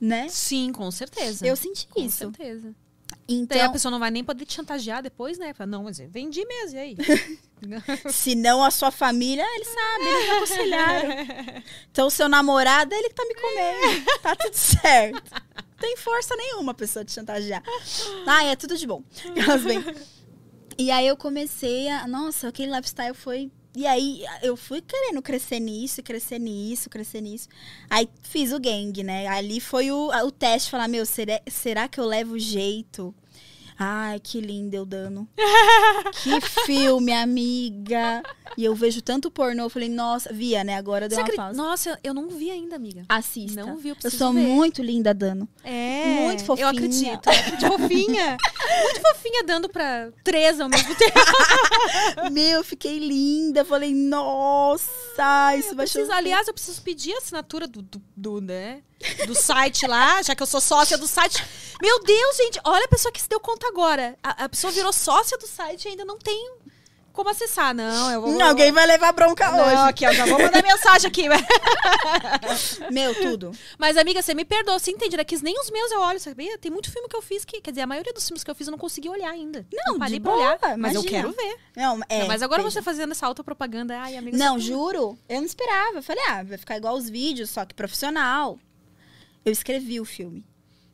[0.00, 0.28] né?
[0.28, 1.46] sim, com certeza.
[1.46, 2.18] Eu senti com isso.
[2.18, 2.74] certeza.
[3.46, 5.54] Daí a Então, pessoa não vai nem poder te chantagear depois, né?
[5.54, 6.96] Fala, não, mas vendi mesmo, e aí?
[8.10, 11.62] se não a sua família, ele sabe, eles me aconselharam.
[11.92, 14.04] Então, o seu namorado, ele que tá me comendo.
[14.22, 15.22] Tá tudo certo.
[15.32, 17.62] Não tem força nenhuma a pessoa te chantagear.
[18.26, 19.02] Ai, é tudo de bom.
[19.36, 19.62] Elas.
[20.78, 22.06] E aí eu comecei a.
[22.06, 23.50] Nossa, aquele lifestyle foi.
[23.74, 27.48] E aí eu fui querendo crescer nisso, crescer nisso, crescer nisso.
[27.88, 29.28] Aí fiz o gang, né?
[29.28, 33.14] Ali foi o, o teste, falar, meu, será, será que eu levo jeito?
[33.82, 35.26] Ai, que lindo eu dando.
[36.22, 38.22] que filme, amiga.
[38.56, 40.76] E eu vejo tanto pornô, eu falei, nossa, via, né?
[40.76, 41.56] Agora deu Você uma acredita- pausa.
[41.62, 43.04] Nossa, eu não vi ainda, amiga.
[43.08, 43.64] Assista.
[43.64, 44.40] Não vi, eu eu preciso sou ver.
[44.46, 45.48] muito linda dando.
[45.64, 46.20] É.
[46.24, 46.66] Muito fofinha.
[46.66, 47.30] Eu acredito.
[47.58, 48.36] De fofinha.
[48.82, 51.18] Muito fofinha dando pra três ao mesmo tempo.
[52.30, 53.64] Meu, eu fiquei linda.
[53.64, 56.12] Falei, nossa, isso vai Preciso- chover.
[56.18, 58.82] aliás, eu preciso pedir a assinatura do, do, do, né,
[59.26, 61.42] do site lá, já que eu sou sócia do site.
[61.80, 64.16] Meu Deus, gente, olha a pessoa que se deu conta agora.
[64.22, 66.52] A, a pessoa virou sócia do site e ainda não tem
[67.12, 67.74] como acessar.
[67.74, 68.30] Não, eu vou.
[68.30, 69.76] Hum, Alguém vai levar bronca Não, hoje.
[69.76, 71.24] aqui, ó, já vou mandar mensagem aqui.
[72.90, 73.52] Meu, tudo.
[73.78, 75.24] Mas, amiga, você me perdoa, você entende, né?
[75.24, 76.56] Que nem os meus eu olho, sabia?
[76.58, 78.54] Tem muito filme que eu fiz que, quer dizer, a maioria dos filmes que eu
[78.54, 79.66] fiz eu não consegui olhar ainda.
[79.72, 80.58] Não, parei de pra olhar.
[80.58, 81.56] boa, Mas eu quero ver.
[81.76, 82.74] Não, é, Não, mas agora veja.
[82.74, 84.36] você fazendo essa autopropaganda, ai, amiga.
[84.36, 85.18] Não, você- juro.
[85.28, 85.98] Eu não esperava.
[85.98, 88.58] Eu falei, ah, vai ficar igual os vídeos, só que profissional.
[89.50, 90.46] Eu escrevi o filme,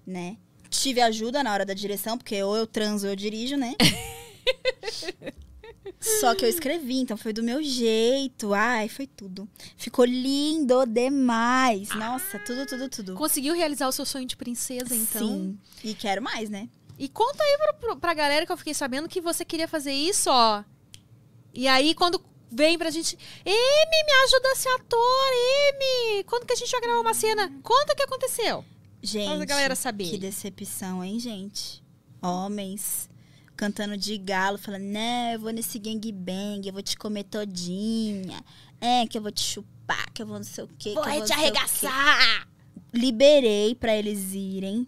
[0.07, 0.39] né?
[0.71, 3.75] Tive ajuda na hora da direção, porque ou eu transo ou eu dirijo, né?
[6.01, 8.55] Só que eu escrevi, então foi do meu jeito.
[8.55, 9.47] Ai, foi tudo.
[9.77, 11.91] Ficou lindo demais.
[11.91, 13.15] Nossa, tudo, tudo, tudo.
[13.15, 15.29] Conseguiu realizar o seu sonho de princesa, então.
[15.29, 15.59] Sim.
[15.85, 16.71] E quero mais, né?
[16.99, 20.31] E conta aí pra, pra galera que eu fiquei sabendo que você queria fazer isso,
[20.31, 20.65] ó.
[21.53, 22.25] E aí, quando
[22.57, 23.17] vem pra gente.
[23.45, 25.31] Emi, me ajuda a ser ator,
[25.69, 26.25] Emi!
[26.25, 27.53] Quando que a gente vai gravar uma cena?
[27.63, 28.65] Conta o que aconteceu.
[29.03, 30.09] Gente, galera saber.
[30.09, 31.85] que decepção, hein, gente?
[32.23, 33.09] Homens
[33.57, 38.43] cantando de galo, falando, não, eu vou nesse gangbang, eu vou te comer todinha.
[38.81, 40.93] É, que eu vou te chupar, que eu vou não sei o quê.
[40.93, 42.49] Vou que eu vou te não sei o quê." arregaçar!
[42.93, 44.87] Liberei pra eles irem,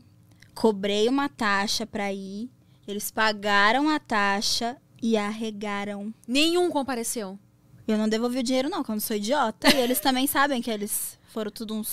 [0.55, 2.51] cobrei uma taxa pra ir,
[2.87, 6.13] eles pagaram a taxa e arregaram.
[6.27, 7.39] Nenhum compareceu.
[7.89, 9.75] Eu não devolvi o dinheiro não, não sou idiota.
[9.75, 11.93] E eles também sabem que eles foram tudo uns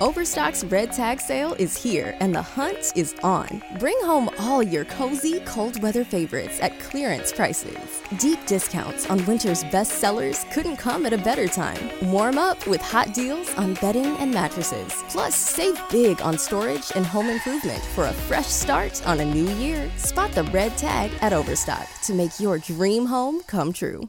[0.00, 3.60] Overstock's red tag sale is here and the hunt is on.
[3.80, 8.00] Bring home all your cozy, cold weather favorites at clearance prices.
[8.16, 11.90] Deep discounts on winter's best sellers couldn't come at a better time.
[12.12, 15.02] Warm up with hot deals on bedding and mattresses.
[15.08, 19.50] Plus, save big on storage and home improvement for a fresh start on a new
[19.56, 19.90] year.
[19.96, 24.08] Spot the red tag at Overstock to make your dream home come true.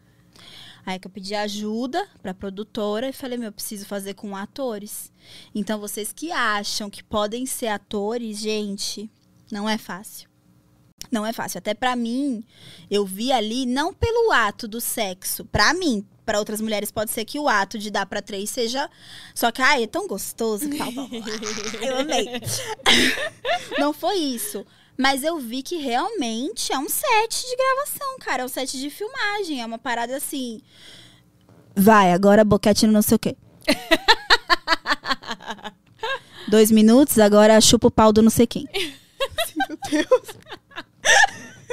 [0.85, 5.11] Aí que eu pedi ajuda pra produtora e falei, meu, eu preciso fazer com atores.
[5.53, 9.09] Então, vocês que acham que podem ser atores, gente,
[9.51, 10.29] não é fácil.
[11.11, 11.57] Não é fácil.
[11.57, 12.43] Até pra mim,
[12.89, 15.45] eu vi ali, não pelo ato do sexo.
[15.45, 18.89] Pra mim, pra outras mulheres, pode ser que o ato de dar pra três seja.
[19.35, 20.69] Só que, ai, é tão gostoso.
[20.77, 21.09] Tal, tal.
[21.81, 22.25] Eu amei.
[23.77, 24.65] Não foi isso.
[24.97, 28.43] Mas eu vi que realmente é um set de gravação, cara.
[28.43, 29.61] É um set de filmagem.
[29.61, 30.61] É uma parada assim.
[31.75, 33.35] Vai, agora boquete no não sei o quê.
[36.47, 38.67] Dois minutos, agora chupa o pau do não sei quem.
[39.55, 40.35] Meu Deus.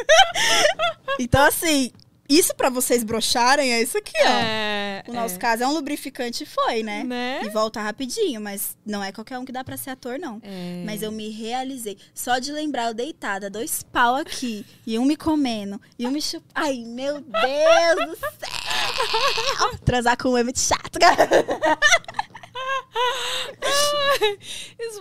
[1.19, 1.91] então, assim,
[2.29, 4.29] isso pra vocês brocharem é isso aqui, ó.
[4.29, 7.03] É, O nosso caso é um lubrificante, foi, né?
[7.05, 7.41] Né?
[7.45, 10.41] E volta rapidinho, mas não é qualquer um que dá pra ser ator, não.
[10.43, 10.83] É.
[10.85, 11.97] Mas eu me realizei.
[12.15, 16.21] Só de lembrar eu deitada, dois pau aqui, e um me comendo, e um me
[16.21, 16.45] chup...
[16.55, 19.79] Ai, meu Deus do céu!
[19.85, 21.29] Transar com um é muito chato, cara.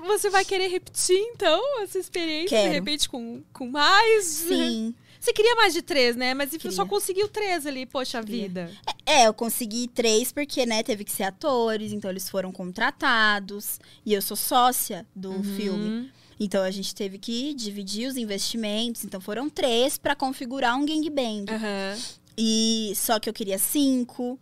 [0.05, 2.69] Você vai querer repetir, então, essa experiência, Quero.
[2.69, 4.25] de repente, com, com mais?
[4.25, 4.95] Sim.
[5.27, 6.33] Você queria mais de três, né?
[6.33, 8.71] Mas você só conseguiu três ali, poxa vida.
[9.05, 13.77] É, eu consegui três porque, né, teve que ser atores, então eles foram contratados.
[14.05, 15.43] E eu sou sócia do Uhum.
[15.43, 16.11] filme.
[16.39, 19.03] Então a gente teve que dividir os investimentos.
[19.03, 21.43] Então foram três pra configurar um gangbang.
[21.51, 21.97] Aham.
[22.37, 24.39] E só que eu queria cinco.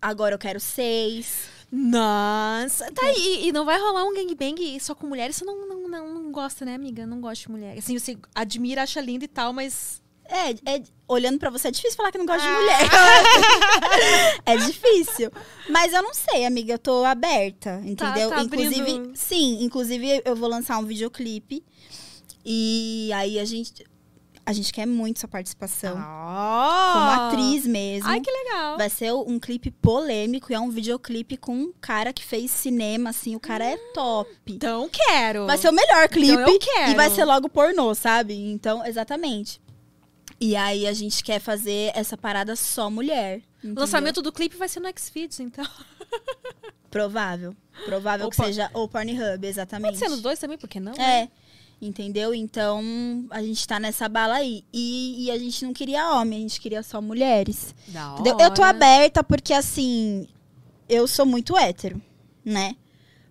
[0.00, 1.48] Agora eu quero seis.
[1.72, 3.48] Nossa, tá aí.
[3.48, 5.34] E não vai rolar um gangbang só com mulheres?
[5.34, 7.04] Você não, não, não, não gosta, né, amiga?
[7.04, 7.76] Não gosta de mulher.
[7.76, 9.99] Assim, você admira, acha linda e tal, mas.
[10.30, 12.50] É, é- olhando pra você é difícil falar que não gosta Ah.
[12.50, 12.80] de mulher.
[14.46, 15.30] é difícil.
[15.68, 18.30] Mas eu não sei, amiga, eu tô aberta, entendeu?
[18.30, 19.12] tá inclusive, abrindo.
[19.16, 21.64] sim, inclusive eu vou lançar um videoclipe.
[22.44, 23.84] E aí a gente
[24.46, 26.92] a gente quer muito sua particição Oh!
[26.92, 28.08] como atriz mesmo.
[28.08, 28.76] Ai, que legal.
[28.78, 33.10] Vai ser um clipe polêmico e é um videoclipe com um cara que fez cinema,
[33.10, 34.28] assim, o cara é top.
[34.48, 35.46] Então quero.
[35.46, 36.32] Vai ser o melhor clipe.
[36.32, 36.90] Então eu quero.
[36.92, 38.34] E vai ser logo pornô, sabe?
[38.50, 39.60] Então, exatamente.
[40.40, 43.38] E aí a gente quer fazer essa parada só mulher.
[43.38, 43.80] O entendeu?
[43.82, 45.66] lançamento do clipe vai ser no Xvideos, então.
[46.90, 47.54] Provável.
[47.84, 49.86] Provável Ou que por- seja ou Pornhub, exatamente.
[49.92, 50.92] Pode ser nos dois também, por que não?
[50.92, 51.22] né?
[51.24, 51.28] É.
[51.82, 52.34] Entendeu?
[52.34, 52.82] Então,
[53.30, 54.64] a gente tá nessa bala aí.
[54.72, 57.74] E, e a gente não queria homem, a gente queria só mulheres.
[57.88, 58.38] Da Entendeu?
[58.40, 58.70] Eu tô hora.
[58.70, 60.26] aberta porque, assim,
[60.88, 62.00] eu sou muito hétero,
[62.44, 62.76] né?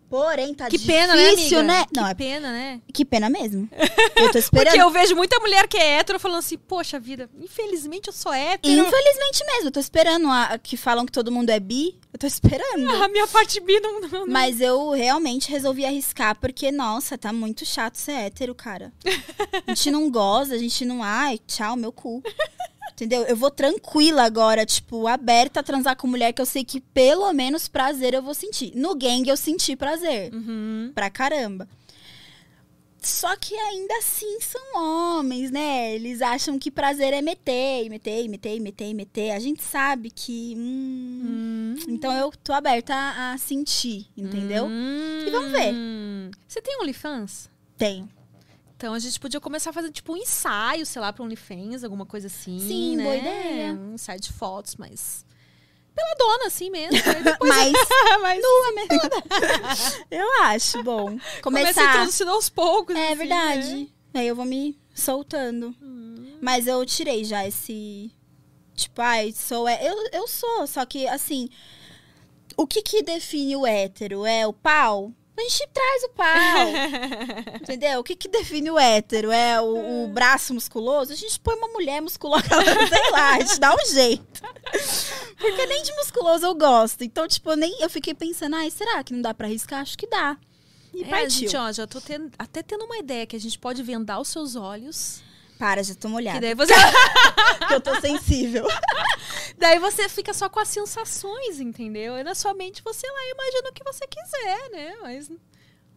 [0.10, 1.64] Porém, tá Que difícil, pena, né, amiga?
[1.64, 1.86] né?
[1.86, 2.82] Que Não, é pena, né?
[2.92, 3.70] que pena mesmo.
[4.16, 4.68] Eu tô esperando.
[4.70, 8.34] Porque eu vejo muita mulher que é hétero falando assim, poxa vida, infelizmente eu sou
[8.34, 8.74] hétero.
[8.74, 12.00] Infelizmente mesmo, eu tô esperando a, que falam que todo mundo é bi.
[12.12, 12.90] Eu tô esperando.
[13.04, 14.02] A minha parte bi não...
[14.02, 14.28] não, não.
[14.28, 18.92] Mas eu realmente resolvi arriscar, porque, nossa, tá muito chato ser hétero, cara.
[19.68, 21.04] A gente não goza, a gente não.
[21.04, 22.24] Ai, tchau, meu cu.
[23.00, 23.24] Entendeu?
[23.24, 27.32] Eu vou tranquila agora, tipo, aberta a transar com mulher que eu sei que pelo
[27.32, 28.74] menos prazer eu vou sentir.
[28.76, 30.34] No gang eu senti prazer.
[30.34, 30.92] Uhum.
[30.94, 31.66] Pra caramba.
[33.02, 35.96] Só que ainda assim são homens, né?
[35.96, 39.32] Eles acham que prazer é meter, meter, meter, meter, meter.
[39.32, 40.54] A gente sabe que.
[40.58, 44.66] hum, Então eu tô aberta a, a sentir, entendeu?
[44.66, 45.24] Hum.
[45.26, 45.74] E vamos ver.
[46.46, 47.50] Você tem OnlyFans?
[47.78, 48.10] Tenho.
[48.80, 52.06] Então a gente podia começar a fazer tipo um ensaio, sei lá, pra OnlyFans, alguma
[52.06, 52.58] coisa assim.
[52.62, 53.04] Sim, né?
[53.04, 53.74] boa ideia.
[53.74, 55.26] Um ensaio de fotos, mas.
[55.94, 56.96] Pela dona, assim mesmo.
[57.22, 57.74] Depois Mas
[58.22, 60.06] mas nua mesmo.
[60.10, 61.08] eu acho bom.
[61.42, 61.90] começa Começar.
[61.90, 62.96] introduzindo aos poucos.
[62.96, 63.76] É assim, verdade.
[63.76, 63.88] né?
[64.22, 65.76] Aí eu vou me soltando.
[65.82, 66.38] Hum.
[66.42, 68.10] Mas eu tirei já esse.
[68.76, 69.68] Tipo, ai, sou.
[69.68, 71.50] é- Eu, eu sou, só que assim.
[72.56, 74.26] O que que define o hétero?
[74.26, 75.12] É o pau?
[75.40, 77.56] A gente traz o pau.
[77.62, 78.00] entendeu?
[78.00, 79.32] O que que define o hétero?
[79.32, 81.14] É o, o braço musculoso?
[81.14, 82.44] A gente põe uma mulher musculosa,
[82.90, 84.42] sei lá, a gente dá um jeito.
[85.38, 87.04] Porque nem de musculoso eu gosto.
[87.04, 89.80] Então, tipo, eu nem, eu fiquei pensando, ai, será que não dá pra arriscar?
[89.82, 90.38] Acho que dá.
[90.94, 91.30] E É, partiu.
[91.30, 94.28] gente, ó, já tô tendo- até tendo uma ideia que a gente pode vendar os
[94.28, 95.22] seus olhos.
[95.60, 96.40] Para, já tô Que molhada.
[96.40, 96.74] daí você,
[97.68, 98.66] Que eu tô sensível.
[99.60, 102.18] daí você fica só com as sensações, entendeu?
[102.18, 104.96] E na sua mente você lá imagina o que você quiser, né?
[105.02, 105.30] Mas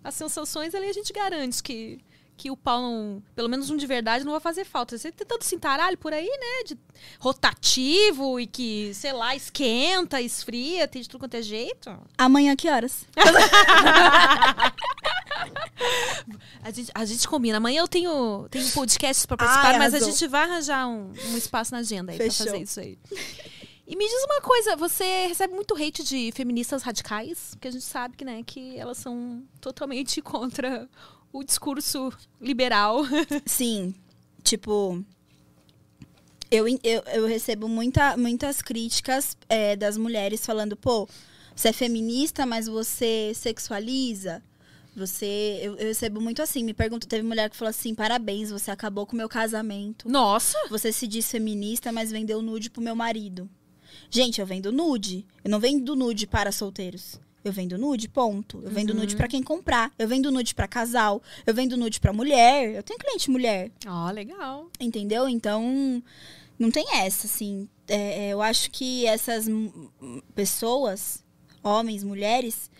[0.02, 2.01] as sensações ali a gente garante que,
[2.36, 3.22] que o pau não.
[3.36, 4.98] Pelo menos um de verdade não vai fazer falta.
[4.98, 6.64] Você tem tanto cintaralho por aí, né?
[6.66, 6.76] De
[7.20, 11.97] rotativo e que, sei lá, esquenta, esfria, tem de tudo quanto é jeito.
[12.18, 13.06] Amanhã, que horas?
[16.62, 17.56] A gente, a gente combina.
[17.56, 21.73] Amanhã eu tenho, tenho podcasts pra participar, mas a gente vai arranjar um, um espaço
[21.73, 22.47] na agenda aí Fechou.
[22.47, 22.98] pra fazer isso aí.
[23.86, 27.51] E me diz uma coisa, você recebe muito hate de feministas radicais?
[27.51, 30.89] Porque a gente sabe que, né, que elas são totalmente contra
[31.32, 33.02] o discurso liberal.
[33.44, 33.94] Sim.
[34.43, 35.05] Tipo.
[36.51, 41.09] Eu, eu, eu recebo muita, muitas críticas é, das mulheres falando, pô,
[41.55, 44.43] você é feminista, mas você sexualiza.
[44.94, 45.59] Você.
[45.62, 46.62] Eu, eu recebo muito assim.
[46.62, 50.09] Me pergunta, teve mulher que falou assim: parabéns, você acabou com o meu casamento.
[50.09, 50.56] Nossa!
[50.70, 53.48] Você se diz feminista, mas vendeu nude pro meu marido.
[54.10, 55.27] Gente, eu vendo nude.
[55.43, 57.19] Eu não vendo nude para solteiros.
[57.44, 58.60] Eu vendo nude, ponto.
[58.62, 59.93] Eu vendo nude pra quem comprar.
[59.98, 61.20] Eu vendo nude pra casal.
[61.44, 62.74] Eu vendo nude pra mulher.
[62.77, 64.69] Eu tenho cliente mulher, Ó, legal.
[64.78, 65.28] entendeu?
[65.28, 66.01] Então,
[66.59, 67.69] não tem essa, assim.
[67.89, 69.47] É, é, eu acho que essas
[70.35, 71.24] pessoas,
[71.62, 72.70] homens, mulheres,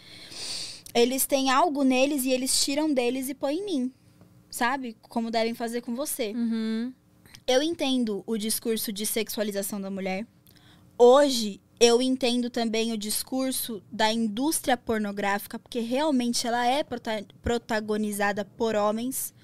[0.95, 3.93] eles têm algo neles e eles tiram deles e põem em mim.
[4.51, 4.97] Sabe?
[5.03, 6.33] Como devem fazer com você.
[6.35, 6.93] Uhum.
[7.47, 10.27] Eu entendo o discurso de sexualização da mulher.
[10.99, 18.45] Hoje, eu entendo também o discurso da indústria pornográfica, porque realmente ela é prota- protagonizada
[18.45, 19.35] por homens.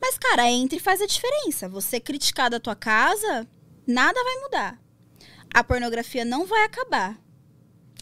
[0.00, 1.68] Mas, cara, entre e faz a diferença.
[1.68, 3.46] Você criticar da tua casa,
[3.86, 4.82] nada vai mudar.
[5.52, 7.20] A pornografia não vai acabar.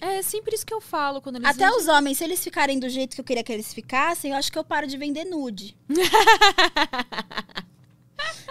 [0.01, 2.79] É sempre isso que eu falo quando eles Até vendem- os homens, se eles ficarem
[2.79, 5.25] do jeito que eu queria que eles ficassem, eu acho que eu paro de vender
[5.25, 5.77] nude.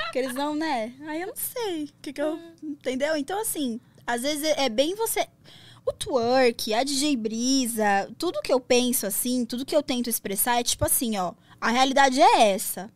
[0.06, 0.94] Porque eles não, né?
[1.08, 1.86] Aí eu não sei.
[1.86, 2.40] O que, que eu.
[2.64, 3.16] Entendeu?
[3.18, 5.28] Então, assim, às vezes é é bem você.
[5.86, 10.60] O twerk, a DJ Brisa, tudo que eu penso assim, tudo que eu tento expressar
[10.60, 11.34] é tipo assim, ó.
[11.62, 12.90] A realidade é essa.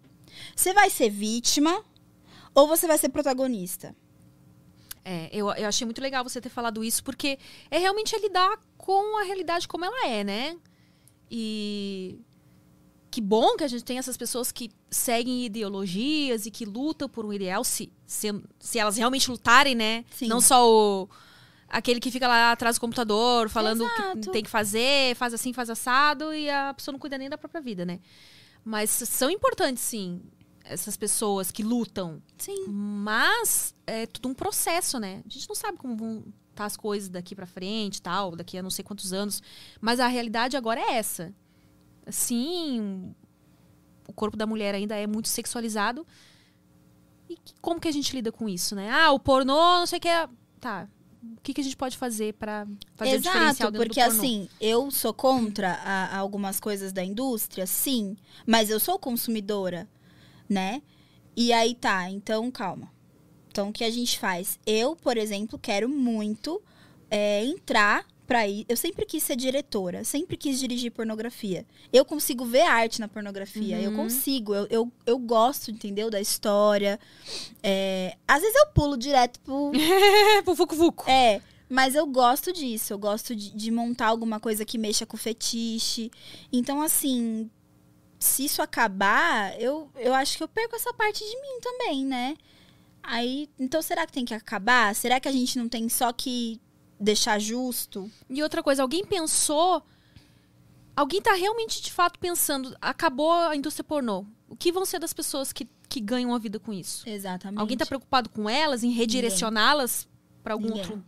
[0.56, 1.84] Você vai ser vítima
[2.54, 3.96] ou você vai ser protagonista?
[5.04, 8.60] É, eu, eu achei muito legal você ter falado isso, porque é realmente é lidar
[8.78, 10.58] com a realidade como ela é, né?
[11.30, 12.20] E
[13.10, 17.26] que bom que a gente tem essas pessoas que seguem ideologias e que lutam por
[17.26, 18.28] um ideal, se, se,
[18.60, 20.06] se elas realmente lutarem, né?
[20.12, 20.28] Sim.
[20.28, 21.10] Não só o,
[21.68, 24.32] aquele que fica lá atrás do computador falando o que Exato.
[24.32, 27.60] tem que fazer, faz assim, faz assado, e a pessoa não cuida nem da própria
[27.62, 28.00] vida, né?
[28.64, 30.22] Mas são importantes, sim,
[30.64, 32.22] essas pessoas que lutam.
[32.38, 32.66] Sim.
[32.68, 35.22] Mas é tudo um processo, né?
[35.26, 38.64] A gente não sabe como vão estar as coisas daqui pra frente, tal, daqui a
[38.64, 39.42] não sei quantos anos.
[39.80, 41.34] Mas a realidade agora é essa.
[42.10, 43.14] Sim,
[44.08, 46.06] o corpo da mulher ainda é muito sexualizado.
[47.30, 48.90] E como que a gente lida com isso, né?
[48.92, 50.28] Ah, o pornô, não sei o que é.
[50.60, 50.88] Tá.
[51.24, 52.66] O que, que a gente pode fazer pra
[52.96, 54.20] fazer o diferencial Exato, dentro porque do pornô?
[54.22, 59.88] assim, eu sou contra a- a algumas coisas da indústria, sim, mas eu sou consumidora,
[60.52, 60.82] né?
[61.36, 62.92] E aí tá, então calma.
[63.50, 64.60] Então o que a gente faz?
[64.66, 66.62] Eu, por exemplo, quero muito
[67.10, 68.66] é, entrar pra ir.
[68.68, 71.66] Eu sempre quis ser diretora, sempre quis dirigir pornografia.
[71.92, 76.10] Eu consigo ver arte na pornografia, eu consigo, eu, eu, eu gosto, entendeu?
[76.10, 77.00] Da história.
[77.64, 79.72] É, às vezes eu pulo direto pro,
[80.44, 81.10] pro Vucu.
[81.10, 82.92] é, mas eu gosto disso.
[82.92, 86.12] Eu gosto de, de montar alguma coisa que mexa com fetiche.
[86.52, 87.50] Então, assim,
[88.22, 92.38] se isso acabar, eu, eu acho que eu perco essa parte de mim também, né?
[93.02, 94.94] Aí, então será que tem que acabar?
[94.94, 96.62] Será que a gente não tem só que
[97.00, 98.10] deixar justo?
[98.30, 99.84] E outra coisa, alguém pensou.
[100.96, 102.78] Alguém tá realmente, de fato, pensando.
[102.80, 104.24] Acabou a indústria pornô.
[104.48, 107.10] O que vão ser das pessoas que, que ganham a vida com isso?
[107.10, 107.60] Exatamente.
[107.60, 110.08] Alguém tá preocupado com elas, em redirecioná-las
[110.44, 110.82] para algum Ninguém.
[110.82, 111.04] outro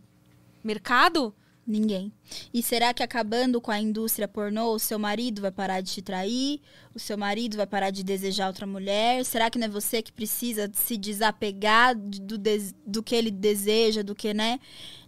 [0.64, 1.32] mercado?
[1.66, 2.12] Ninguém.
[2.52, 6.02] E será que acabando com a indústria pornô, o seu marido vai parar de te
[6.02, 6.60] trair?
[6.94, 9.24] O seu marido vai parar de desejar outra mulher?
[9.24, 14.02] Será que não é você que precisa se desapegar do, des- do que ele deseja,
[14.02, 14.60] do que, né?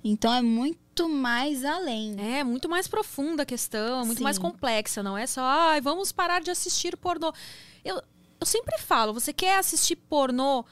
[0.03, 2.17] Então é muito mais além.
[2.19, 4.25] É, muito mais profunda a questão, muito Sim.
[4.25, 7.35] mais complexa, não é só, ai, vamos parar de assistir pornô.
[7.85, 7.97] Eu,
[8.41, 10.65] eu sempre falo, você quer assistir pornô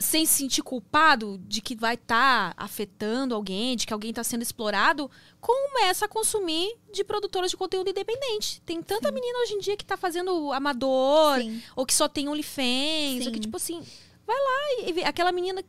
[0.00, 4.40] sem se sentir culpado de que vai estar afetando alguém, de que alguém está sendo
[4.40, 8.62] explorado, começa a consumir de produtoras de conteúdo independente.
[8.62, 11.62] Tem tanta menina hoje em dia que tá fazendo amador, Sim.
[11.76, 13.40] ou que só tem OnlyFans, ou que Sim.
[13.40, 13.86] tipo assim,
[14.26, 15.62] vai lá e vê aquela menina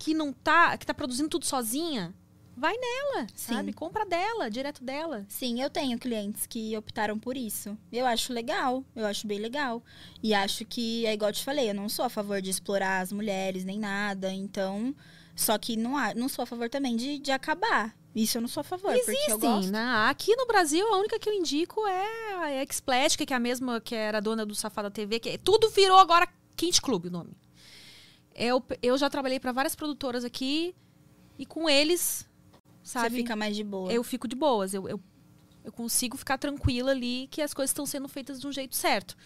[0.00, 2.12] que não tá, que tá produzindo tudo sozinha,
[2.56, 3.54] vai nela, Sim.
[3.54, 3.72] sabe?
[3.72, 5.24] Compra dela, direto dela.
[5.28, 7.76] Sim, eu tenho clientes que optaram por isso.
[7.92, 9.82] Eu acho legal, eu acho bem legal.
[10.22, 13.00] E acho que, é igual eu te falei, eu não sou a favor de explorar
[13.00, 14.32] as mulheres nem nada.
[14.32, 14.94] Então,
[15.36, 17.94] só que não, há- não sou a favor também de, de acabar.
[18.14, 19.72] Isso eu não sou a favor, porque eu Existem, gosto.
[19.72, 19.84] né?
[20.08, 23.80] Aqui no Brasil, a única que eu indico é a Explética, que é a mesma
[23.80, 27.36] que era dona do Safada TV, que é- tudo virou agora Quinte Clube o nome.
[28.32, 30.74] Eu, eu já trabalhei para várias produtoras aqui
[31.38, 32.24] e com eles,
[32.84, 33.10] sabe?
[33.10, 33.92] Você fica mais de boa.
[33.92, 34.74] eu fico de boas.
[34.74, 35.00] Eu, eu,
[35.64, 39.16] eu consigo ficar tranquila ali que as coisas estão sendo feitas de um jeito certo.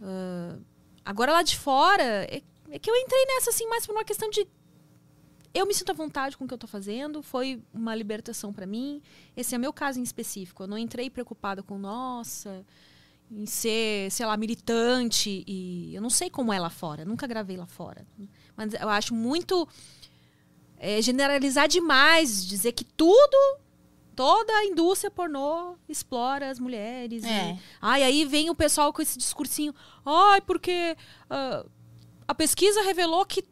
[0.00, 0.56] Ah,
[1.04, 4.30] agora lá de fora, é, é que eu entrei nessa assim mais por uma questão
[4.30, 4.46] de.
[5.54, 8.66] Eu me sinto à vontade com o que eu tô fazendo, foi uma libertação para
[8.66, 9.00] mim.
[9.34, 10.62] Esse é meu caso em específico.
[10.62, 12.62] Eu não entrei preocupada com, nossa,
[13.30, 15.42] em ser, sei lá, militante.
[15.46, 18.06] E eu não sei como é lá fora, nunca gravei lá fora.
[18.54, 19.66] Mas eu acho muito
[20.78, 23.58] é, generalizar demais, dizer que tudo,
[24.14, 27.24] toda a indústria pornô explora as mulheres.
[27.24, 27.52] É.
[27.52, 29.74] E, ai, aí vem o pessoal com esse discursinho,
[30.04, 30.96] ai, porque
[31.30, 31.64] ah,
[32.26, 33.44] a pesquisa revelou que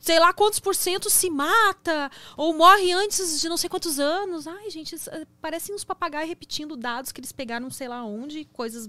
[0.00, 4.46] sei lá quantos por cento se mata ou morre antes de não sei quantos anos.
[4.46, 8.88] Ai, gente, eh, parecem uns papagaios repetindo dados que eles pegaram sei lá onde, coisas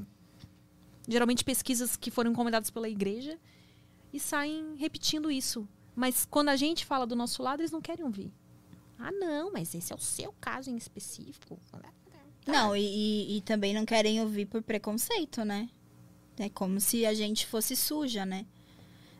[1.08, 3.40] geralmente pesquisas que foram encomendadas pela igreja
[4.14, 5.68] e saem repetindo isso.
[5.98, 8.32] Mas quando a gente fala do nosso lado, eles não querem ouvir.
[9.00, 11.60] Ah, não, mas esse é o seu caso em específico.
[12.46, 15.68] Não, e, e- também não querem ouvir por preconceito, né?
[16.38, 18.46] É como se a gente fosse suja, né?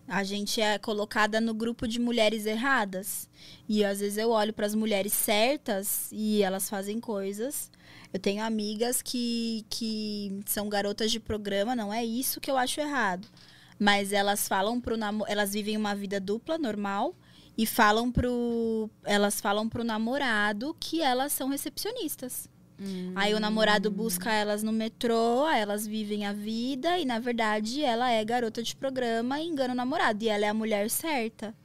[0.08, 3.28] A gente é colocada no grupo de mulheres erradas.
[3.68, 7.72] E às vezes eu olho para as mulheres certas e elas fazem coisas.
[8.14, 12.80] Eu tenho amigas que, que são garotas de programa, não é isso que eu acho
[12.80, 13.28] errado.
[13.80, 14.96] Mas elas falam pro
[15.28, 17.16] elas vivem uma vida dupla, normal,
[17.58, 18.90] e falam pro.
[19.04, 22.50] Elas falam pro namorado que elas são recepcionistas.
[23.16, 27.82] Aí o namorado busca elas no metrô, aí elas vivem a vida e, na verdade,
[27.82, 30.24] ela é garota de programa e engana o namorado.
[30.24, 31.56] E ela é a mulher certa.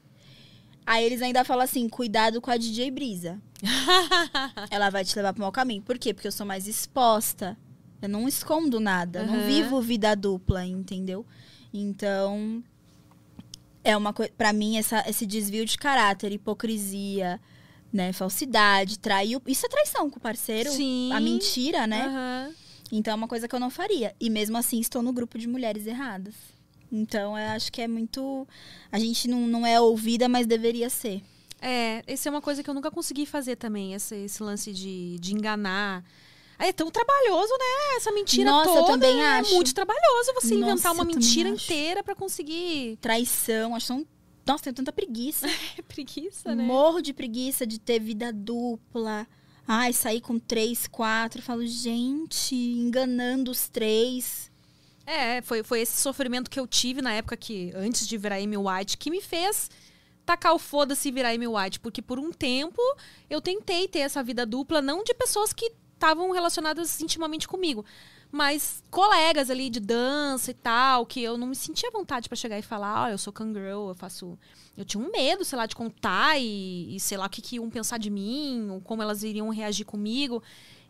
[0.86, 3.40] Aí eles ainda falam assim: cuidado com a DJ Brisa.
[4.70, 5.82] ela vai te levar pro mau caminho.
[5.82, 6.14] Por quê?
[6.14, 7.58] Porque eu sou mais exposta.
[8.00, 9.20] Eu não escondo nada.
[9.20, 11.26] eu Não vivo vida dupla, entendeu?
[11.72, 12.62] Então.
[13.84, 14.32] É uma coisa.
[14.36, 17.40] Pra mim, essa, esse desvio de caráter, hipocrisia,
[17.92, 18.12] né?
[18.12, 19.40] Falsidade, trair.
[19.46, 20.70] Isso é traição com o parceiro.
[20.70, 21.10] Sim.
[21.12, 22.06] A mentira, né?
[22.06, 22.54] Aham.
[22.92, 24.14] Então é uma coisa que eu não faria.
[24.20, 26.34] E mesmo assim estou no grupo de mulheres erradas.
[26.92, 28.46] Então eu acho que é muito.
[28.90, 31.22] A gente não, não é ouvida, mas deveria ser.
[31.60, 35.16] É, essa é uma coisa que eu nunca consegui fazer também, esse, esse lance de,
[35.18, 36.04] de enganar.
[36.62, 37.96] É tão trabalhoso, né?
[37.96, 38.92] Essa mentira Nossa, eu toda.
[38.92, 39.52] também é acho.
[39.52, 41.64] muito trabalhoso você Nossa, inventar uma eu mentira acho.
[41.64, 42.96] inteira pra conseguir.
[43.00, 44.06] Traição, acho tão.
[44.46, 45.46] Nossa, tenho tanta preguiça.
[45.76, 46.62] É preguiça, né?
[46.62, 49.26] Morro de preguiça de ter vida dupla.
[49.66, 51.40] Ai, sair com três, quatro.
[51.40, 54.50] Eu falo, gente, enganando os três.
[55.04, 58.56] É, foi, foi esse sofrimento que eu tive na época que, antes de virar Amy
[58.56, 59.68] White, que me fez
[60.24, 61.80] tacar o foda-se e virar Amy White.
[61.80, 62.80] Porque por um tempo
[63.28, 65.72] eu tentei ter essa vida dupla, não de pessoas que
[66.02, 67.84] estavam relacionadas intimamente comigo,
[68.30, 72.58] mas colegas ali de dança e tal, que eu não me sentia vontade pra chegar
[72.58, 74.36] e falar, ó, eu sou cangirl, eu faço.
[74.76, 77.56] Eu tinha um medo, sei lá, de contar e, e sei lá o que, que
[77.56, 80.42] iam pensar de mim, ou como elas iriam reagir comigo.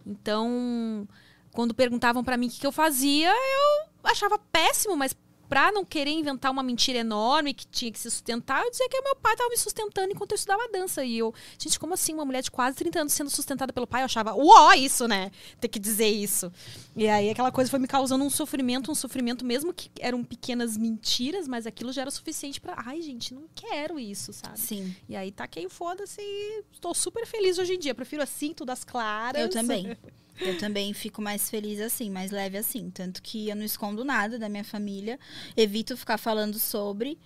[0.06, 1.06] Então,
[1.52, 5.14] quando perguntavam pra mim o que, que eu fazia, eu achava péssimo, mas
[5.52, 8.98] pra não querer inventar uma mentira enorme que tinha que se sustentar, eu dizia que
[9.02, 11.04] meu pai tava me sustentando enquanto eu estudava dança.
[11.04, 14.00] E eu, gente, como assim uma mulher de quase 30 anos sendo sustentada pelo pai?
[14.00, 15.30] Eu achava, uó, isso, né?
[15.60, 16.50] Ter que dizer isso.
[16.96, 20.78] E aí aquela coisa foi me causando um sofrimento, um sofrimento mesmo que eram pequenas
[20.78, 24.58] mentiras, mas aquilo já era suficiente pra, ai, gente, não quero isso, sabe?
[24.58, 24.96] Sim.
[25.06, 27.94] E aí taquei o foda-se e estou super feliz hoje em dia.
[27.94, 29.42] Prefiro assim, tudo às claras.
[29.42, 29.94] Eu também.
[30.40, 32.90] Eu também fico mais feliz assim, mais leve assim.
[32.90, 35.18] Tanto que eu não escondo nada da minha família.
[35.56, 37.18] Evito ficar falando sobre,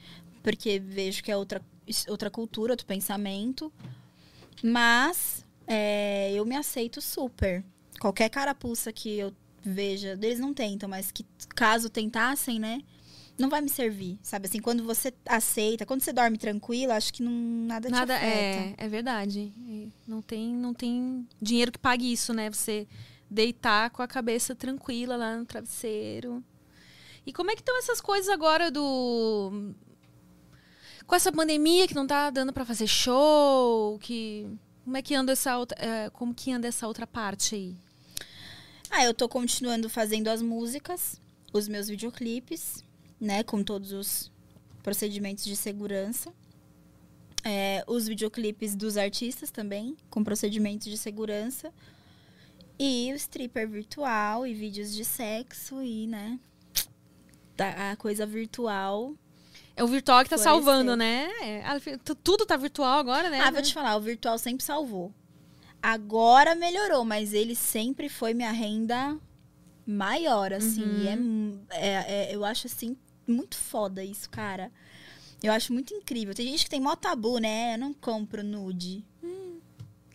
[0.42, 1.62] porque vejo que é outra,
[2.08, 3.72] outra cultura, outro pensamento.
[4.62, 7.64] Mas é, eu me aceito super.
[7.98, 11.24] Qualquer carapuça que eu veja, eles não tentam, mas que
[11.54, 12.82] caso tentassem, né?
[13.38, 14.46] Não vai me servir, sabe?
[14.46, 18.36] Assim, quando você aceita, quando você dorme tranquila, acho que não, nada, Nada te afeta.
[18.36, 19.52] é, é verdade.
[20.06, 22.50] Não tem, não tem dinheiro que pague isso, né?
[22.50, 22.86] Você
[23.30, 26.42] deitar com a cabeça tranquila lá no travesseiro.
[27.26, 29.74] E como é que estão essas coisas agora do
[31.06, 34.46] com essa pandemia que não tá dando pra fazer show, que
[34.84, 37.76] como é que anda essa outra, é, como que anda essa outra parte aí?
[38.90, 41.20] Ah, eu tô continuando fazendo as músicas,
[41.52, 42.84] os meus videoclipes,
[43.20, 43.42] né?
[43.42, 44.32] Com todos os
[44.82, 46.32] procedimentos de segurança.
[47.44, 51.72] É, os videoclipes dos artistas também, com procedimentos de segurança.
[52.78, 56.38] E o stripper virtual e vídeos de sexo e, né?
[57.56, 59.14] da- A coisa virtual.
[59.74, 60.64] É o virtual que tá Florescer.
[60.64, 61.28] salvando, né?
[61.40, 63.40] É, tu- tudo tá virtual agora, né?
[63.40, 65.10] Ah, vou te falar, o virtual sempre salvou.
[65.82, 69.18] Agora melhorou, mas ele sempre foi minha renda
[69.86, 70.82] maior, assim.
[71.04, 71.18] E é
[71.70, 71.92] é,
[72.30, 74.70] é- eu acho, assim, muito foda isso, cara.
[75.42, 76.34] Eu acho muito incrível.
[76.34, 77.74] Tem gente que tem mó tabu, né?
[77.74, 79.04] Eu não compro nude.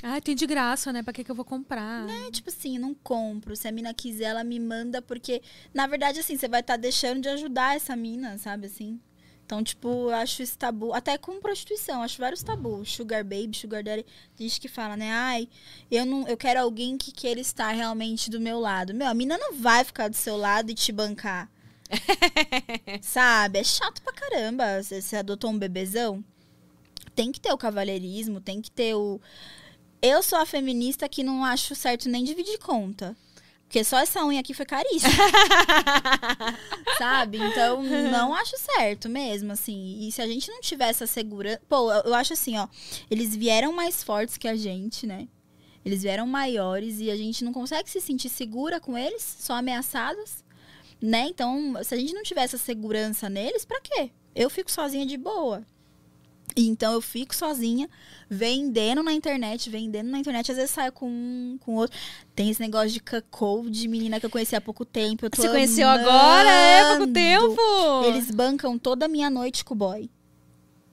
[0.03, 1.03] Ah, tem de graça, né?
[1.03, 2.09] Pra que que eu vou comprar?
[2.09, 3.55] É tipo assim, eu não compro.
[3.55, 5.43] Se a mina quiser, ela me manda, porque,
[5.73, 8.99] na verdade, assim, você vai estar deixando de ajudar essa mina, sabe assim?
[9.45, 10.93] Então, tipo, eu acho esse tabu.
[10.93, 12.93] Até com prostituição, acho vários tabus.
[12.93, 14.05] Sugar baby, sugar daddy.
[14.35, 15.11] Tem gente que fala, né?
[15.11, 15.49] Ai,
[15.91, 18.93] eu não eu quero alguém que queira estar realmente do meu lado.
[18.93, 21.51] Meu, a mina não vai ficar do seu lado e te bancar.
[23.01, 23.59] Sabe?
[23.59, 24.81] É chato pra caramba.
[24.81, 26.23] Você, você adotou um bebezão.
[27.15, 29.19] Tem que ter o cavalheirismo, tem que ter o.
[30.01, 33.15] Eu sou a feminista que não acho certo nem dividir conta.
[33.71, 35.13] Porque só essa unha aqui foi caríssima.
[36.97, 37.37] Sabe?
[37.37, 39.99] Então, não acho certo mesmo, assim.
[40.01, 41.61] E se a gente não tiver essa segurança.
[41.69, 42.67] Pô, eu eu acho assim, ó.
[43.09, 45.27] Eles vieram mais fortes que a gente, né?
[45.85, 50.43] Eles vieram maiores e a gente não consegue se sentir segura com eles, só ameaçadas,
[51.01, 51.27] né?
[51.27, 54.11] Então, se a gente não tiver essa segurança neles, pra quê?
[54.35, 55.65] Eu fico sozinha de boa.
[56.55, 57.89] E Então eu fico sozinha,
[58.29, 61.97] vendendo na internet, vendendo na internet, às vezes saio com um, com outro.
[62.35, 65.27] Tem esse negócio de cuckold, de menina que eu conheci há pouco tempo.
[65.33, 66.49] Você conheceu agora?
[66.49, 67.13] É, pouco amando.
[67.13, 68.03] tempo?
[68.05, 70.09] Eles bancam toda a minha noite com o boy.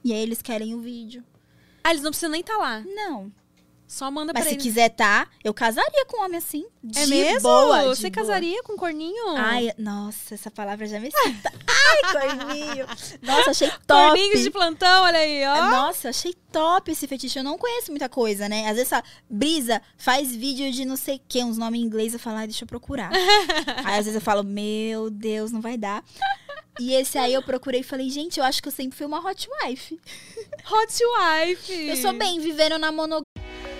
[0.03, 1.23] E aí eles querem o vídeo.
[1.83, 2.81] Ah, eles não precisam nem estar lá.
[2.81, 3.31] Não.
[3.89, 4.63] Só manda Mas pra se eles.
[4.63, 6.63] quiser tá, eu casaria com um homem assim.
[6.95, 7.41] É mesmo?
[7.41, 8.11] Boa, Você boa.
[8.11, 9.35] casaria com um corninho?
[9.35, 11.51] Ai, nossa, essa palavra já me excita.
[11.67, 12.85] Ai, corninho.
[13.23, 14.09] Nossa, achei top.
[14.11, 15.71] Corninhos de plantão, olha aí, ó.
[15.71, 17.39] Nossa, achei top esse fetiche.
[17.39, 18.69] Eu não conheço muita coisa, né?
[18.69, 22.13] Às vezes a Brisa faz vídeo de não sei o que, uns nomes em inglês.
[22.13, 23.09] Eu falo, ai, deixa eu procurar.
[23.83, 26.03] aí às vezes eu falo, meu Deus, não vai dar.
[26.79, 29.19] E esse aí eu procurei e falei, gente, eu acho que eu sempre fui uma
[29.19, 29.99] hot wife.
[30.71, 31.73] Hot Wife.
[31.73, 33.23] Eu sou bem vivendo na monogamia.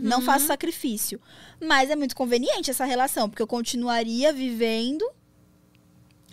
[0.00, 1.20] Não faço sacrifício.
[1.60, 5.04] Mas é muito conveniente essa relação, porque eu continuaria vivendo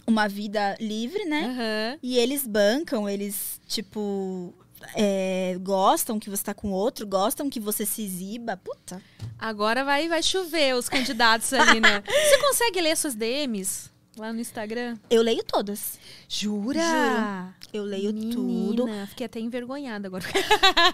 [0.07, 1.45] uma vida livre, né?
[1.45, 1.99] Aham.
[2.01, 4.53] E eles bancam, eles, tipo,
[4.95, 8.57] é, gostam que você tá com outro, gostam que você se exiba.
[8.57, 9.01] Puta.
[9.37, 12.03] Agora vai, vai chover os candidatos ali, né?
[12.05, 14.97] Você consegue ler suas DMs lá no Instagram?
[15.09, 15.99] Eu leio todas.
[16.27, 17.53] Jura?
[17.73, 18.85] Eu leio Menina, tudo.
[19.07, 20.25] Fiquei até envergonhada agora.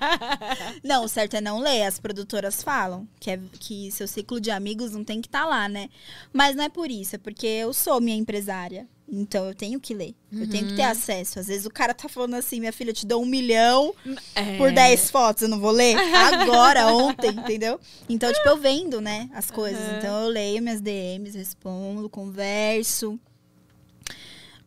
[0.83, 1.83] Não, o certo é não ler.
[1.83, 5.67] As produtoras falam que, é, que seu ciclo de amigos não tem que estar lá,
[5.67, 5.89] né?
[6.31, 8.87] Mas não é por isso, é porque eu sou minha empresária.
[9.09, 10.13] Então eu tenho que ler.
[10.31, 11.39] Eu tenho que ter acesso.
[11.39, 13.93] Às vezes o cara tá falando assim, minha filha, eu te dou um milhão
[14.35, 14.57] É.
[14.57, 15.95] por 10 fotos, eu não vou ler?
[16.13, 17.79] Agora, ontem, entendeu?
[18.09, 19.81] Então, tipo, eu vendo, né, as coisas.
[19.97, 23.17] Então eu leio minhas DMs, respondo, converso.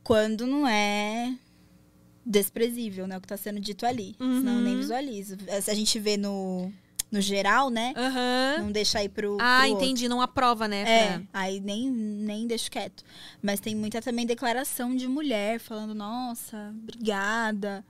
[0.03, 1.35] Quando não é
[2.25, 3.19] desprezível, né?
[3.19, 4.15] O que tá sendo dito ali.
[4.19, 5.37] Senão eu nem visualizo.
[5.69, 6.73] A gente vê no,
[7.11, 7.93] no geral, né?
[7.97, 8.63] Aham.
[8.63, 9.37] Não deixa aí pro.
[9.41, 9.85] Ah, pro outro.
[9.85, 10.09] entendi.
[10.09, 10.83] Não aprova, né?
[10.83, 13.03] É, aí nem, nem deixo quieto.
[13.43, 17.85] Mas tem muita também declaração de mulher falando, nossa, obrigada.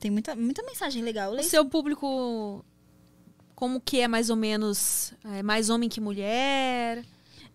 [0.00, 1.32] Tem muita, muita mensagem legal.
[1.32, 2.64] O seu público,
[3.54, 5.12] como que é mais ou menos?
[5.24, 7.04] É mais homem que mulher?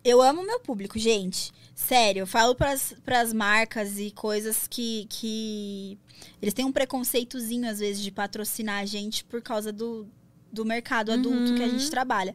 [0.04, 1.50] Eu amo meu público, gente.
[1.74, 5.98] Sério, eu falo pras, pras marcas e coisas que, que.
[6.40, 10.06] Eles têm um preconceitozinho, às vezes, de patrocinar a gente por causa do,
[10.54, 12.34] do mercado adulto que a gente trabalha.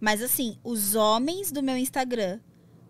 [0.00, 2.38] Mas, assim, os homens do meu Instagram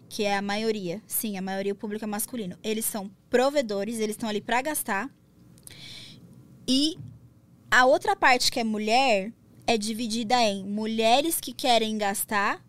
[0.08, 1.02] que é a maioria.
[1.06, 2.56] Sim, a maioria o público é masculino.
[2.62, 5.10] Eles são provedores, eles estão ali pra gastar.
[6.66, 6.98] E
[7.70, 9.32] a outra parte que é mulher
[9.66, 12.64] é dividida em mulheres que querem gastar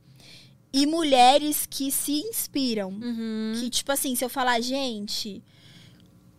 [0.73, 2.89] e mulheres que se inspiram.
[2.89, 3.53] Uhum.
[3.59, 5.43] Que, tipo assim, se eu falar, gente,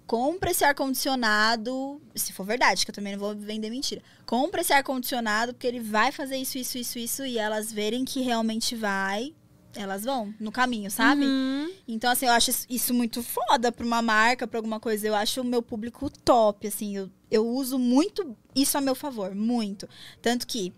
[0.08, 2.00] compra esse ar-condicionado.
[2.16, 4.02] Se for verdade, que eu também não vou vender mentira.
[4.26, 8.20] Compra esse ar-condicionado, porque ele vai fazer isso, isso, isso, isso, e elas verem que
[8.22, 9.34] realmente vai.
[9.76, 11.24] Elas vão no caminho, sabe?
[11.24, 11.70] Uhum.
[11.86, 15.06] Então, assim, eu acho isso- muito foda pra uma marca, pra alguma coisa.
[15.06, 16.96] Eu acho o meu público top, assim.
[16.96, 19.86] Eu, eu uso muito isso a meu favor, muito.
[20.22, 20.72] Tanto que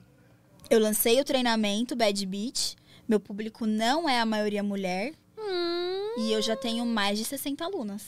[0.69, 2.74] eu lancei o treinamento Bad Beat.
[3.09, 5.15] Meu público não é a maioria mulher.
[5.39, 6.20] Hum.
[6.27, 8.02] E eu já tenho mais de 60 alunas.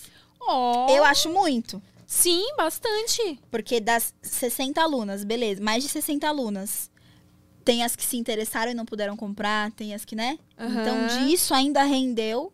[0.46, 0.88] Ó.
[0.88, 1.82] Eu acho muito.
[2.06, 3.38] Sim, bastante.
[3.50, 6.90] Porque das 60 alunas, beleza, mais de 60 alunas.
[7.64, 10.38] Tem as que se interessaram e não puderam comprar, tem as que, né?
[10.58, 10.80] Aham.
[10.82, 12.52] Então, disso ainda rendeu.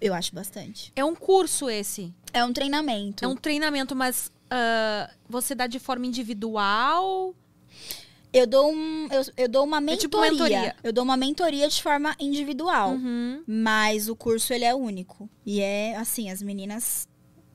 [0.00, 0.90] Eu acho bastante.
[0.96, 2.12] É um curso esse.
[2.32, 3.22] É um treinamento.
[3.24, 7.34] É um treinamento, mas ah, você dá de forma individual?
[8.32, 10.00] Eu dou um, eu, eu dou uma É mentoria.
[10.00, 10.76] tipo mentoria.
[10.82, 12.90] Eu dou uma mentoria de forma individual.
[12.92, 13.42] Uhum.
[13.46, 15.28] Mas o curso ele é único.
[15.44, 17.08] E é assim, as meninas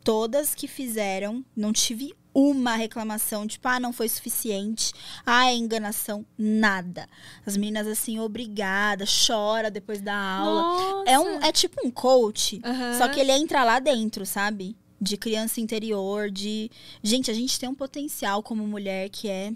[0.06, 4.94] todas que fizeram, não tive uma reclamação, tipo, ah, não foi suficiente,
[5.26, 7.10] ah, é enganação, nada.
[7.46, 10.62] As meninas assim, obrigada, chora depois da aula.
[10.62, 11.10] Nossa.
[11.10, 12.98] É um é tipo um coach, Aham.
[12.98, 14.76] só que ele entra lá dentro, sabe?
[15.02, 16.70] De criança interior, de
[17.02, 19.54] gente, a gente tem um potencial como mulher que é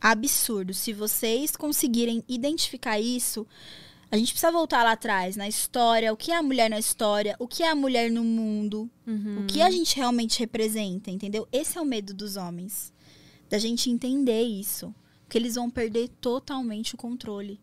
[0.00, 0.72] absurdo.
[0.72, 3.46] Se vocês conseguirem identificar isso,
[4.10, 7.36] a gente precisa voltar lá atrás, na história, o que é a mulher na história,
[7.38, 9.40] o que é a mulher no mundo, Uhum.
[9.42, 11.46] o que a gente realmente representa, entendeu?
[11.52, 12.92] Esse é o medo dos homens.
[13.50, 14.94] Da gente entender isso.
[15.28, 17.60] Que eles vão perder totalmente o controle.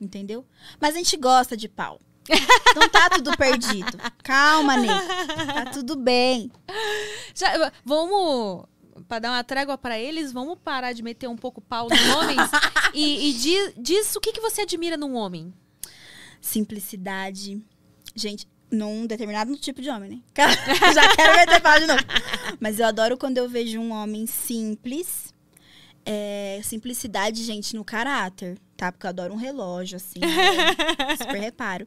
[0.00, 0.44] Entendeu?
[0.80, 2.00] Mas a gente gosta de pau.
[2.74, 3.98] Não tá tudo perdido.
[4.22, 4.88] Calma, Ney.
[5.54, 6.50] Tá tudo bem.
[7.34, 8.64] Já, vamos.
[9.08, 12.50] Pra dar uma trégua pra eles, vamos parar de meter um pouco pau nos homens.
[12.94, 15.52] e e diz, diz o que, que você admira num homem.
[16.42, 17.58] Simplicidade.
[18.14, 20.20] Gente, num determinado tipo de homem, né?
[20.92, 22.00] Já quero meter pau de novo.
[22.60, 25.32] Mas eu adoro quando eu vejo um homem simples.
[26.04, 28.90] É, simplicidade, gente, no caráter, tá?
[28.90, 30.18] Porque eu adoro um relógio, assim.
[30.20, 31.86] eu super reparo.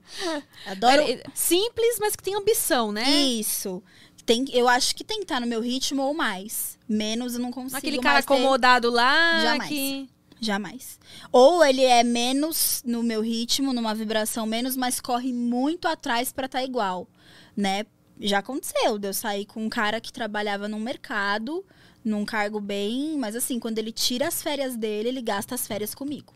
[0.65, 1.03] Adoro
[1.33, 3.03] Simples, mas que tem ambição, né?
[3.09, 3.83] isso.
[4.25, 6.79] Tem, eu acho que tem que estar no meu ritmo ou mais.
[6.87, 9.41] Menos eu não consigo Aquele cara mais ter- acomodado lá.
[9.41, 9.69] Jamais.
[9.69, 10.09] Que...
[10.39, 10.99] Jamais.
[11.31, 16.45] Ou ele é menos no meu ritmo, numa vibração menos, mas corre muito atrás pra
[16.45, 17.07] estar igual,
[17.55, 17.85] né?
[18.19, 21.65] Já aconteceu, de eu sair com um cara que trabalhava num mercado,
[22.03, 25.93] num cargo bem, mas assim, quando ele tira as férias dele, ele gasta as férias
[25.95, 26.33] comigo.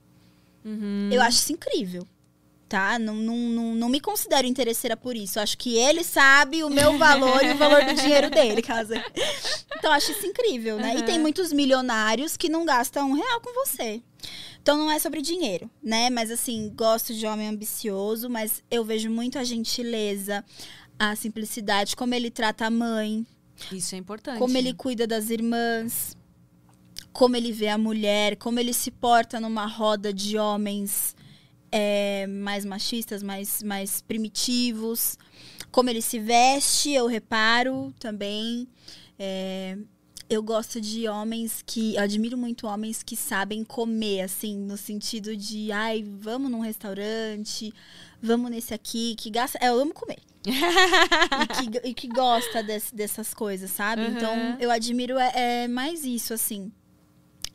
[0.66, 1.10] Uhum.
[1.12, 2.06] Eu acho isso incrível.
[2.70, 3.00] Tá?
[3.00, 5.40] Não, não, não, não me considero interesseira por isso.
[5.40, 8.94] Eu acho que ele sabe o meu valor e o valor do dinheiro dele, caso.
[9.76, 10.96] Então, acho isso incrível, né?
[10.98, 14.04] E tem muitos milionários que não gastam um real com você.
[14.62, 16.12] Então, não é sobre dinheiro, né?
[16.12, 20.46] Mas, assim, gosto de homem ambicioso, mas eu vejo muito a gentileza,
[21.00, 23.26] a simplicidade, como ele trata a mãe,
[23.72, 24.38] Isso é importante.
[24.38, 26.16] como ele cuida das irmãs,
[27.12, 31.16] como ele vê a mulher, como ele se porta numa roda de homens
[31.72, 35.18] é, mais machistas, mais, mais primitivos,
[35.72, 38.68] como ele se veste, eu reparo também.
[39.18, 39.78] É,
[40.30, 41.96] eu gosto de homens que.
[41.96, 47.74] Eu admiro muito homens que sabem comer, assim, no sentido de, ai, vamos num restaurante,
[48.22, 49.58] vamos nesse aqui, que gasta.
[49.62, 50.20] É, eu amo comer.
[50.46, 52.64] e, que, e que gosta
[52.94, 54.04] dessas coisas, sabe?
[54.04, 54.08] Uhum.
[54.16, 56.72] Então, eu admiro é, é mais isso, assim.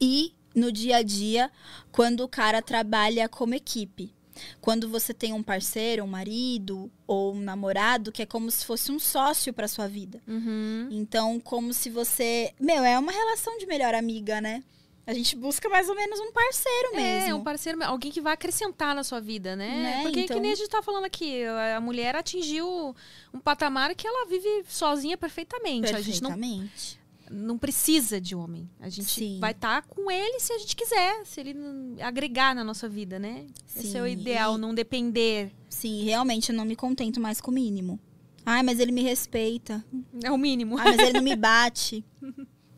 [0.01, 1.51] E no dia a dia,
[1.91, 4.15] quando o cara trabalha como equipe.
[4.61, 8.91] Quando você tem um parceiro, um marido ou um namorado que é como se fosse
[8.91, 10.21] um sócio para sua vida.
[10.27, 10.89] Uhum.
[10.91, 12.53] Então, como se você.
[12.59, 14.65] Meu, é uma relação de melhor amiga, né?
[15.07, 17.31] A gente busca mais ou menos um parceiro mesmo.
[17.31, 19.83] É, um parceiro, alguém que vai acrescentar na sua vida, né?
[19.83, 22.97] Né, Porque então- que nem a gente tá falando aqui, a mulher atingiu
[23.33, 25.95] um patamar que ela vive sozinha perfeitamente.
[25.95, 26.99] A gente não, Perfeitamente.
[27.31, 28.69] Não precisa de homem.
[28.81, 29.39] A gente Sim.
[29.41, 31.55] vai estar com ele se a gente quiser, se ele
[32.01, 33.47] agregar na nossa vida, né?
[33.77, 35.53] Esse é o Sim, ideal, não depender.
[35.69, 37.99] Sim, realmente eu não me contento mais com o mínimo.
[38.47, 39.83] Ai, mas ele me respeita.
[40.23, 40.77] É o mínimo.
[40.79, 42.05] Ai, mas ele não me bate.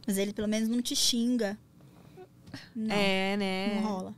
[0.06, 1.58] Mas ele pelo menos não te xinga.
[2.74, 3.80] Não, é, né?
[3.80, 4.14] não rola.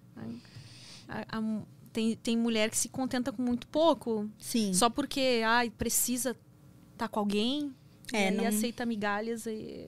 [1.08, 4.72] A- a- tem, tem mulher que se contenta com muito pouco, Sim.
[4.74, 6.36] só porque ai, precisa
[6.92, 7.74] estar com alguém.
[8.12, 9.86] É, e não- aceita migalhas e.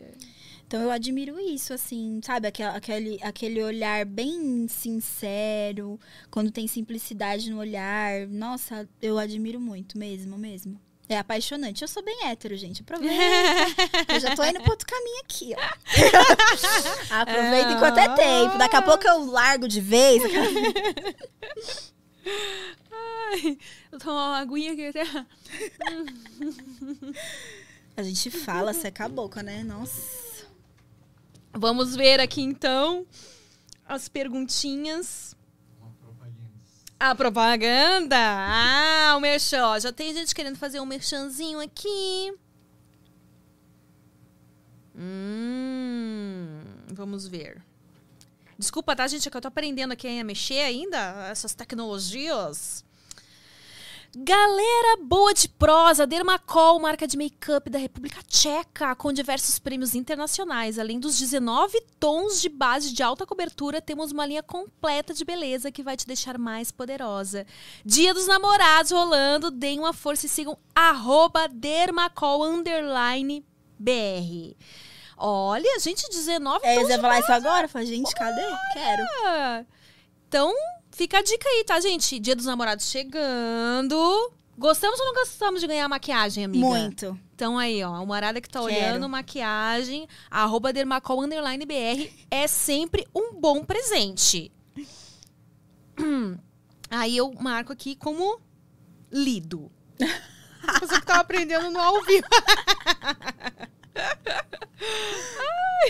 [0.67, 2.47] Então eu admiro isso, assim, sabe?
[2.47, 5.99] Aquele, aquele, aquele olhar bem sincero,
[6.31, 8.29] quando tem simplicidade no olhar.
[8.29, 10.81] Nossa, eu admiro muito, mesmo, mesmo.
[11.09, 11.83] É apaixonante.
[11.83, 12.83] Eu sou bem hétero, gente.
[12.83, 13.15] Aproveita.
[14.15, 15.61] eu já tô indo pro outro caminho aqui, ó.
[17.21, 18.57] Aproveita enquanto é tempo.
[18.57, 20.23] Daqui a pouco eu largo de vez.
[22.93, 23.59] Ai,
[23.91, 25.05] eu tomo uma aguinha aqui até.
[28.01, 29.63] A gente fala, seca a boca, né?
[29.63, 30.47] Nossa.
[31.53, 33.07] Vamos ver aqui então
[33.87, 35.37] as perguntinhas.
[36.99, 38.17] A propaganda.
[38.17, 39.79] Ah, o merchan.
[39.81, 42.33] Já tem gente querendo fazer um merchanzinho aqui.
[44.97, 47.63] Hum, vamos ver.
[48.59, 49.29] Desculpa, tá, gente?
[49.29, 52.83] É que eu tô aprendendo aqui a mexer ainda, essas tecnologias.
[54.17, 60.81] Galera boa de prosa, Dermacol, marca de make-up da República Tcheca, com diversos prêmios internacionais.
[60.81, 65.71] Além dos 19 tons de base de alta cobertura, temos uma linha completa de beleza
[65.71, 67.47] que vai te deixar mais poderosa.
[67.85, 72.41] Dia dos namorados rolando, deem uma força e sigam arroba Dermacol
[73.79, 74.57] BR.
[75.17, 77.69] Olha, gente, 19 É, tons de falar isso agora?
[77.69, 78.43] Fala, gente, cadê?
[78.73, 79.67] Quero.
[80.27, 80.53] Então,
[81.01, 82.19] fica a dica aí, tá, gente?
[82.19, 83.97] Dia dos namorados chegando.
[84.59, 86.67] Gostamos ou não gostamos de ganhar maquiagem, amiga?
[86.67, 87.19] Muito.
[87.35, 88.71] Então aí, ó, a morada que tá Quero.
[88.71, 94.53] olhando maquiagem, arroba dermacol underline BR, é sempre um bom presente.
[96.91, 98.39] Aí eu marco aqui como
[99.11, 99.71] lido.
[100.81, 102.27] Você que tá aprendendo no ao vivo.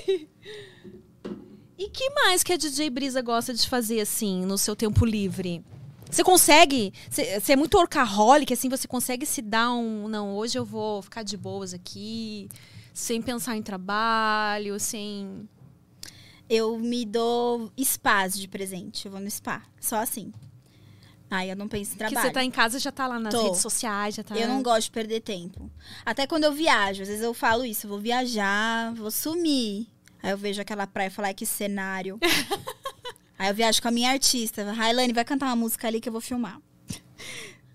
[0.07, 0.29] Ai.
[1.81, 5.65] E que mais que a DJ Brisa gosta de fazer, assim, no seu tempo livre?
[6.11, 6.93] Você consegue?
[7.09, 10.07] Você é muito orcaholic, assim, você consegue se dar um.
[10.07, 12.51] Não, hoje eu vou ficar de boas aqui,
[12.93, 15.49] sem pensar em trabalho, sem.
[16.51, 19.07] Eu me dou spas de presente.
[19.07, 19.63] Eu vou no spa.
[19.81, 20.35] Só assim.
[21.31, 22.27] Aí eu não penso em trabalho.
[22.27, 23.45] você tá em casa já tá lá nas Tô.
[23.45, 24.37] redes sociais, já tá.
[24.37, 25.71] Eu não gosto de perder tempo.
[26.05, 29.87] Até quando eu viajo, às vezes eu falo isso, eu vou viajar, vou sumir.
[30.23, 32.19] Aí eu vejo aquela praia e falo, ai, que cenário.
[33.39, 34.71] Aí eu viajo com a minha artista.
[34.73, 36.61] Railane, vai cantar uma música ali que eu vou filmar.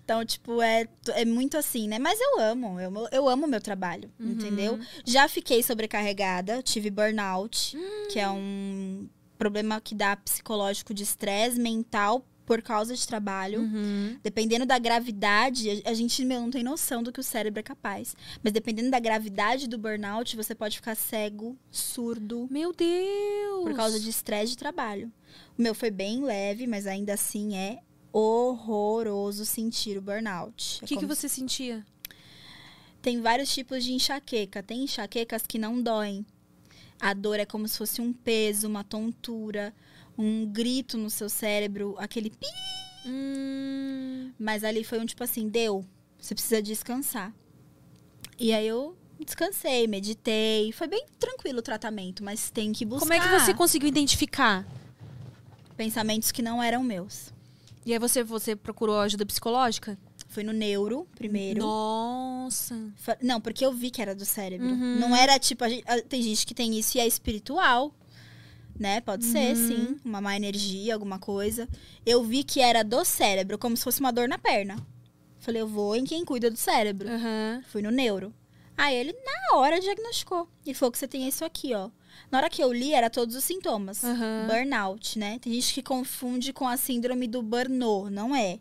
[0.06, 0.86] Então, tipo, é,
[1.16, 1.98] é muito assim, né?
[1.98, 4.78] Mas eu amo, eu, eu amo meu trabalho, entendeu?
[5.04, 7.76] Já fiquei sobrecarregada, tive burnout,
[8.12, 13.60] que é um problema que dá psicológico de estresse mental por causa de trabalho.
[13.60, 14.16] Uhum.
[14.22, 18.14] Dependendo da gravidade, a gente meu, não tem noção do que o cérebro é capaz.
[18.42, 23.64] Mas dependendo da gravidade do burnout, você pode ficar cego, surdo, Meu Deus!
[23.64, 25.12] por causa de estresse de trabalho.
[25.58, 27.80] O meu foi bem leve, mas ainda assim é
[28.12, 30.78] horroroso sentir o burnout.
[30.80, 31.84] O É que, que como- você sentia?
[33.02, 34.62] Tem vários tipos de enxaqueca.
[34.62, 36.24] Tem enxaquecas que não doem.
[36.98, 39.72] A dor é como se fosse um peso, uma tontura,
[40.18, 42.46] um grito no seu cérebro, aquele pi
[43.08, 45.84] Hum, Mas ali foi um tipo assim, deu,
[46.18, 47.32] você precisa descansar.
[48.38, 53.12] E aí eu descansei, meditei, foi bem tranquilo o tratamento, mas tem que buscar como
[53.14, 54.66] é que você conseguiu identificar?
[55.76, 57.32] pensamentos que não eram meus.
[57.84, 59.98] E aí você, você procurou ajuda psicológica?
[60.28, 61.60] Fui no neuro primeiro.
[61.60, 62.74] Nossa.
[63.22, 64.66] Não, porque eu vi que era do cérebro.
[64.66, 64.98] Uhum.
[64.98, 67.94] Não era tipo, a gente- a- tem gente que tem isso e é espiritual.
[68.78, 69.00] Né?
[69.00, 69.68] Pode ser, Uhum.
[69.68, 69.96] sim.
[70.04, 71.68] Uma má energia, alguma coisa.
[72.04, 74.76] Eu vi que era do cérebro, como se fosse uma dor na perna.
[75.38, 77.08] Falei, eu vou em quem cuida do cérebro.
[77.08, 77.62] Aham.
[77.68, 78.34] Fui no neuro.
[78.76, 80.48] Aí ele, na hora, diagnosticou.
[80.66, 81.88] E falou que você tem isso aqui, ó.
[82.30, 84.02] Na hora que eu li, era todos os sintomas.
[84.04, 84.46] Aham.
[84.48, 85.38] Burnout, né?
[85.38, 88.10] Tem gente que confunde com a síndrome do burnout.
[88.10, 88.58] Não é.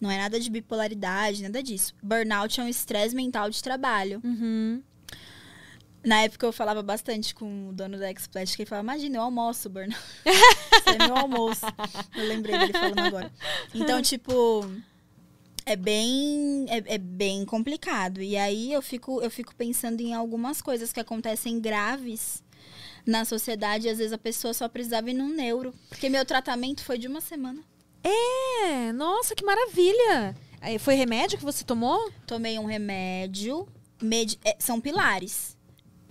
[0.00, 1.94] Não é nada de bipolaridade, nada disso.
[2.02, 4.20] Burnout é um estresse mental de trabalho.
[4.24, 4.82] Uhum.
[6.04, 9.68] Na época eu falava bastante com o dono da X-Plastic, ele falava, imagina, eu almoço
[9.68, 10.00] burnout.
[10.24, 11.60] Isso é meu almoço.
[12.16, 13.32] Eu lembrei dele falando agora.
[13.74, 14.66] Então, tipo,
[15.66, 18.22] é bem, é, é bem complicado.
[18.22, 22.42] E aí eu fico, eu fico pensando em algumas coisas que acontecem graves
[23.04, 23.86] na sociedade.
[23.86, 25.74] E às vezes a pessoa só precisava ir num neuro.
[25.90, 27.62] Porque meu tratamento foi de uma semana.
[28.02, 30.34] É, nossa, que maravilha.
[30.62, 32.10] Aí, foi remédio que você tomou?
[32.26, 33.68] Tomei um remédio.
[34.02, 35.58] medi- é, são pilares.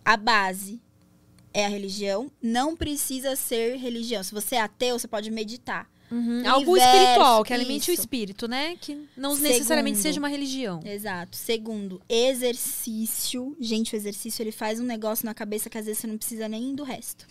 [0.10, 0.81] A base
[1.53, 2.31] é a religião.
[2.41, 4.23] Não precisa ser religião.
[4.23, 5.88] Se você é ateu, você pode meditar.
[6.48, 8.02] Algo Universo, espiritual, que alimente o isso.
[8.02, 8.76] espírito, né?
[8.81, 9.48] Que não Segundo.
[9.52, 10.80] necessariamente seja uma religião.
[10.84, 11.38] Exato.
[11.38, 13.56] Segundo, exercício.
[13.60, 16.49] Gente, o exercício ele faz um negócio na cabeça que às vezes você não precisa
[16.49, 17.27] nem do resto.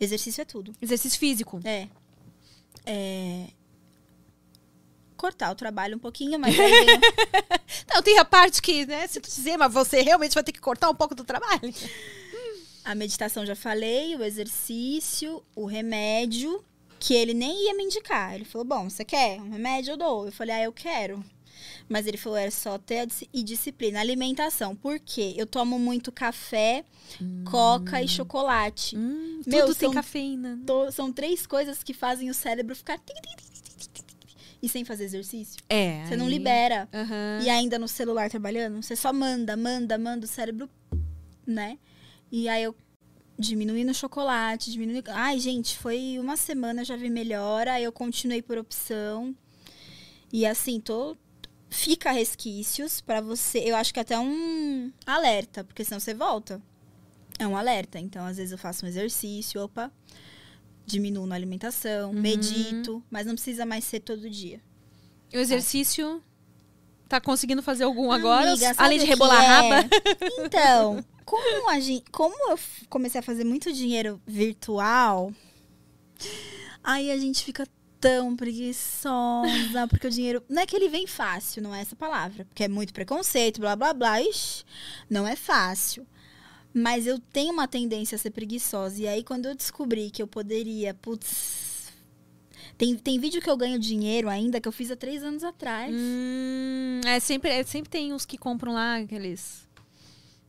[0.00, 0.72] Exercício é tudo.
[0.80, 1.60] Exercício físico.
[1.62, 1.88] É.
[2.86, 3.48] É.
[5.18, 6.70] Cortar o trabalho um pouquinho, mas aí
[7.92, 10.60] Não, tem a parte que, né, se tu dizer, mas você realmente vai ter que
[10.60, 11.74] cortar um pouco do trabalho.
[12.84, 16.64] A meditação já falei, o exercício, o remédio,
[16.98, 18.34] que ele nem ia me indicar.
[18.34, 19.92] Ele falou: Bom, você quer um remédio?
[19.92, 20.26] Eu dou.
[20.26, 21.22] Eu falei: Ah, eu quero.
[21.88, 24.00] Mas ele falou: era só ter e disciplina.
[24.00, 24.74] Alimentação.
[24.74, 25.34] Por quê?
[25.36, 26.84] Eu tomo muito café,
[27.50, 28.96] coca e chocolate.
[28.96, 30.58] Hum, Meu, tudo tem são- cafeína.
[30.66, 32.98] To- São três coisas que fazem o cérebro ficar.
[32.98, 33.47] tic, tic, tic,
[34.60, 35.62] E sem fazer exercício.
[35.68, 36.04] É.
[36.06, 36.88] Você não aí- libera.
[36.92, 37.40] Aham.
[37.42, 40.68] E ainda no celular trabalhando, você só manda, manda, manda o cérebro,
[41.46, 41.78] né?
[42.30, 42.74] E aí eu
[43.38, 45.02] diminui no chocolate, diminui.
[45.08, 49.34] Ai, gente, foi uma semana, já vi melhora, aí eu continuei por opção.
[50.32, 51.16] E assim, tô.
[51.70, 53.58] Fica resquícios pra você.
[53.58, 56.60] Eu acho que até um alerta, porque senão você volta.
[57.38, 57.98] É um alerta.
[58.00, 59.92] Então, às vezes eu faço um exercício, opa,
[60.88, 62.20] diminuo na alimentação, Uhum.
[62.20, 64.60] medito, mas não precisa mais ser todo dia.
[65.32, 66.22] O exercício.
[67.08, 68.50] Tá conseguindo fazer algum agora?
[68.50, 69.46] Amiga, sabe além de rebolar a é?
[69.46, 69.88] raba?
[70.44, 72.58] Então, como, a gente, como eu
[72.88, 75.32] comecei a fazer muito dinheiro virtual,
[76.82, 77.66] aí a gente fica
[78.00, 80.42] tão preguiçosa, porque o dinheiro.
[80.48, 82.44] Não é que ele vem fácil, não é essa palavra.
[82.44, 84.20] Porque é muito preconceito, blá blá blá.
[84.22, 84.64] Ixi,
[85.08, 86.06] não é fácil.
[86.82, 89.02] Mas eu tenho uma tendência a ser preguiçosa.
[89.02, 91.92] E aí, quando eu descobri que eu poderia, putz.
[92.76, 95.92] Tem, tem vídeo que eu ganho dinheiro ainda que eu fiz há três anos atrás.
[95.92, 99.66] Hum, é, sempre, é, sempre tem os que compram lá aqueles.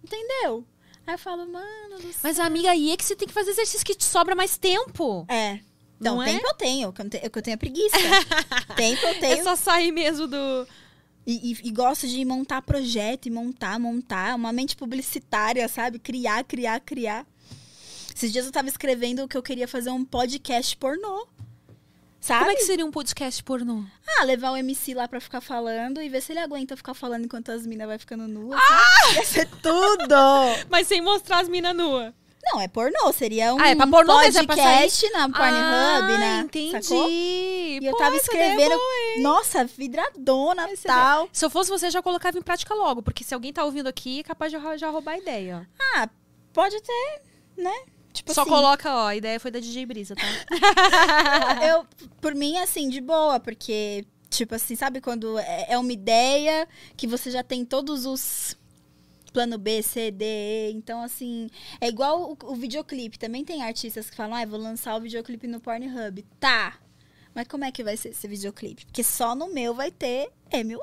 [0.04, 0.64] Entendeu?
[1.08, 2.20] Aí eu falo, mano do céu.
[2.22, 5.26] Mas, amiga, aí é que você tem que fazer exercício que te sobra mais tempo.
[5.28, 5.60] É.
[6.00, 6.28] Então, Não é?
[6.34, 7.98] tempo eu tenho, que eu, não te- que eu tenho é preguiça.
[8.78, 9.40] tempo eu tenho.
[9.40, 10.68] É só sair mesmo do.
[11.30, 14.36] E, e- e gosto de montar projeto e montar, montar.
[14.36, 16.00] Uma mente publicitária, sabe?
[16.00, 17.26] Criar, criar, criar.
[18.16, 21.28] Esses dias eu tava escrevendo que eu queria fazer um podcast pornô.
[22.20, 22.40] Sabe?
[22.40, 23.84] Como é que seria um podcast pornô?
[24.18, 27.26] Ah, levar o MC lá pra ficar falando e ver se ele aguenta ficar falando
[27.26, 28.60] enquanto as minas vai ficando nuas.
[28.62, 29.04] Ah!
[29.06, 29.16] sabe?
[29.16, 30.16] Ia ser tudo!
[30.70, 32.14] Mas sem mostrar as minas nuas.
[32.54, 33.12] Não, é pornô.
[33.14, 36.40] Seria um Ah, é pra pornô, mas é pra podcast na Pornhub, ah, né?
[36.46, 36.84] Entendi.
[36.84, 37.08] Sacou?
[37.10, 38.70] E eu Pô, tava é escrevendo.
[38.76, 41.30] boa, nossa, vidradona Essa tal.
[41.32, 44.20] Se eu fosse você, já colocava em prática logo, porque se alguém tá ouvindo aqui,
[44.22, 45.70] é capaz de já- roubar a ideia.
[45.96, 46.10] Ah,
[46.54, 47.22] pode até,
[47.58, 47.74] né?
[48.12, 50.24] Tipo Só assim, coloca, ó, a ideia foi da DJ Brisa, tá?
[51.68, 51.86] eu,
[52.20, 56.68] por mim, assim, de boa, porque, tipo assim, sabe quando é, é uma ideia
[56.98, 58.58] que você já tem todos os
[59.32, 61.50] plano B, C, D, E, então assim,
[61.80, 65.48] é igual o, o videoclipe, também tem artistas que falam, ah, vou lançar o videoclipe
[65.48, 66.26] no Pornhub.
[66.40, 66.80] Tá,
[67.34, 68.86] mas como é que vai ser esse videoclipe?
[68.86, 70.80] Porque só no meu vai ter White.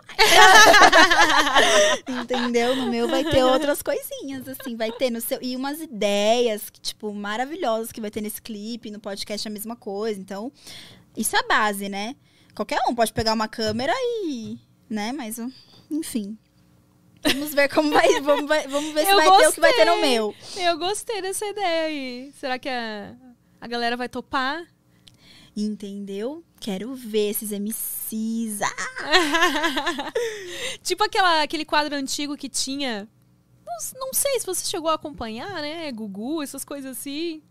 [2.08, 2.76] Entendeu?
[2.76, 5.38] No meu vai ter outras coisinhas, assim, vai ter no seu.
[5.42, 9.74] E umas ideias, tipo, maravilhosas que vai ter nesse clipe, no podcast é a mesma
[9.74, 10.20] coisa.
[10.20, 10.52] Então,
[11.16, 12.14] isso é a base, né?
[12.54, 13.92] Qualquer um pode pegar uma câmera
[14.24, 14.56] e.
[14.88, 15.12] né?
[15.12, 15.38] Mas,
[15.90, 16.38] enfim.
[17.32, 18.20] Vamos ver como vai.
[18.20, 20.10] Vamos, vai- vamos ver se Eu vai ter o que vai ter no gostei.
[20.10, 20.34] meu.
[20.56, 22.32] Eu gostei dessa ideia aí.
[22.38, 23.14] Será que a,
[23.60, 24.66] a galera vai topar?
[25.56, 26.44] Entendeu?
[26.60, 28.60] Quero ver esses MCs.
[28.62, 30.12] Ah,
[30.82, 33.08] tipo aquela, aquele quadro antigo que tinha.
[33.64, 35.90] Não, não sei se você chegou a acompanhar, né?
[35.92, 37.42] Gugu, essas coisas assim.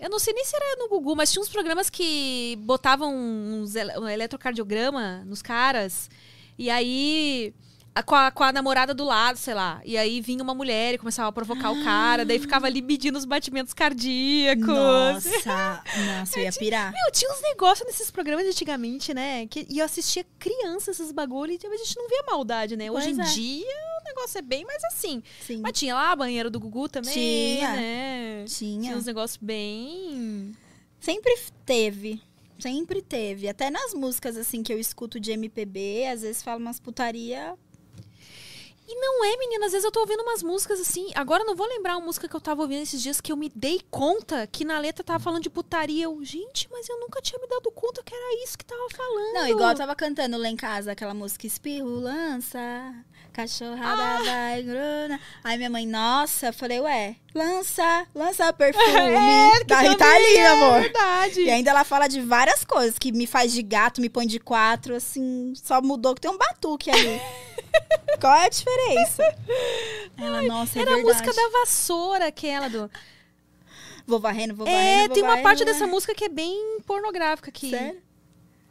[0.00, 3.74] Eu não sei nem se era no Gugu, mas tinha uns programas que botavam uns
[3.76, 6.10] um eletrocardiograma nos caras.
[6.58, 7.54] E aí.
[8.00, 9.82] Com, a, com a namorada do lado, sei lá.
[9.84, 12.24] E aí vinha uma mulher e começava a provocar o cara.
[12.24, 14.66] Daí ficava ali medindo os batimentos cardíacos.
[14.66, 15.82] nossa,
[16.18, 16.92] nossa, eu ia pirar.
[16.92, 19.46] Meu, tinha uns negócios nesses programas antigamente, né?
[19.46, 22.90] Que, e eu assistia criança esses bagulho e a gente não via maldade, né?
[22.90, 23.34] Hoje Pois em é.
[23.34, 25.22] dia o negócio é bem mais assim.
[25.46, 25.60] Sim.
[25.60, 27.72] Mas tinha lá a banheira do Gugu também, Tinha.
[27.72, 28.44] né?
[28.46, 28.82] Tinha.
[28.82, 30.56] Tinha uns negócios bem...
[30.98, 31.36] Sempre
[31.66, 32.22] teve.
[32.58, 33.48] Sempre teve.
[33.48, 37.58] Até nas músicas, assim, que eu escuto de MPB, às vezes fala umas putaria.
[38.92, 41.10] E não é, menina, às vezes eu tô ouvindo umas músicas assim.
[41.14, 43.36] Agora eu não vou lembrar uma música que eu tava ouvindo esses dias que eu
[43.38, 46.04] me dei conta que na letra tava falando de putaria.
[46.04, 49.32] Eu, gente, mas eu nunca tinha me dado conta que era isso que tava falando.
[49.32, 52.60] Não, igual eu tava cantando lá em casa, aquela música Espirro, lança,
[53.32, 54.22] cachorrada Ah!
[54.22, 55.20] vai grana.
[55.42, 60.36] Aí minha mãe, nossa, eu falei, ué, lança, lança perfume É, da também Rita Lee,
[60.36, 60.80] é amor.
[60.82, 61.40] verdade.
[61.40, 64.38] E ainda ela fala de várias coisas, que me faz de gato, me põe de
[64.38, 67.20] quatro, assim, só mudou que tem um batuque ali.
[68.20, 69.36] Qual é a diferença?
[70.16, 71.18] Ela, nossa, é Era a verdade.
[71.18, 72.90] música da vassoura, aquela do.
[74.06, 75.72] Vou varrendo, vou varrendo, É, vou tem uma varrendo, parte né?
[75.72, 77.70] dessa música que é bem pornográfica aqui.
[77.70, 78.01] Sério?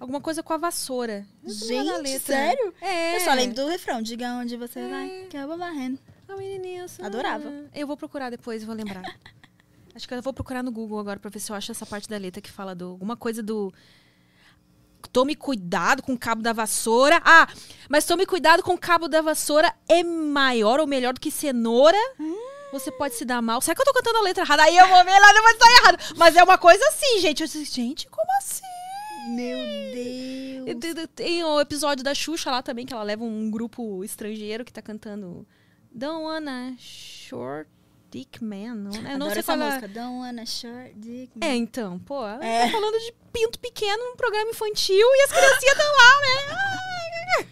[0.02, 1.28] Alguma coisa com a vassoura.
[1.46, 2.74] Gente, sério?
[2.82, 3.18] É.
[3.18, 4.90] Eu só lembro do refrão, diga onde você É.
[4.90, 6.00] vai, que eu vou varrendo.
[6.28, 7.52] A menininha Adorava.
[7.72, 9.04] Eu vou procurar depois, vou lembrar.
[9.94, 12.10] Acho que eu vou procurar no Google agora pra ver se eu acho essa parte
[12.10, 13.72] da letra que fala do alguma coisa do
[15.12, 17.22] Tome cuidado com o cabo da vassoura.
[17.26, 17.48] Ah,
[17.90, 21.98] mas tome cuidado com o cabo da vassoura é maior ou melhor do que cenoura.
[22.72, 23.60] você pode se dar mal.
[23.62, 24.64] Será que eu tô cantando a letra errada?
[24.64, 25.98] Aí eu vou ver lá, não vai estar errado.
[26.16, 27.42] Mas é uma coisa assim, gente.
[27.42, 28.64] Eu disse, gente, como assim?
[29.30, 29.58] Meu
[29.94, 30.80] Deus.
[30.80, 34.66] te- te- Tem o episódio da Xuxa lá também, que ela leva um grupo estrangeiro
[34.66, 35.46] que tá cantando
[35.92, 37.70] Don't wanna short
[38.10, 38.76] dick man.
[38.76, 39.58] Não, eu não Adoro sei é.
[39.58, 39.88] música.
[39.88, 41.32] Don't wanna short dick.
[41.42, 42.66] É, então, pô, ela É.
[42.66, 47.48] tá falando de pinto pequeno num programa infantil e as criancinhas estão lá, né?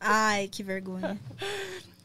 [0.00, 1.18] Ai, que vergonha.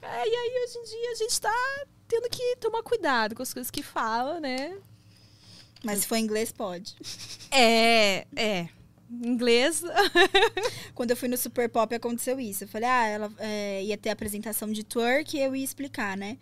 [0.02, 3.54] É, e aí, hoje em dia, a gente tá tendo que tomar cuidado com as
[3.54, 4.78] coisas que fala, né?
[5.84, 6.96] Mas se for inglês, pode.
[7.52, 8.70] É, é.
[9.24, 9.84] Inglês.
[10.94, 12.64] Quando eu fui no Super Pop, aconteceu isso.
[12.64, 16.38] Eu falei, ah, ela é, ia ter apresentação de twerk e eu ia explicar, né?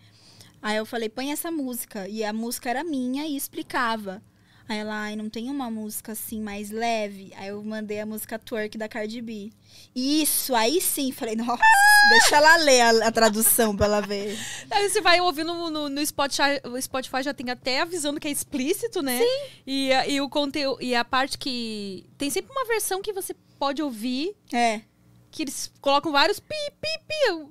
[0.61, 2.07] Aí eu falei, põe essa música.
[2.07, 4.21] E a música era minha e explicava.
[4.67, 7.33] Aí ela, ai, não tem uma música assim mais leve?
[7.35, 9.51] Aí eu mandei a música twerk da Cardi B.
[9.93, 11.61] Isso, aí sim, falei, nossa,
[12.09, 14.37] deixa ela ler a, a tradução pra ela ver.
[14.71, 18.27] Aí você vai ouvindo no, no, no Spotify, o Spotify já tem até avisando que
[18.27, 19.19] é explícito, né?
[19.19, 19.51] Sim.
[19.67, 20.81] E, a- e o conteúdo.
[20.81, 22.05] E a parte que.
[22.17, 24.81] Tem sempre uma versão que você pode ouvir, É,
[25.29, 27.45] que eles colocam vários pi, pi, pi.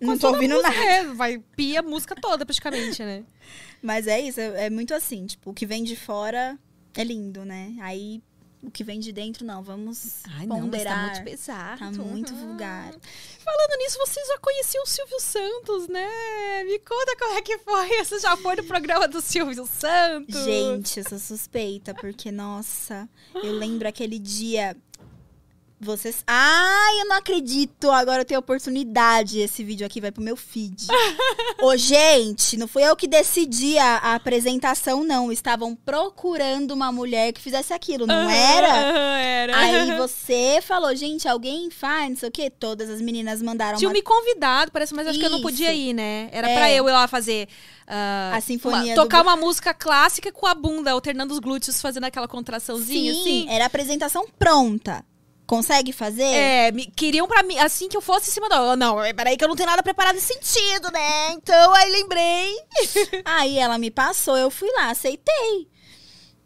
[0.00, 0.84] não tô ouvindo música, nada.
[0.86, 3.22] É, vai pi a música toda, praticamente, né?
[3.84, 6.58] Mas é isso, é, é muito assim, tipo, o que vem de fora
[6.96, 7.76] é lindo, né?
[7.82, 8.22] Aí
[8.62, 10.94] o que vem de dentro, não, vamos ponderar.
[10.94, 11.78] tá muito pesado.
[11.78, 12.38] Tá muito Uhum.
[12.48, 12.94] vulgar.
[13.44, 16.08] Falando nisso, você já conhecia o Silvio Santos, né?
[16.64, 17.88] Me conta como é que foi.
[18.02, 20.44] Você já foi no programa do Silvio Santos?
[20.44, 24.74] Gente, eu sou suspeita, porque, nossa, eu lembro aquele dia.
[25.80, 26.22] Vocês.
[26.26, 27.90] Ai, eu não acredito!
[27.90, 29.40] Agora eu tenho oportunidade.
[29.40, 30.86] Esse vídeo aqui vai pro meu feed.
[31.60, 35.30] Ô, gente, não fui eu que decidi a, a apresentação, não.
[35.30, 38.68] Estavam procurando uma mulher que fizesse aquilo, não Aham, era?
[38.68, 39.56] era.
[39.58, 42.48] Aí você falou, gente, alguém faz, não sei o quê.
[42.48, 45.72] Todas as meninas mandaram Tinha uma me convidado, parece, mas acho que eu não podia
[45.72, 45.90] Isso.
[45.90, 46.28] ir, né?
[46.32, 46.54] Era É.
[46.54, 47.46] pra eu ir lá fazer.
[47.86, 51.82] ah, A sinfonia uma- tocar do- uma música clássica com a bunda, alternando os glúteos,
[51.82, 53.46] fazendo aquela contraçãozinha, Sim, assim.
[53.50, 55.04] era a apresentação pronta.
[55.46, 56.22] Consegue fazer?
[56.22, 58.72] É, me- queriam pra mim, assim que eu fosse em cima da.
[58.72, 61.32] Oh, não, peraí, que eu não tenho nada preparado nesse sentido, né?
[61.32, 62.56] Então, aí lembrei.
[63.26, 65.68] Aí ela me passou, eu fui lá, aceitei.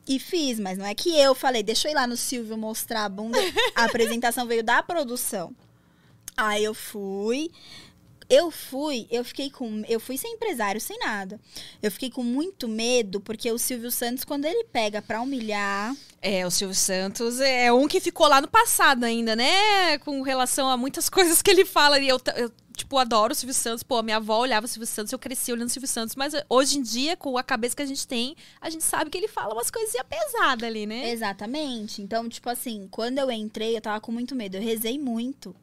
[0.06, 3.04] E fiz, mas não é que eu falei, deixa eu ir lá no Silvio mostrar
[3.04, 3.38] a bunda.
[3.76, 5.54] A apresentação veio da produção.
[6.36, 7.50] Aí eu fui.
[8.28, 9.82] Eu fui, eu fiquei com.
[9.88, 11.40] Eu fui sem empresário, sem nada.
[11.82, 15.94] Eu fiquei com muito medo, porque o Silvio Santos, quando ele pega pra humilhar.
[16.20, 19.98] É, o Silvio Santos é um que ficou lá no passado ainda, né?
[19.98, 21.98] Com relação a muitas coisas que ele fala.
[22.00, 23.84] E eu, eu, tipo, adoro o Silvio Santos.
[23.84, 26.16] Pô, minha avó olhava o Silvio Santos, eu cresci olhando o Silvio Santos.
[26.16, 29.10] Mas eh, hoje em dia, com a cabeça que a gente tem, a gente sabe
[29.10, 31.10] que ele fala umas coisinhas pesadas ali, né?
[31.10, 32.02] Exatamente.
[32.02, 34.56] Então, tipo assim, quando eu entrei, eu tava com muito medo.
[34.56, 35.54] Eu rezei muito.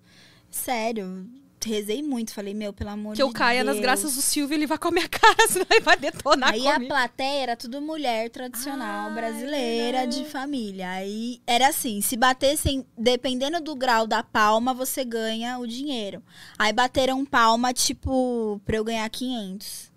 [0.50, 1.28] Sério,
[1.70, 2.34] rezei muito.
[2.34, 3.84] Falei, meu, pelo amor Que de eu caia nas Deus.
[3.84, 6.74] graças do Silvio, ele vai com a minha cara, senão ele vai detonar Aí a
[6.76, 6.90] comigo.
[6.90, 10.90] plateia era tudo mulher tradicional, Ah, brasileira, de família.
[10.90, 16.22] Aí era assim, se batessem, dependendo do grau da palma, você ganha o dinheiro.
[16.58, 19.94] Aí bateram palma, tipo, pra eu ganhar 500.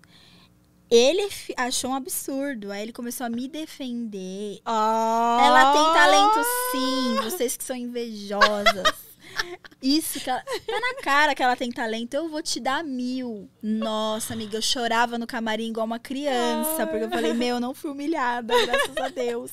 [0.91, 2.71] Ele achou um absurdo.
[2.71, 4.59] Aí ele começou a me defender.
[4.65, 6.39] Ela tem talento
[6.71, 9.08] sim, vocês que são invejosas.
[9.81, 13.49] Isso, que ela, tá na cara que ela tem talento, eu vou te dar mil.
[13.61, 17.73] Nossa, amiga, eu chorava no camarim igual uma criança, porque eu falei, meu, eu não
[17.73, 19.51] fui humilhada, graças a Deus.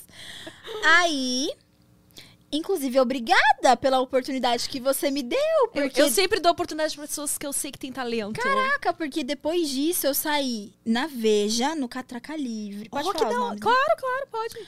[0.85, 1.51] Aí,
[2.51, 7.07] inclusive, obrigada pela oportunidade que você me deu, Eu, porque eu sempre dou oportunidade pra
[7.07, 8.41] pessoas que eu sei que tem talento.
[8.41, 12.89] Caraca, porque depois disso eu saí na Veja, no Catraca Livre.
[12.89, 13.59] Pode Oh, que falar né?
[13.61, 14.59] Claro, claro, pode.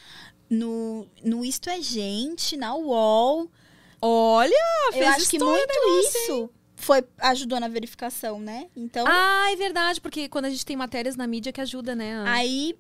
[0.50, 3.50] no, no Isto é Gente, na UOL.
[4.00, 4.52] Olha,
[4.92, 8.68] fez eu acho que muito negócio, isso foi ajudou na verificação, né?
[8.76, 12.22] Então, Ah, é verdade, porque quando a gente tem matérias na mídia que ajuda, né?
[12.26, 12.76] aí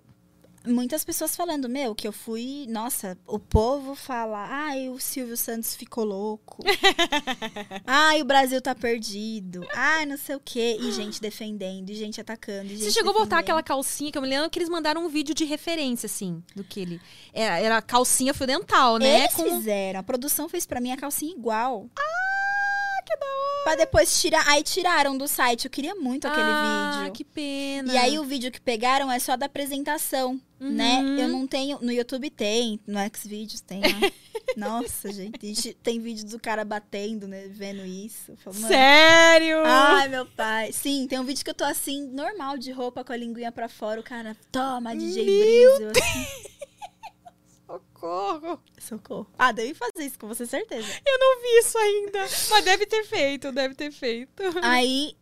[0.66, 5.74] muitas pessoas falando, meu, que eu fui, nossa, o povo fala, ai, o Silvio Santos
[5.74, 6.62] ficou louco.
[7.86, 9.66] ai, o Brasil tá perdido.
[9.74, 10.76] Ai, não sei o quê.
[10.80, 12.66] E gente defendendo, e gente atacando.
[12.72, 15.04] E Você gente chegou a botar aquela calcinha, que eu me lembro que eles mandaram
[15.04, 17.00] um vídeo de referência, assim, do que ele.
[17.32, 19.20] Era, era calcinha fio dental, né?
[19.24, 20.00] Eles Com- fizeram.
[20.00, 21.86] A produção fez pra mim a calcinha igual.
[21.98, 22.27] Ah,
[23.08, 23.64] que da hora.
[23.64, 24.46] Pra depois tirar.
[24.48, 25.64] Aí tiraram do site.
[25.64, 27.12] Eu queria muito aquele ah, vídeo.
[27.12, 27.92] que pena.
[27.92, 31.00] E aí o vídeo que pegaram é só da apresentação, né?
[31.00, 31.18] Uhum.
[31.18, 31.78] Eu não tenho.
[31.80, 34.10] No YouTube tem, no Xvideos tem lá.
[34.56, 35.46] Nossa, gente.
[35.46, 37.48] gente Tem vídeo do cara batendo, né?
[37.48, 38.36] Vendo isso.
[38.38, 39.62] Falo, Sério?
[39.64, 40.72] Ai, meu pai.
[40.72, 43.68] Sim, tem um vídeo que eu tô assim, normal, de roupa, com a linguinha pra
[43.68, 44.00] fora.
[44.00, 45.82] O cara, toma, DJ Brisa.
[45.82, 46.26] Eu assim,
[48.00, 48.60] Socorro.
[48.78, 49.26] socorro.
[49.38, 50.86] Ah, deve fazer isso com você, certeza.
[51.04, 52.20] Eu não vi isso ainda.
[52.50, 54.42] Mas deve ter feito, deve ter feito.
[54.62, 55.16] Aí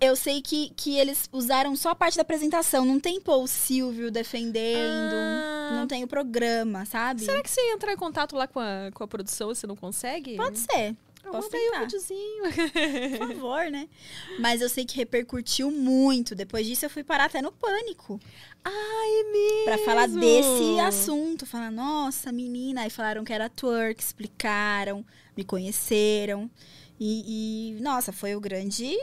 [0.00, 2.86] Eu sei que, que eles usaram só a parte da apresentação.
[2.86, 5.14] Não tem o Silvio defendendo.
[5.14, 5.70] Ah.
[5.74, 7.22] Não tem o programa, sabe?
[7.22, 9.76] Será que você ia entrar em contato lá com a, com a produção, você não
[9.76, 10.36] consegue?
[10.36, 10.96] Pode ser.
[11.24, 11.80] Ah, Posso o tentar.
[11.80, 12.42] videozinho.
[13.18, 13.88] Por favor, né?
[14.38, 16.34] Mas eu sei que repercutiu muito.
[16.34, 18.18] Depois disso, eu fui parar até no pânico.
[18.64, 19.64] Ai, mesmo.
[19.64, 21.44] Pra falar desse assunto.
[21.46, 22.82] Falar, nossa, menina.
[22.82, 25.04] Aí falaram que era twerk, explicaram,
[25.36, 26.50] me conheceram.
[26.98, 28.96] E, e, nossa, foi o grande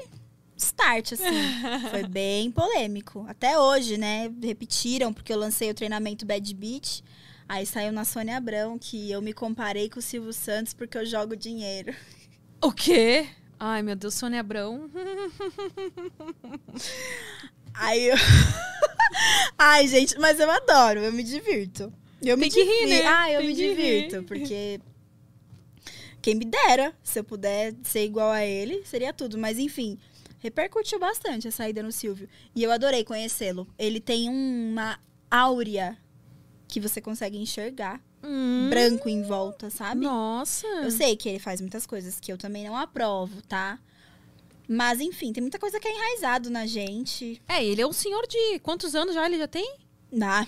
[0.56, 1.24] start, assim.
[1.92, 3.26] foi bem polêmico.
[3.28, 4.32] Até hoje, né?
[4.42, 7.04] Repetiram, porque eu lancei o treinamento Bad Beat.
[7.50, 11.06] Aí saiu na Sônia Abrão que eu me comparei com o Silvio Santos porque eu
[11.06, 11.96] jogo dinheiro.
[12.62, 13.28] O quê?
[13.60, 14.90] Ai, meu Deus, Sônia Abrão.
[17.74, 18.16] Aí eu.
[19.58, 21.92] Ai, gente, mas eu adoro, eu me divirto.
[22.22, 23.06] Eu me Tem que rir, né?
[23.06, 24.24] Ah, eu Tem me divirto, rir.
[24.24, 24.80] porque.
[26.22, 29.38] Quem me dera, se eu puder ser igual a ele, seria tudo.
[29.38, 29.98] Mas enfim,
[30.40, 32.28] repercutiu bastante a saída no Silvio.
[32.54, 33.68] E eu adorei conhecê-lo.
[33.78, 35.00] Ele tem uma
[35.32, 35.98] áurea
[36.68, 38.02] que você consegue enxergar.
[38.24, 40.02] Hum, Branco em volta, sabe?
[40.02, 40.66] Nossa.
[40.68, 43.80] Eu sei que ele faz muitas coisas que eu também não aprovo, tá?
[44.68, 47.42] Mas enfim, tem muita coisa que é enraizado na gente.
[47.48, 49.78] É, ele é um senhor de quantos anos já ele já tem?
[50.22, 50.46] Ah,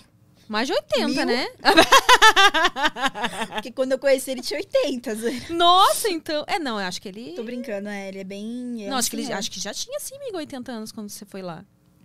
[0.47, 1.25] Mais de 80, Mil?
[1.25, 1.47] né?
[3.53, 5.15] Porque quando eu conheci ele tinha 80.
[5.15, 5.31] Zé.
[5.51, 6.43] Nossa, então.
[6.47, 7.33] É, não, eu acho que ele.
[7.33, 8.83] Tô brincando, é, ele é bem.
[8.83, 9.37] é Não, um acho que, ele, senhor.
[9.37, 11.63] acho que já tinha sim, amigo, 80 anos quando você foi lá.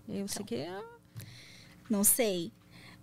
[0.08, 0.80] Eu sei que é.
[1.88, 2.52] Não sei.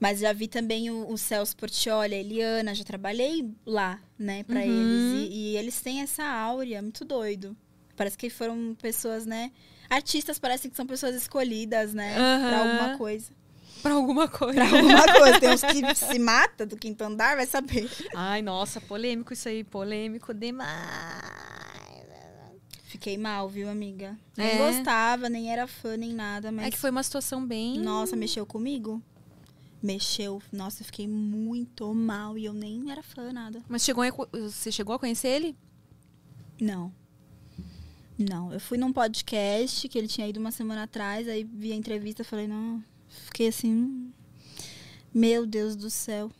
[0.01, 4.59] Mas já vi também o, o Celso Portioli, a Eliana, já trabalhei lá, né, pra
[4.61, 4.65] Uhum.
[4.65, 5.03] eles.
[5.13, 7.55] E, e eles têm essa áurea, muito doido.
[7.95, 9.51] Parece que foram pessoas, né?
[9.87, 12.15] Artistas parecem que são pessoas escolhidas, né?
[12.15, 12.61] Pra Aham.
[12.61, 13.31] alguma coisa.
[13.83, 14.55] Pra alguma coisa.
[14.55, 15.39] Pra alguma coisa.
[15.39, 17.87] Tem uns que se mata do quinto andar, vai saber.
[18.15, 20.69] Ai, nossa, polêmico isso aí, polêmico demais.
[22.85, 24.17] Fiquei mal, viu, amiga?
[24.37, 24.43] É?
[24.43, 26.67] Nem gostava, nem era fã, nem nada, mas.
[26.67, 27.77] É que foi uma situação bem.
[27.79, 29.01] Nossa, mexeu comigo?
[29.81, 30.41] Mexeu.
[30.51, 33.63] Nossa, eu fiquei muito mal e eu nem era fã, nada.
[33.67, 34.11] Mas chegou a...
[34.37, 35.55] você chegou a conhecer ele?
[36.59, 36.93] Não.
[38.17, 38.53] Não.
[38.53, 42.23] Eu fui num podcast que ele tinha ido uma semana atrás, aí vi a entrevista
[42.23, 42.83] falei, não.
[43.25, 43.71] Fiquei assim.
[43.73, 44.11] hum,
[45.13, 46.31] Meu Deus do céu.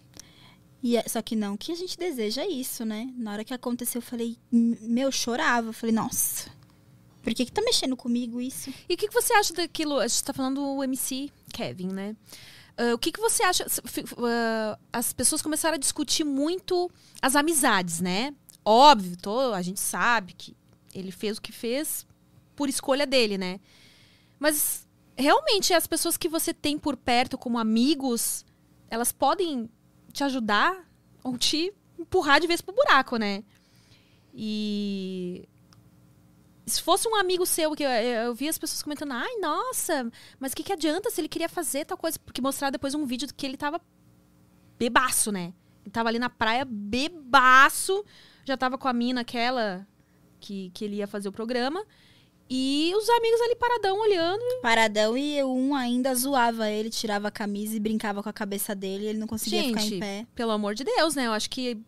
[0.83, 3.11] E é- só que não, que a gente deseja isso, né?
[3.17, 5.69] Na hora que aconteceu, eu falei, "M- meu, eu chorava.
[5.69, 6.49] Eu falei, nossa,
[7.21, 8.71] por que que tá mexendo comigo isso?
[8.89, 9.99] E o que, que você acha daquilo?
[9.99, 12.15] A gente tá falando do MC Kevin, né?
[12.83, 13.65] Ah, o que, que você acha?
[14.17, 16.89] ah, as pessoas começaram a discutir muito
[17.21, 18.33] as amizades, né?
[18.65, 20.55] Óbvio, tô- a gente sabe que
[20.93, 22.05] ele fez o que fez
[22.55, 23.59] por escolha dele, né?
[24.39, 28.43] Mas realmente as pessoas que você tem por perto como amigos,
[28.89, 29.69] elas podem
[30.11, 30.83] te ajudar
[31.23, 33.43] ou te empurrar de vez pro buraco, né?
[34.33, 35.47] E
[36.71, 40.51] se fosse um amigo seu, que eu, eu, vi as pessoas comentando, ai, nossa, mas
[40.51, 42.17] o que, que adianta se ele queria fazer tal coisa?
[42.19, 43.81] Porque mostraram depois um vídeo que ele tava
[44.77, 45.53] bebaço, né?
[45.83, 48.03] Ele tava ali na praia, bebaço,
[48.45, 49.87] já tava com a mina aquela
[50.39, 51.85] que, que ele ia fazer o programa.
[52.49, 54.43] E os amigos ali paradão olhando.
[54.61, 59.05] Paradão e um ainda zoava ele, tirava a camisa e brincava com a cabeça dele,
[59.05, 60.27] ele não conseguia ficar Gente, em pé.
[60.35, 61.27] pelo amor de Deus, né?
[61.27, 61.81] Eu acho que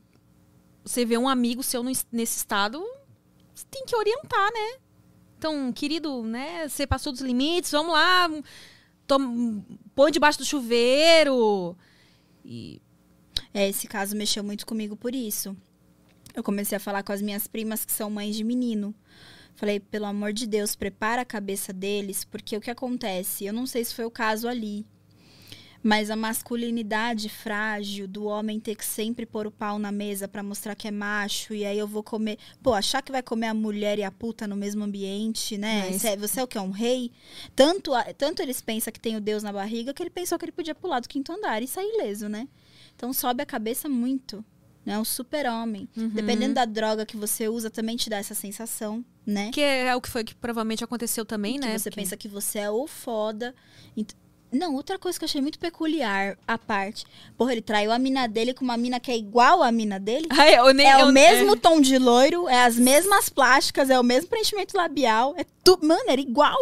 [0.84, 2.81] você vê um amigo seu nesse estado,
[3.53, 4.80] você tem que orientar, né?
[5.38, 6.67] Então, querido, né?
[6.67, 8.30] Você passou dos limites, vamos lá.
[9.05, 9.63] Tom,
[9.93, 11.77] põe debaixo do chuveiro.
[12.43, 12.81] E.
[13.53, 15.55] É, esse caso mexeu muito comigo por isso.
[16.34, 18.95] Eu comecei a falar com as minhas primas que são mães de menino.
[19.55, 23.45] Falei, pelo amor de Deus, prepara a cabeça deles, porque o que acontece?
[23.45, 24.85] Eu não sei se foi o caso ali.
[25.84, 30.41] Mas a masculinidade frágil do homem ter que sempre pôr o pau na mesa pra
[30.41, 32.38] mostrar que é macho, e aí eu vou comer.
[32.61, 35.89] Pô, achar que vai comer a mulher e a puta no mesmo ambiente, né?
[35.89, 36.57] É, Você é- Você é o que?
[36.57, 37.11] É um rei?
[37.55, 40.45] Tanto, a- tanto eles pensam que tem o Deus na barriga que ele pensou que
[40.45, 42.47] ele podia pular do quinto andar e sair ileso, né?
[42.95, 44.43] Então sobe a cabeça muito.
[44.85, 44.99] Né?
[44.99, 45.88] Um super-homem.
[45.95, 49.49] Dependendo da droga que você usa, também te dá essa sensação, né?
[49.51, 51.77] Que é o que foi que provavelmente aconteceu também, que né?
[51.77, 53.55] você Porque- pensa que você é o foda.
[54.53, 57.05] Não, outra coisa que eu achei muito peculiar, a parte.
[57.38, 60.27] Porra, ele traiu a mina dele com uma mina que é igual à mina dele.
[60.30, 64.03] Ai, nem- É eu- o mesmo tom de loiro, é as mesmas plásticas, é o
[64.03, 65.34] mesmo preenchimento labial.
[65.38, 65.77] É tu...
[65.81, 66.57] Mano, era igual.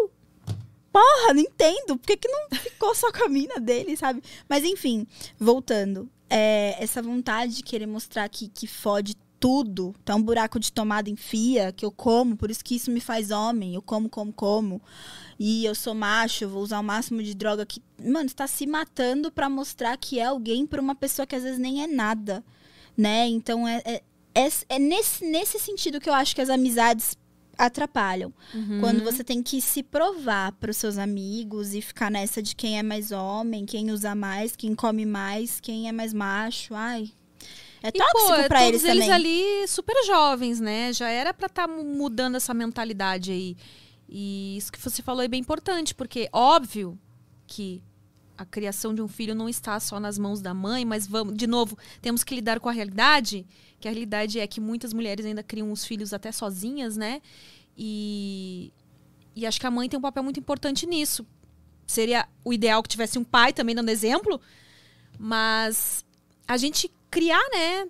[0.91, 1.97] Porra, não entendo.
[1.97, 4.22] Por que, que não ficou só com a mina dele, sabe?
[4.49, 5.07] Mas enfim,
[5.39, 6.09] voltando.
[6.30, 9.95] É, essa vontade de querer mostrar que, que fode tudo.
[10.05, 13.31] Tá um buraco de tomada enfia, que eu como, por isso que isso me faz
[13.31, 13.73] homem.
[13.73, 14.81] Eu como, como, como.
[15.43, 17.81] E eu sou macho, vou usar o máximo de droga que.
[17.99, 21.41] Mano, você tá se matando pra mostrar que é alguém pra uma pessoa que às
[21.41, 22.43] vezes nem é nada.
[22.95, 23.26] Né?
[23.27, 24.03] Então é, é,
[24.35, 27.18] é, é nesse, nesse sentido que eu acho que as amizades
[27.57, 28.31] atrapalham.
[28.80, 32.77] Quando você tem que se provar para os seus amigos e ficar nessa de quem
[32.77, 36.76] é mais homem, quem usa mais, quem come mais, quem é mais macho.
[36.76, 37.09] Ai.
[37.81, 39.11] É E, tóxico pô, pra todos eles também.
[39.11, 40.93] ali super jovens, né?
[40.93, 43.57] Já era pra estar mudando essa mentalidade aí.
[44.12, 47.00] E isso que você falou é bem importante, porque óbvio
[47.48, 47.82] que
[48.38, 51.48] a criação de um filho não está só nas mãos da mãe, mas vamos, de
[51.48, 53.46] novo, temos que lidar com a realidade,
[53.80, 57.22] que a realidade é que muitas mulheres ainda criam os filhos até sozinhas, né?
[57.78, 58.74] E,
[59.34, 61.26] e acho que a mãe tem um papel muito importante nisso.
[61.88, 64.42] Seria o ideal que tivesse um pai também dando exemplo,
[65.18, 66.04] mas
[66.48, 67.88] a gente criar, né?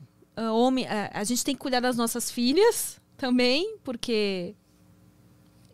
[0.53, 4.55] Homem, a gente tem que cuidar das nossas filhas também, porque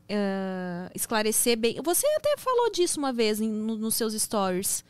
[0.09, 1.75] ah, esclarecer bem.
[1.83, 4.83] Você até falou disso uma vez em- no- nos seus stories.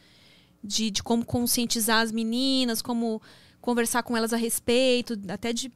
[0.64, 3.22] De, de como conscientizar as meninas, como
[3.61, 5.72] conversar com elas a respeito, até de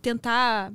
[0.00, 0.72] tentar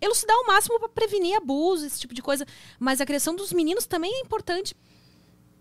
[0.00, 2.46] elucidar o máximo para prevenir abuso, esse tipo de coisa.
[2.78, 4.74] Mas a criação dos meninos também é importante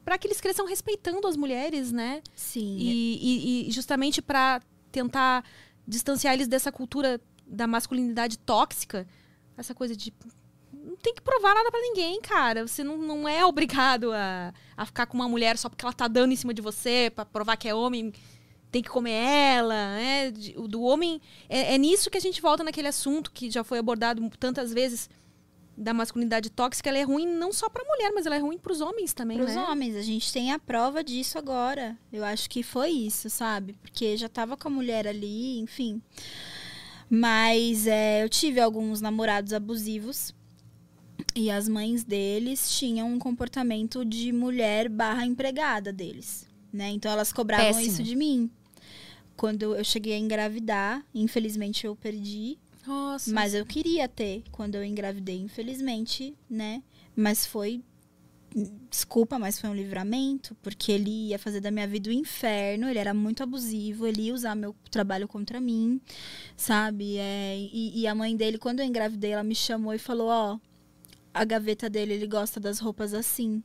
[0.06, 2.22] para que eles cresçam respeitando as mulheres, né?
[2.36, 2.78] Sim.
[2.78, 3.20] E,
[3.66, 5.44] e- e justamente para tentar
[5.88, 9.06] distanciar eles dessa cultura da masculinidade tóxica,
[9.58, 10.14] essa coisa de
[10.90, 12.68] não tem que provar nada pra ninguém, cara.
[12.68, 16.08] Você não, não é obrigado a, a ficar com uma mulher só porque ela tá
[16.08, 18.12] dando em cima de você, pra provar que é homem,
[18.72, 20.34] tem que comer ela, né?
[20.58, 21.22] O do homem.
[21.48, 25.10] É, é nisso que a gente volta naquele assunto que já foi abordado tantas vezes
[25.78, 26.90] da masculinidade tóxica.
[26.90, 29.48] Ela é ruim não só pra mulher, mas ela é ruim pros homens também, Para
[29.48, 29.62] os né?
[29.62, 31.98] homens, a gente tem a prova disso agora.
[32.12, 33.74] Eu acho que foi isso, sabe?
[33.82, 36.02] Porque já tava com a mulher ali, enfim.
[37.10, 40.34] Mas é, eu tive alguns namorados abusivos.
[41.36, 46.48] E as mães deles tinham um comportamento de mulher barra empregada deles.
[46.72, 46.90] Né?
[46.90, 47.86] Então elas cobravam Péssimo.
[47.86, 48.50] isso de mim.
[49.36, 52.58] Quando eu cheguei a engravidar, infelizmente eu perdi.
[52.86, 53.32] Nossa.
[53.32, 56.84] Mas eu queria ter quando eu engravidei, infelizmente, né?
[57.16, 57.82] Mas foi.
[58.90, 62.98] Desculpa, mas foi um livramento, porque ele ia fazer da minha vida o inferno, ele
[62.98, 66.02] era muito abusivo, ele ia usar meu trabalho contra mim,
[66.58, 67.18] sabe?
[67.18, 70.60] É, e, e a mãe dele, quando eu engravidei, ela me chamou e falou: Ó,
[71.34, 73.64] a gaveta dele, ele gosta das roupas assim.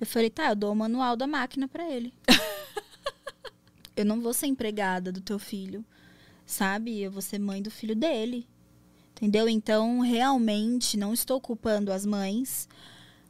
[0.00, 2.12] Eu falei: Tá, eu dou o manual da máquina pra ele.
[3.96, 5.84] eu não vou ser empregada do teu filho
[6.50, 7.00] sabe?
[7.00, 8.46] Eu vou ser mãe do filho dele.
[9.12, 9.48] Entendeu?
[9.48, 12.68] Então, realmente, não estou culpando as mães.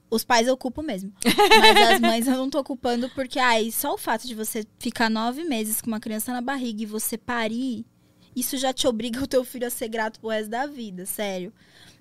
[0.08, 1.12] Os pais eu culpo mesmo.
[1.24, 5.10] Mas as mães eu não tô culpando porque, ai, só o fato de você ficar
[5.10, 7.84] nove meses com uma criança na barriga e você parir,
[8.34, 11.52] isso já te obriga o teu filho a ser grato pro resto da vida, sério.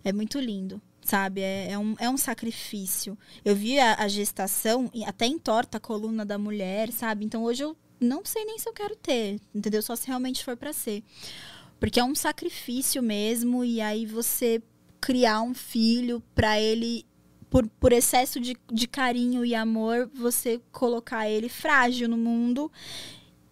[0.04, 1.42] É muito lindo, sabe?
[1.42, 3.18] É, é um, é um sacrifício.
[3.44, 7.26] Eu vi a, a gestação, até entorta a coluna da mulher, sabe?
[7.26, 9.82] Então hoje eu não sei nem se eu quero ter, entendeu?
[9.82, 11.04] Só se realmente for pra ser.
[11.80, 14.62] Porque é um sacrifício mesmo, e aí você
[15.02, 17.06] criar um filho pra ele,
[17.50, 22.72] por, por excesso de, de carinho e amor, você colocar ele frágil no mundo.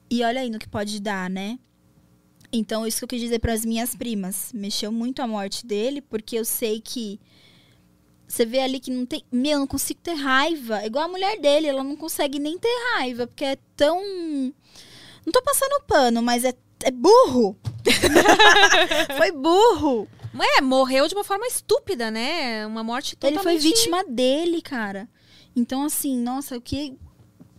[0.09, 1.57] E olha aí no que pode dar, né?
[2.51, 4.51] Então, isso que eu quis dizer para as minhas primas.
[4.53, 7.19] Mexeu muito a morte dele, porque eu sei que.
[8.27, 9.23] Você vê ali que não tem.
[9.31, 10.85] Meu, eu não consigo ter raiva.
[10.85, 14.01] Igual a mulher dele, ela não consegue nem ter raiva, porque é tão.
[15.25, 17.57] Não tô passando pano, mas é, é burro.
[19.17, 20.07] Foi burro.
[20.57, 22.65] É, morreu de uma forma estúpida, né?
[22.67, 23.43] Uma morte Ele totalmente...
[23.43, 25.09] foi vítima dele, cara.
[25.55, 26.95] Então, assim, nossa, o que.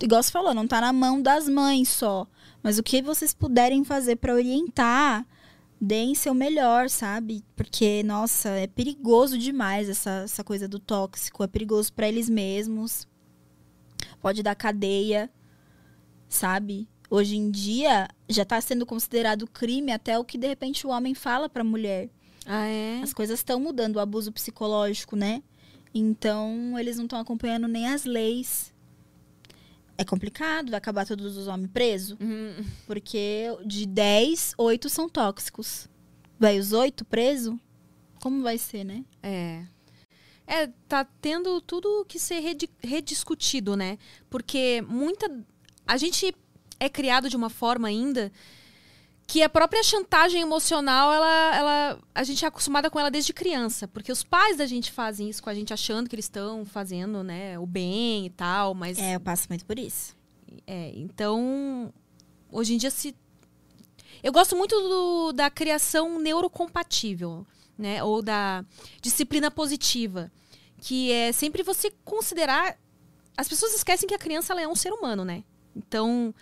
[0.01, 2.27] Igual você falou, não tá na mão das mães só.
[2.63, 5.27] Mas o que vocês puderem fazer pra orientar,
[5.81, 7.45] deem seu melhor, sabe?
[7.55, 11.43] Porque, nossa, é perigoso demais essa, essa coisa do tóxico.
[11.45, 13.07] É perigoso pra eles mesmos.
[14.21, 15.31] Pode dar cadeia,
[16.29, 16.89] sabe?
[17.11, 21.15] Hoje em dia já tá sendo considerado crime até o que de repente o homem
[21.15, 22.11] fala pra mulher.
[22.45, 23.01] Ah, é?
[23.03, 25.43] As coisas estão mudando, o abuso psicológico, né?
[25.95, 28.75] Então, eles não estão acompanhando nem as leis.
[30.01, 32.17] É complicado, vai acabar todos os homens presos.
[32.21, 35.89] Hum, Porque de 10, 8 são tóxicos.
[36.39, 37.57] Vai os 8 presos?
[38.21, 39.05] Como vai ser, né?
[39.21, 39.65] É.
[40.47, 43.99] É, tá tendo tudo que ser redi- rediscutido, né?
[44.31, 45.29] Porque muita.
[45.87, 46.33] A gente
[46.81, 48.33] é criado de uma forma ainda
[49.29, 53.87] que a própria chantagem emocional, ela, ela, a gente é acostumada com ela desde criança.
[53.87, 57.23] Porque os pais da gente fazem isso com a gente achando que eles estão fazendo,
[57.23, 58.99] né, o bem e tal, mas.
[58.99, 60.17] É, eu passo muito por isso.
[60.67, 61.93] É, então,
[62.51, 63.15] hoje em dia se.
[64.23, 67.47] Eu gosto muito do- da criação neurocompatível,
[67.77, 68.03] né?
[68.03, 68.65] Ou da
[69.03, 70.33] disciplina positiva.
[70.81, 72.77] Que é sempre você considerar.
[73.37, 75.45] As pessoas esquecem que a criança ela é um ser humano, né?
[75.77, 76.35] Então,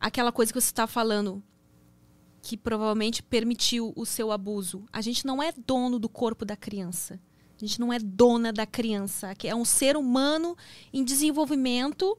[0.00, 1.40] aquela coisa que você está falando.
[2.44, 4.84] Que provavelmente permitiu o seu abuso.
[4.92, 7.18] A gente não é dono do corpo da criança.
[7.56, 9.34] A gente não é dona da criança.
[9.42, 10.54] É um ser humano
[10.92, 12.18] em desenvolvimento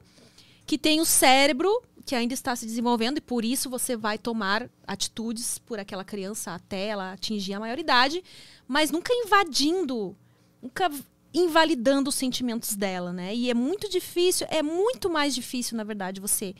[0.66, 1.70] que tem o cérebro
[2.04, 6.54] que ainda está se desenvolvendo e por isso você vai tomar atitudes por aquela criança
[6.54, 8.22] até ela atingir a maioridade,
[8.66, 10.16] mas nunca invadindo,
[10.62, 10.88] nunca
[11.34, 13.34] invalidando os sentimentos dela, né?
[13.34, 16.54] E é muito difícil, é muito mais difícil, na verdade, você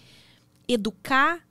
[0.67, 1.46] educar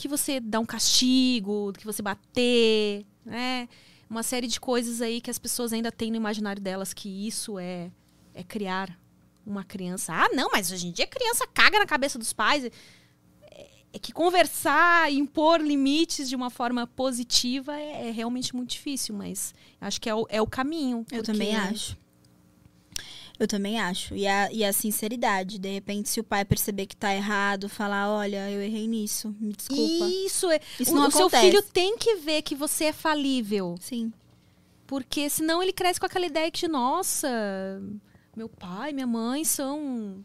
[0.00, 3.68] que você dar um castigo, do que você bater, né?
[4.08, 7.58] Uma série de coisas aí que as pessoas ainda têm no imaginário delas que isso
[7.58, 7.90] é
[8.32, 8.96] é criar
[9.44, 10.12] uma criança.
[10.12, 12.70] Ah, não, mas hoje em dia a criança caga na cabeça dos pais
[13.92, 19.52] é que conversar, impor limites de uma forma positiva é, é realmente muito difícil, mas
[19.80, 21.04] acho que é o, é o caminho.
[21.10, 21.96] Eu também acho.
[23.40, 24.14] Eu também acho.
[24.14, 25.58] E a, e a sinceridade.
[25.58, 29.54] De repente, se o pai perceber que tá errado, falar, olha, eu errei nisso, me
[29.54, 30.06] desculpa.
[30.26, 30.60] Isso, é.
[30.78, 33.76] Isso o, não o seu filho tem que ver que você é falível.
[33.80, 34.12] Sim.
[34.86, 37.28] Porque senão ele cresce com aquela ideia de, nossa,
[38.36, 40.22] meu pai, minha mãe são.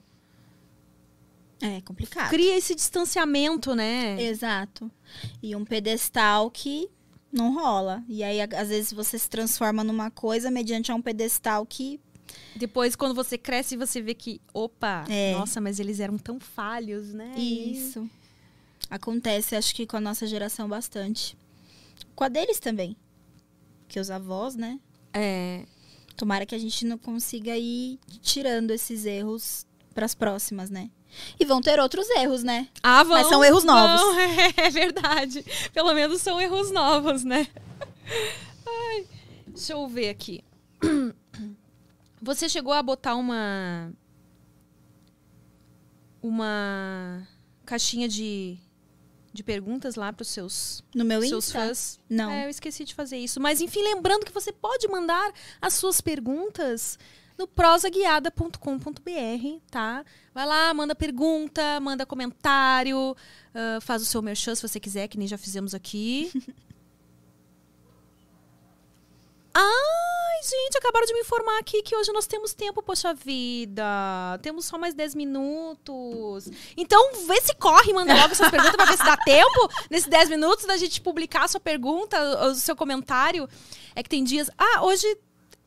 [1.62, 2.32] É complicado.
[2.32, 4.22] Cria esse distanciamento, né?
[4.22, 4.92] Exato.
[5.42, 6.90] E um pedestal que
[7.32, 8.04] não rola.
[8.10, 12.00] E aí, às vezes, você se transforma numa coisa mediante a um pedestal que.
[12.56, 15.34] Depois, quando você cresce, você vê que, opa, É.
[15.34, 17.34] nossa, mas eles eram tão falhos, né?
[17.38, 18.10] Isso.
[18.90, 21.38] Acontece, acho que com a nossa geração bastante.
[22.16, 22.96] Com a deles também.
[23.88, 24.80] Que os avós, né?
[25.14, 25.64] É.
[26.16, 30.90] Tomara que a gente não consiga ir tirando esses erros para as próximas, né?
[31.40, 32.68] E vão ter outros erros, né?
[32.84, 34.02] Ah, vão, Mas são erros novos.
[34.02, 34.20] vão,
[34.58, 35.44] é verdade.
[35.74, 37.48] Pelo menos são erros novos, né?
[38.68, 39.06] Ai,
[39.48, 40.44] deixa eu ver aqui.
[42.22, 43.94] Você chegou a botar uma.
[46.22, 47.28] Uma
[47.66, 48.58] caixinha de,
[49.32, 51.60] de perguntas lá para os seus, No meu seus Insta.
[51.60, 52.00] fãs?
[52.10, 52.32] Não.
[52.32, 53.40] É, eu esqueci de fazer isso.
[53.40, 55.32] Mas, enfim, lembrando que você pode mandar
[55.62, 56.98] as suas perguntas
[57.38, 60.04] no prosaguiada.com.br, tá?
[60.34, 63.16] Vai lá, manda pergunta, manda comentário,
[63.54, 66.32] ah, faz o seu merchan se você quiser, que nem já fizemos aqui.
[70.36, 73.84] Ai, gente, acabaram de me informar aqui que hoje nós temos tempo, poxa vida.
[74.42, 76.50] Temos só mais 10 minutos.
[76.76, 80.30] Então, vê se corre, manda logo essas perguntas pra ver se dá tempo, nesses 10
[80.30, 82.18] minutos, da gente publicar a sua pergunta,
[82.48, 83.48] o seu comentário.
[83.96, 84.50] É que tem dias.
[84.58, 85.08] Ah, hoje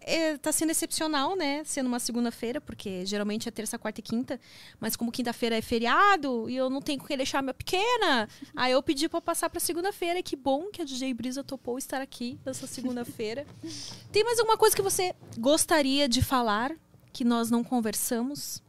[0.08, 1.62] é, tá sendo excepcional, né?
[1.64, 4.40] Sendo uma segunda-feira, porque geralmente é terça, quarta e quinta.
[4.80, 8.28] Mas como quinta-feira é feriado e eu não tenho com quem deixar a minha pequena,
[8.56, 10.22] aí eu pedi pra passar pra segunda-feira.
[10.22, 13.46] Que bom que a DJ Brisa topou estar aqui nessa segunda-feira.
[14.10, 16.74] Tem mais alguma coisa que você gostaria de falar
[17.12, 18.62] que nós não conversamos?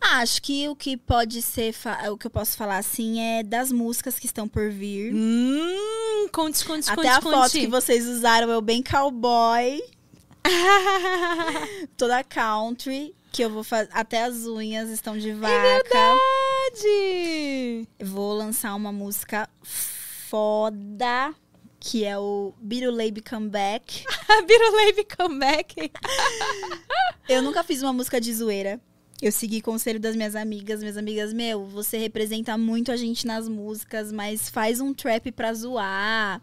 [0.00, 1.74] Ah, acho que o que pode ser,
[2.10, 5.12] o que eu posso falar assim é das músicas que estão por vir.
[5.12, 7.34] Hum, conte, conte, Até conte, a conte.
[7.34, 9.82] foto que vocês usaram eu bem cowboy,
[11.96, 13.90] toda country, que eu vou fazer.
[13.92, 15.52] Até as unhas estão de vaca.
[15.52, 17.88] É Verdade!
[17.98, 21.34] Eu vou lançar uma música foda,
[21.80, 24.04] que é o Birulebe Comeback.
[24.46, 25.90] Birulebe Comeback.
[27.28, 28.80] Eu nunca fiz uma música de zoeira.
[29.20, 30.80] Eu segui conselho das minhas amigas.
[30.80, 35.52] Minhas amigas, meu, você representa muito a gente nas músicas, mas faz um trap pra
[35.52, 36.40] zoar.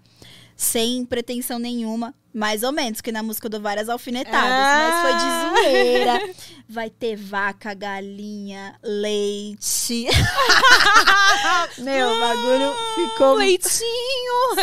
[0.58, 2.14] Sem pretensão nenhuma.
[2.34, 4.42] Mais ou menos, porque na música eu dou várias alfinetadas.
[4.42, 6.34] Mas foi de zoeira.
[6.68, 10.08] Vai ter vaca, galinha, leite.
[11.80, 13.70] meu, o bagulho ficou Leitinho!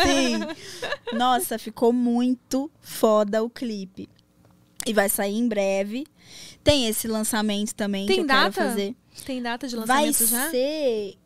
[0.03, 1.17] Sim.
[1.17, 4.07] Nossa, ficou muito foda o clipe.
[4.85, 6.05] E vai sair em breve.
[6.65, 8.53] Tem esse lançamento também Tem que eu data?
[8.53, 8.97] quero fazer.
[9.25, 10.51] Tem data de Vai lançamento já?
[10.51, 11.19] ser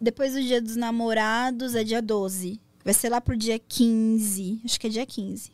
[0.00, 2.60] depois do Dia dos Namorados, é dia 12.
[2.84, 4.60] Vai ser lá pro dia 15.
[4.64, 5.52] Acho que é dia 15.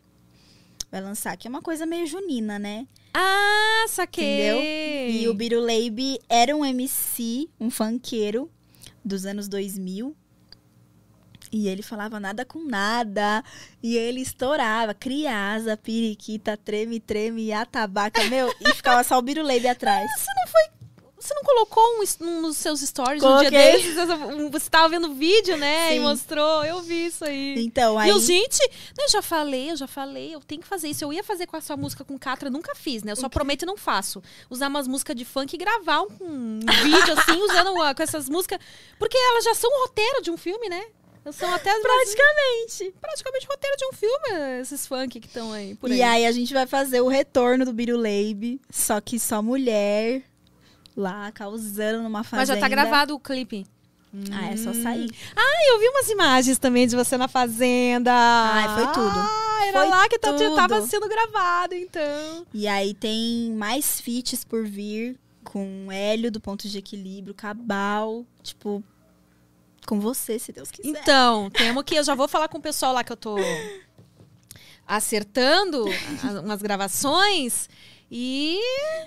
[0.90, 2.86] Vai lançar, que é uma coisa meio junina, né?
[3.12, 4.48] Ah, saquei.
[4.50, 5.20] Entendeu?
[5.22, 8.50] E o Biruleibe era um MC, um funkeiro
[9.04, 10.14] dos anos 2000.
[11.54, 13.44] E ele falava nada com nada.
[13.80, 14.92] E ele estourava.
[14.92, 18.52] Criasa, periquita, treme, treme, atabaca, meu.
[18.60, 20.10] E ficava só o Biruleibe atrás.
[21.16, 23.46] Você não colocou um, um nos seus stories Coloquei.
[23.46, 23.94] um dia desses?
[24.50, 25.92] Você tava vendo o vídeo, né?
[25.92, 26.00] E Sim.
[26.00, 26.64] mostrou.
[26.64, 27.54] Eu vi isso aí.
[27.64, 28.08] Então, aí.
[28.08, 28.58] E eu, gente,
[28.98, 31.04] eu já falei, eu já falei, eu tenho que fazer isso.
[31.04, 33.12] Eu ia fazer com a sua música com Catra, nunca fiz, né?
[33.12, 34.20] Eu só prometo e não faço.
[34.50, 38.28] Usar umas músicas de funk e gravar um, um vídeo assim, usando ah, com essas
[38.28, 38.58] músicas.
[38.98, 40.84] Porque elas já são o roteiro de um filme, né?
[41.32, 42.94] São até Praticamente.
[43.00, 45.98] praticamente roteiro de um filme, esses funk que estão aí por aí.
[45.98, 48.60] E aí a gente vai fazer o retorno do Biruleibe.
[48.70, 50.22] Só que só mulher.
[50.96, 52.40] Lá, causando numa fazenda.
[52.40, 53.66] Mas já tá gravado o clipe.
[54.30, 55.10] Ah, é só sair.
[55.34, 58.12] Ah, eu vi umas imagens também de você na fazenda.
[58.14, 59.18] Ai, foi tudo.
[59.18, 60.54] Ah, era Foi lá que tá- tudo.
[60.54, 62.46] tava sendo gravado, então.
[62.54, 68.84] E aí tem mais feats por vir com Hélio do ponto de equilíbrio, Cabal, tipo,
[69.86, 70.88] com você, se Deus quiser.
[70.88, 71.94] Então, temos que.
[71.94, 73.36] Eu já vou falar com o pessoal lá que eu tô
[74.86, 75.84] acertando
[76.44, 77.68] umas gravações.
[78.10, 78.60] E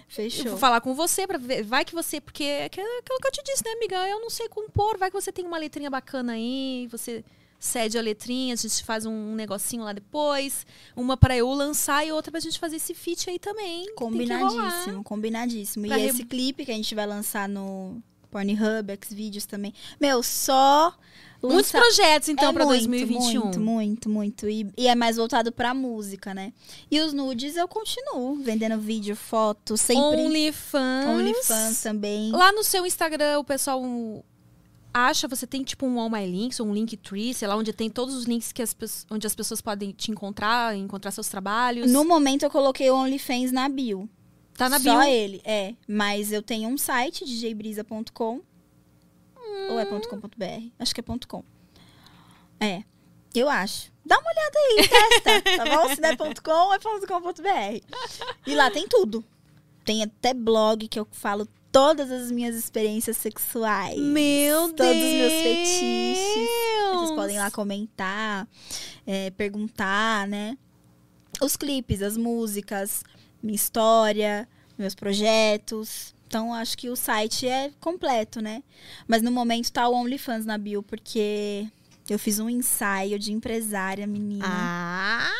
[0.09, 0.49] Fechou.
[0.51, 1.63] vou falar com você para ver.
[1.63, 2.19] Vai que você.
[2.19, 2.85] Porque é aquilo
[3.21, 4.07] que eu te disse, né, amiga?
[4.07, 4.97] Eu não sei compor.
[4.97, 6.87] Vai que você tem uma letrinha bacana aí.
[6.91, 7.23] Você
[7.59, 10.65] cede a letrinha, a gente faz um negocinho lá depois.
[10.95, 13.93] Uma para eu lançar e outra pra gente fazer esse feat aí também.
[13.95, 15.87] Combinadíssimo, combinadíssimo.
[15.87, 19.73] Pra e re- esse clipe que a gente vai lançar no Pornhub, Xvideos também.
[19.99, 20.93] Meu, só.
[21.41, 23.41] Muitos lança- projetos, então, é pra muito, 2021.
[23.43, 24.49] Muito, muito, muito.
[24.49, 26.51] E, e é mais voltado pra música, né?
[26.89, 30.01] E os nudes eu continuo vendendo vídeo, foto, sempre.
[30.01, 31.07] OnlyFans.
[31.07, 32.31] OnlyFans também.
[32.31, 33.83] Lá no seu Instagram, o pessoal
[34.91, 38.15] acha, você tem tipo um All My Links, um Linktree, sei lá, onde tem todos
[38.15, 38.75] os links que as,
[39.11, 41.91] onde as pessoas podem te encontrar, encontrar seus trabalhos.
[41.91, 44.09] No momento eu coloquei o OnlyFans na bio.
[44.57, 45.09] Tá na Só bio.
[45.09, 45.73] ele, é.
[45.87, 48.41] Mas eu tenho um site, djbrisa.com.
[49.69, 50.69] Ou é .com.br?
[50.79, 51.43] Acho que é .com.
[52.59, 52.83] É,
[53.33, 53.91] eu acho.
[54.05, 55.95] Dá uma olhada aí, testa, tá bom?
[55.95, 57.95] Se não é .com, é .com.br.
[58.45, 59.23] E lá tem tudo.
[59.85, 63.99] Tem até blog que eu falo todas as minhas experiências sexuais.
[63.99, 65.43] Meu Todos os meus Deus!
[65.43, 66.49] fetiches.
[66.93, 68.47] Vocês podem lá comentar,
[69.05, 70.57] é, perguntar, né?
[71.41, 73.03] Os clipes, as músicas,
[73.47, 74.47] minha história,
[74.77, 76.13] meus projetos.
[76.27, 78.61] Então, acho que o site é completo, né?
[79.07, 81.65] Mas no momento tá o OnlyFans na bio, porque
[82.09, 84.45] eu fiz um ensaio de empresária, menina.
[84.45, 85.31] Ah!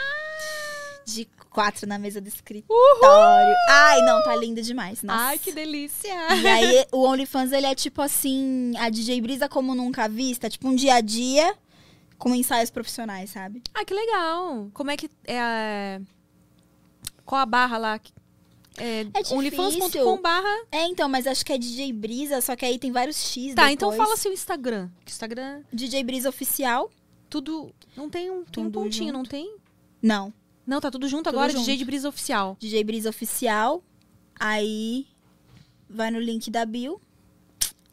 [1.06, 3.56] De quatro na mesa do escritório.
[3.70, 5.04] Ai, não, tá linda demais.
[5.04, 5.20] Nossa.
[5.20, 6.14] Ai, que delícia!
[6.36, 10.70] E aí, o OnlyFans, ele é tipo assim, a DJ Brisa como nunca vista, tipo
[10.70, 11.54] um dia a dia
[12.18, 13.62] com ensaios profissionais, sabe?
[13.74, 14.70] Ah, que legal!
[14.74, 16.02] Como é que é a...
[17.28, 18.00] Qual a barra lá?
[18.78, 19.34] É, É.
[19.34, 20.66] OnlyFans.com barra...
[20.72, 23.64] É, então, mas acho que é DJ Brisa, só que aí tem vários X Tá,
[23.64, 23.74] depois.
[23.74, 24.90] então fala seu Instagram.
[25.06, 26.90] Instagram, DJ Brisa Oficial?
[27.30, 27.74] tudo...
[27.96, 29.18] Não tem um, tem um pontinho, junto.
[29.18, 29.58] não tem?
[30.02, 30.34] Não.
[30.66, 31.62] Não, tá tudo junto Tudo agora, junto.
[31.66, 32.56] DJ de Brisa Oficial.
[32.60, 33.84] DJ Brisa Oficial.
[34.40, 35.06] Aí
[35.90, 37.02] vai no link da bio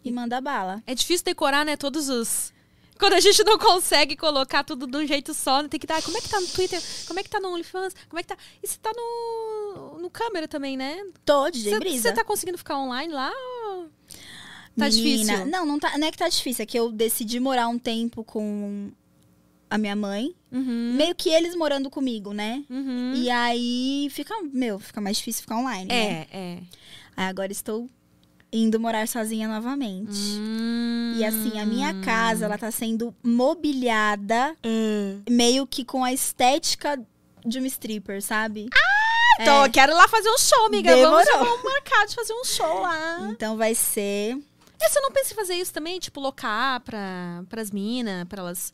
[0.04, 0.80] e manda bala.
[0.86, 2.53] É difícil decorar, né, todos os...
[2.98, 6.00] Quando a gente não consegue colocar tudo de um jeito só, né, tem que dar...
[6.02, 6.80] Como é que tá no Twitter?
[7.06, 7.94] Como é que tá no OnlyFans?
[8.08, 8.36] Como é que tá...
[8.62, 11.04] E você tá no, no câmera também, né?
[11.24, 13.32] Tô, DJ Você tá conseguindo ficar online lá?
[13.66, 13.90] ou
[14.76, 15.46] Tá Menina, difícil?
[15.46, 18.24] Não, não, tá, não é que tá difícil, é que eu decidi morar um tempo
[18.24, 18.90] com
[19.70, 20.34] a minha mãe.
[20.50, 20.94] Uhum.
[20.96, 22.64] Meio que eles morando comigo, né?
[22.68, 23.12] Uhum.
[23.14, 25.94] E aí fica, meu, fica mais difícil ficar online, né?
[25.94, 26.58] É, é.
[27.16, 27.88] Aí agora estou
[28.54, 30.38] indo morar sozinha novamente.
[30.38, 31.14] Hum.
[31.16, 34.56] E assim, a minha casa, ela tá sendo mobiliada
[35.28, 37.00] meio que com a estética
[37.44, 38.68] de uma stripper, sabe?
[39.40, 40.96] Então, eu quero lá fazer um show, amiga.
[40.96, 41.44] Vamos, Demorou.
[41.44, 43.28] vamos marcar de fazer um show lá.
[43.30, 44.36] Então vai ser.
[44.80, 45.98] E você não pensa em fazer isso também?
[45.98, 48.72] Tipo, locar pra, pras minas, pra elas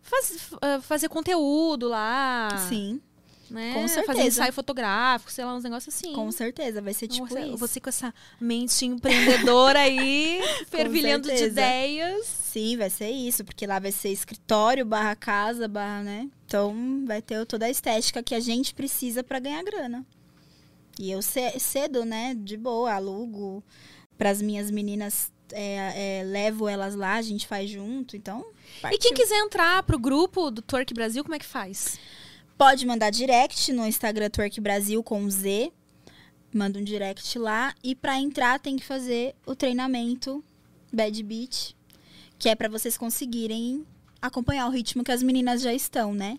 [0.00, 2.48] faz, ah, fazer conteúdo lá.
[2.68, 3.00] Sim,
[3.50, 3.74] Né?
[3.74, 4.26] com Fazer um certeza.
[4.28, 6.12] ensaio fotográfico, sei lá, uns negócios assim.
[6.12, 6.80] com certeza.
[6.80, 7.56] Vai ser tipo você, isso.
[7.56, 10.40] você com essa mente empreendedora aí,
[10.70, 12.26] fervilhando de ideias.
[12.26, 16.30] Sim, vai ser isso, porque lá vai ser escritório, barra casa, barra, né?
[16.46, 20.04] Então vai ter toda a estética que a gente precisa pra ganhar grana.
[20.98, 22.34] E eu ce- cedo, né?
[22.38, 23.62] De boa, alugo
[24.16, 28.46] pras minhas meninas, é, é, levo elas lá, a gente faz junto, então.
[28.78, 28.98] E partiu.
[29.00, 31.98] quem quiser entrar pro grupo do Twerk Brasil, como é que faz?
[32.56, 35.72] Pode mandar direct no Instagram Twerk Brasil com Z.
[36.52, 37.74] Manda um direct lá.
[37.82, 40.42] E pra entrar tem que fazer o treinamento
[40.92, 41.74] Bad Beat,
[42.38, 43.84] que é pra vocês conseguirem
[44.22, 46.38] acompanhar o ritmo que as meninas já estão, né?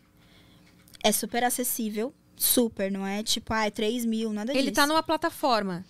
[1.03, 2.13] É super acessível.
[2.37, 4.73] Super, não é tipo, ah, é 3 mil, nada Ele disso.
[4.73, 5.85] tá numa plataforma.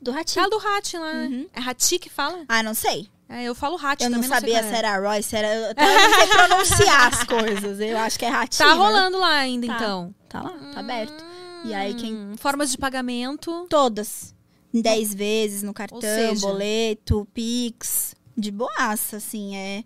[0.00, 0.44] Do Ratinho.
[0.44, 1.12] Tá do Hat lá.
[1.12, 1.46] Uhum.
[1.52, 2.44] É Hati que fala?
[2.48, 3.08] Ah, não sei.
[3.32, 4.68] É, eu falo Hat Eu não sabia qual é.
[4.70, 5.48] se era Roy, se era...
[5.54, 7.80] Eu não sei pronunciar as coisas.
[7.80, 8.68] Eu acho que é Ratinho.
[8.68, 9.74] Tá mas- rolando lá ainda, Tá.
[9.74, 10.14] então.
[10.28, 11.24] Tá lá, tá aberto.
[11.64, 13.66] E aí quem Hum, Formas de pagamento.
[13.68, 14.34] Todas.
[14.74, 18.14] 10 vezes no cartão, seja- boleto, Pix.
[18.36, 19.54] De boaça, assim.
[19.56, 19.84] É,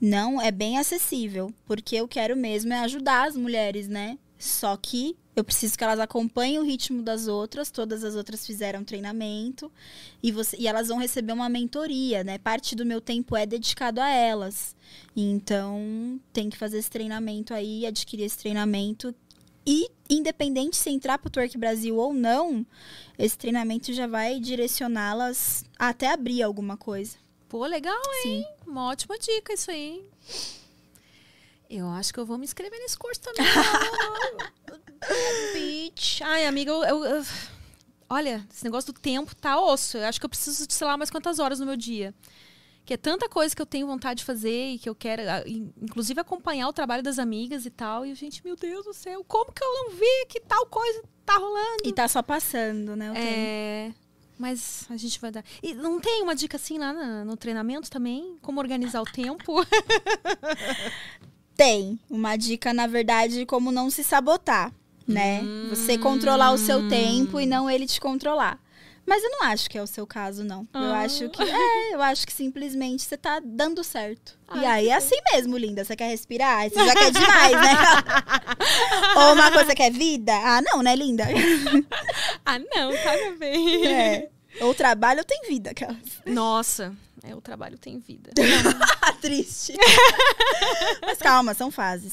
[0.00, 1.50] não, é bem acessível.
[1.66, 4.18] Porque eu quero mesmo é ajudar as mulheres, né?
[4.38, 7.70] Só que eu preciso que elas acompanhem o ritmo das outras.
[7.70, 9.70] Todas as outras fizeram treinamento.
[10.22, 12.38] E, você, e elas vão receber uma mentoria, né?
[12.38, 14.74] Parte do meu tempo é dedicado a elas.
[15.14, 19.14] Então, tem que fazer esse treinamento aí, adquirir esse treinamento.
[19.66, 22.64] E, independente se entrar pro Twerk Brasil ou não,
[23.18, 27.18] esse treinamento já vai direcioná-las até abrir alguma coisa.
[27.46, 28.46] Pô, legal, hein?
[28.66, 30.02] Uma ótima dica isso aí.
[31.68, 33.44] Eu acho que eu vou me inscrever nesse curso também.
[35.54, 36.20] Bitch.
[36.22, 37.24] Ai, amiga, eu, eu- eu-
[38.08, 39.96] Olha, esse negócio do tempo tá osso.
[39.98, 42.14] Eu acho que eu preciso de, sei lá, mais quantas horas no meu dia.
[42.84, 45.42] Que é tanta coisa que eu tenho vontade de fazer e que eu quero, ah,
[45.44, 48.06] in- inclusive, acompanhar o trabalho das amigas e tal.
[48.06, 51.34] E, gente, meu Deus do céu, como que eu não vi que tal coisa tá
[51.36, 51.82] rolando?
[51.84, 53.12] E tá só passando, né?
[53.16, 53.92] É.
[54.38, 55.42] Mas a gente vai dar.
[55.60, 58.36] E não tem uma dica assim lá na- no treinamento também?
[58.40, 59.52] Como organizar o tempo?
[61.56, 64.72] Tem uma dica, na verdade, como não se sabotar,
[65.06, 65.42] né?
[65.70, 68.58] Você controlar o seu tempo e não ele te controlar.
[69.08, 70.66] Mas eu não acho que é o seu caso, não.
[70.74, 71.02] Eu Ah.
[71.02, 74.36] acho que é, eu acho que simplesmente você tá dando certo.
[74.52, 75.84] e Ai, aí é assim mesmo, linda.
[75.84, 76.68] Você quer respirar?
[76.68, 77.70] Você já quer demais, né?
[79.16, 80.32] Ou uma coisa que é vida?
[80.34, 81.24] Ah, não, né, linda?
[82.44, 83.86] ah, não, caga bem.
[83.86, 84.28] É.
[84.60, 85.96] Ou trabalho ou tem vida, aquelas.
[86.24, 86.92] Nossa,
[87.26, 88.30] é, o trabalho tem vida.
[89.20, 89.74] Triste.
[91.02, 92.12] Mas calma, são fases.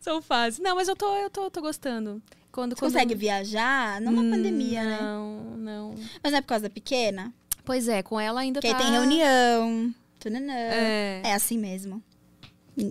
[0.00, 0.58] São fases.
[0.58, 2.20] Não, mas eu tô, eu tô, tô gostando.
[2.50, 2.92] Quando, Você quando...
[2.92, 4.00] consegue viajar?
[4.00, 4.98] Não na pandemia, né?
[5.00, 5.94] Não, não.
[6.22, 7.32] Mas não é por causa da pequena?
[7.64, 8.80] Pois é, com ela ainda Que aí tá...
[8.80, 9.94] tem reunião.
[10.18, 10.52] Tunanã.
[10.52, 12.02] É, É assim mesmo.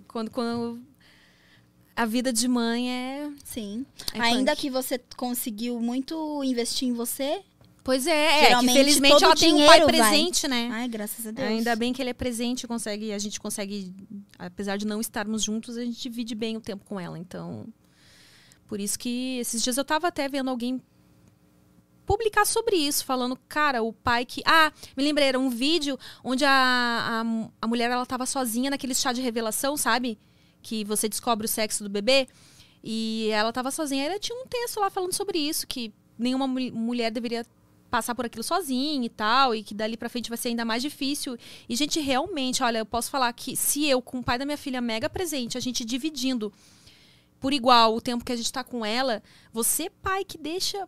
[0.07, 0.81] quando, quando
[1.95, 3.29] a vida de mãe é...
[3.43, 3.85] Sim.
[4.13, 4.61] é Ainda punk.
[4.61, 7.43] que você conseguiu muito investir em você.
[7.83, 10.09] Pois é, é que felizmente ela tem um pai dinheiro vai.
[10.11, 10.69] presente, né?
[10.71, 11.47] Ai, graças a Deus.
[11.47, 13.91] Ainda bem que ele é presente, consegue, a gente consegue,
[14.37, 17.17] apesar de não estarmos juntos, a gente divide bem o tempo com ela.
[17.17, 17.65] Então,
[18.67, 20.79] por isso que esses dias eu tava até vendo alguém
[22.05, 24.41] publicar sobre isso, falando, cara, o pai que.
[24.45, 27.23] Ah, me lembrei, era um vídeo onde a, a,
[27.61, 30.19] a mulher ela tava sozinha naquele chá de revelação, sabe?
[30.61, 32.27] Que você descobre o sexo do bebê.
[32.83, 34.05] E ela tava sozinha.
[34.05, 37.43] Ela tinha um texto lá falando sobre isso, que nenhuma mu- mulher deveria
[37.91, 40.81] passar por aquilo sozinha e tal, e que dali pra frente vai ser ainda mais
[40.81, 41.37] difícil.
[41.67, 44.57] E, gente, realmente, olha, eu posso falar que se eu, com o pai da minha
[44.57, 46.51] filha mega presente, a gente dividindo
[47.39, 50.87] por igual o tempo que a gente tá com ela, você, pai, que deixa.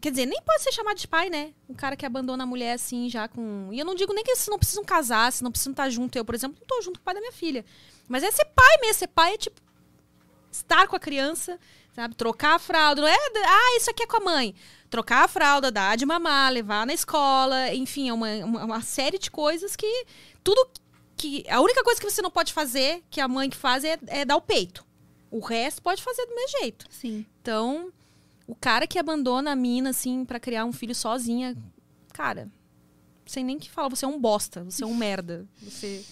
[0.00, 1.52] Quer dizer, nem pode ser chamado de pai, né?
[1.68, 3.68] Um cara que abandona a mulher assim, já com.
[3.72, 6.16] E eu não digo nem que eles não precisam casar, se não precisam estar junto.
[6.16, 7.64] Eu, por exemplo, não tô junto com o pai da minha filha.
[8.08, 8.94] Mas é ser pai mesmo.
[8.94, 9.60] Ser pai é tipo.
[10.52, 11.58] Estar com a criança,
[11.92, 12.14] sabe?
[12.14, 13.00] Trocar a fralda.
[13.00, 13.16] Não é.
[13.46, 14.54] Ah, isso aqui é com a mãe.
[14.88, 17.72] Trocar a fralda, dar de mamar, levar na escola.
[17.74, 20.06] Enfim, é uma, uma, uma série de coisas que.
[20.42, 20.68] Tudo
[21.16, 21.44] que.
[21.48, 24.24] A única coisa que você não pode fazer, que a mãe que faz, é, é
[24.24, 24.84] dar o peito.
[25.30, 26.86] O resto pode fazer do mesmo jeito.
[26.90, 27.24] Sim.
[27.40, 27.92] Então,
[28.46, 31.56] o cara que abandona a mina, assim, pra criar um filho sozinha,
[32.12, 32.50] cara,
[33.24, 35.46] sem nem que falar, você é um bosta, você é um merda.
[35.62, 36.04] Você.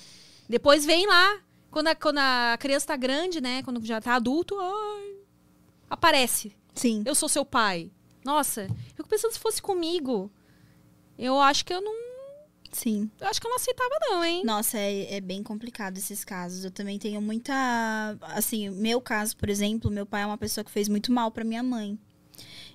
[0.49, 3.61] Depois vem lá, quando a, quando a criança tá grande, né?
[3.65, 5.18] Quando já tá adulto, ai,
[5.89, 6.55] aparece.
[6.75, 7.03] Sim.
[7.07, 7.91] Eu sou seu pai.
[8.25, 10.31] Nossa, eu fico pensando se fosse comigo.
[11.19, 12.09] Eu acho que eu não.
[12.71, 13.11] Sim.
[13.21, 14.43] Eu acho que eu não aceitava, não, hein?
[14.45, 16.65] Nossa, é, é bem complicado esses casos.
[16.65, 17.53] Eu também tenho muita.
[18.21, 21.45] Assim, meu caso, por exemplo, meu pai é uma pessoa que fez muito mal pra
[21.45, 21.99] minha mãe.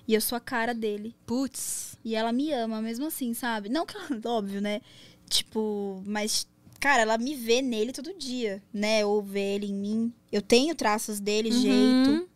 [0.06, 1.14] E eu sou a cara dele.
[1.24, 1.96] Putz.
[2.04, 3.68] E ela me ama mesmo assim, sabe?
[3.68, 4.80] Não que ela, óbvio, né?
[5.28, 6.46] Tipo, mas,
[6.80, 9.06] cara, ela me vê nele todo dia, né?
[9.06, 10.12] Ou vê ele em mim.
[10.30, 11.60] Eu tenho traços dele, Uhum.
[11.60, 12.28] jeito.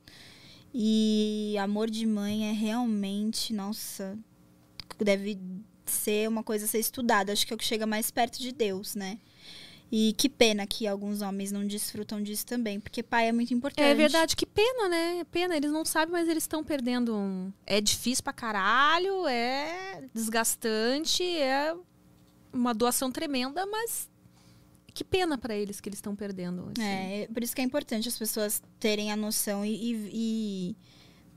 [0.73, 4.19] E amor de mãe é realmente, nossa,
[4.99, 5.39] deve
[5.87, 7.33] ser uma coisa a ser estudada.
[7.33, 9.19] Acho que é o que chega mais perto de Deus, né?
[9.91, 13.87] E que pena que alguns homens não desfrutam disso também, porque pai é muito importante.
[13.87, 15.25] É verdade, que pena, né?
[15.31, 17.17] Pena, eles não sabem, mas eles estão perdendo.
[17.17, 21.75] um- É difícil pra caralho, é desgastante, é
[22.53, 24.11] uma doação tremenda, mas
[24.99, 26.71] que pena pra eles que eles estão perdendo.
[26.77, 26.83] assim.
[26.87, 30.77] É, por isso que é importante as pessoas terem a noção e, e- e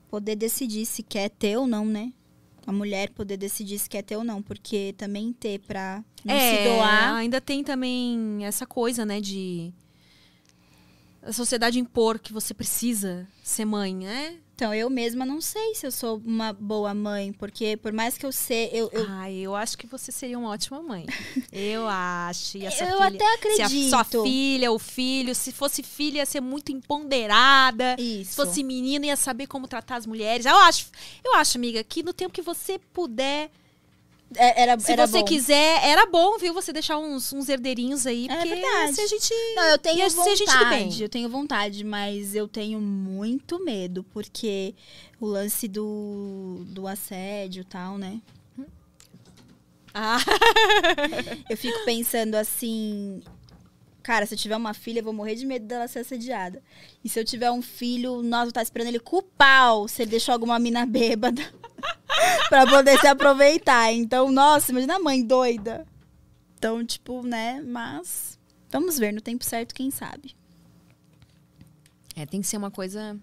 [0.09, 2.11] poder decidir se quer ter ou não, né?
[2.65, 6.57] A mulher poder decidir se quer ter ou não, porque também ter pra não é,
[6.57, 7.15] se doar.
[7.15, 9.71] ainda tem também essa coisa, né, de
[11.21, 14.37] a sociedade impor que você precisa ser mãe, né?
[14.61, 18.23] Então, eu mesma não sei se eu sou uma boa mãe, porque por mais que
[18.23, 21.07] eu sei, eu, eu, Ai, eu acho que você seria uma ótima mãe.
[21.51, 22.59] Eu acho.
[22.59, 23.69] Eu filha, até acredito.
[23.69, 27.95] Se a sua filha, o filho, se fosse filha, ia ser muito empoderada.
[27.97, 28.29] Isso.
[28.29, 30.45] Se fosse menina, ia saber como tratar as mulheres.
[30.45, 30.91] Eu acho,
[31.23, 33.49] eu acho, amiga, que no tempo que você puder,
[34.35, 35.25] era, se era você bom.
[35.25, 36.53] quiser, era bom, viu?
[36.53, 38.27] Você deixar uns, uns herdeirinhos aí.
[38.29, 38.93] É porque verdade.
[38.93, 39.33] se a gente.
[39.55, 44.73] Não, eu tenho vontade, eu tenho vontade, mas eu tenho muito medo, porque
[45.19, 48.21] o lance do, do assédio e tal, né?
[49.93, 50.17] Ah,
[51.49, 53.21] Eu fico pensando assim,
[54.01, 56.61] cara, se eu tiver uma filha, eu vou morrer de medo dela ser assediada.
[57.03, 60.01] E se eu tiver um filho, nós vou estar esperando ele com o pau, se
[60.01, 61.41] ele deixou alguma mina bêbada,
[62.49, 63.91] pra poder se aproveitar.
[63.91, 65.85] Então, nossa, imagina a mãe doida.
[66.57, 67.61] Então, tipo, né?
[67.65, 70.35] Mas vamos ver no tempo certo, quem sabe.
[72.15, 73.19] É, tem que ser uma coisa.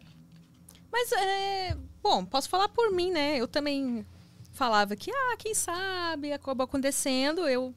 [0.91, 1.77] Mas é.
[2.03, 3.37] Bom, posso falar por mim, né?
[3.37, 4.05] Eu também
[4.53, 7.75] falava que, ah, quem sabe, acabou acontecendo, eu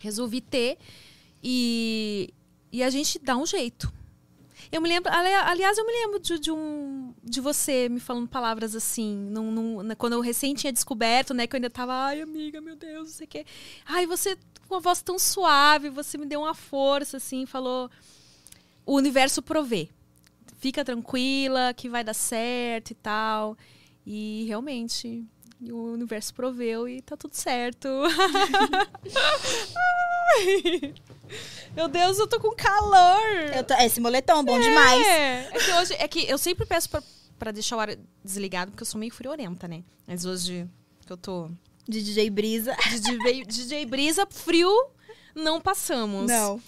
[0.00, 0.76] resolvi ter.
[1.42, 2.32] E,
[2.72, 3.92] e a gente dá um jeito.
[4.70, 8.28] Eu me lembro, ali- aliás, eu me lembro de, de um de você me falando
[8.28, 9.50] palavras assim, num-
[9.82, 13.08] num- quando eu recém tinha descoberto, né, que eu ainda tava, ai, amiga, meu Deus,
[13.08, 13.44] não sei o quê.
[13.86, 14.36] Ai, você
[14.68, 17.90] com uma voz tão suave, você me deu uma força assim, falou
[18.86, 19.88] o universo provê.
[20.58, 23.56] Fica tranquila, que vai dar certo e tal.
[24.06, 25.24] E realmente,
[25.62, 27.88] o universo proveu e tá tudo certo.
[31.74, 33.18] Meu Deus, eu tô com calor.
[33.66, 35.06] Tô- esse moletom é bom demais.
[35.06, 37.02] É, é que hoje é que eu sempre peço pra,
[37.38, 37.90] pra deixar o ar
[38.24, 39.82] desligado, porque eu sou meio friorenta, né?
[40.06, 40.68] Mas hoje
[41.06, 41.48] que eu tô
[41.88, 42.74] De DJ Brisa.
[42.90, 44.70] de DJ, DJ Brisa, frio,
[45.34, 46.26] não passamos.
[46.26, 46.60] Não.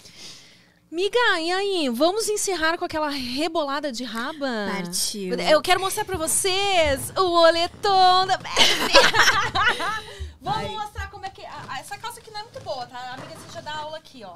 [0.93, 1.89] Miga, e aí?
[1.89, 4.69] Vamos encerrar com aquela rebolada de raba?
[4.71, 5.33] Partiu.
[5.39, 8.37] Eu quero mostrar pra vocês o moletom da.
[10.39, 11.41] Vamos mostrar como é que...
[11.79, 12.99] essa calça aqui não é muito boa, tá?
[12.99, 14.35] A amiga, você já dá aula aqui, ó.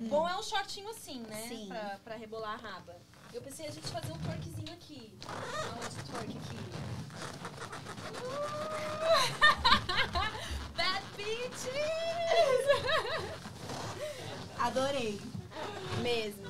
[0.00, 1.48] Bom é um shortinho assim, né?
[1.50, 1.66] Sim.
[1.68, 2.96] Pra, pra rebolar a raba.
[3.34, 5.12] Eu pensei a gente fazer um twerkzinho aqui.
[5.28, 6.56] Aonde twerk aqui?
[10.74, 11.68] Bad bitches!
[14.58, 15.33] Adorei.
[16.02, 16.44] Mesmo.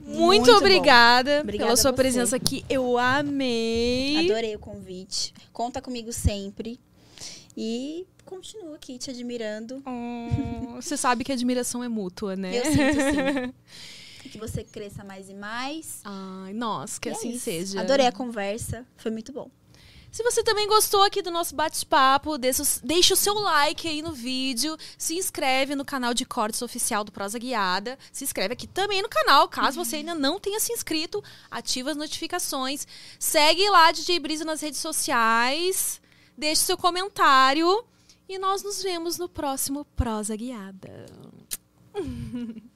[0.00, 2.64] Muito, Muito obrigada, Obrigada pela sua presença aqui.
[2.68, 4.30] Eu amei.
[4.30, 5.32] Adorei o convite.
[5.52, 6.78] Conta comigo sempre.
[7.56, 9.82] E continuo aqui te admirando.
[9.86, 12.58] Oh, você sabe que a admiração é mútua, né?
[12.58, 13.54] Eu sinto sim.
[14.28, 16.00] que você cresça mais e mais.
[16.04, 17.44] Ai, nossa, que E é assim isso.
[17.44, 17.80] seja.
[17.80, 18.84] Adorei a conversa.
[18.96, 19.48] Foi muito bom.
[20.14, 24.76] Se você também gostou aqui do nosso bate-papo, deixa, o- seu like aí no vídeo,
[24.96, 29.08] se inscreve no canal de cortes oficial do Prosa Guiada, se inscreve aqui também no
[29.08, 31.20] canal, caso você ainda não tenha se inscrito,
[31.50, 32.86] ativa as notificações,
[33.18, 36.00] segue lá DJ Brisa nas redes sociais,
[36.38, 37.84] deixe seu comentário
[38.28, 41.06] e nós nos vemos no próximo Prosa Guiada.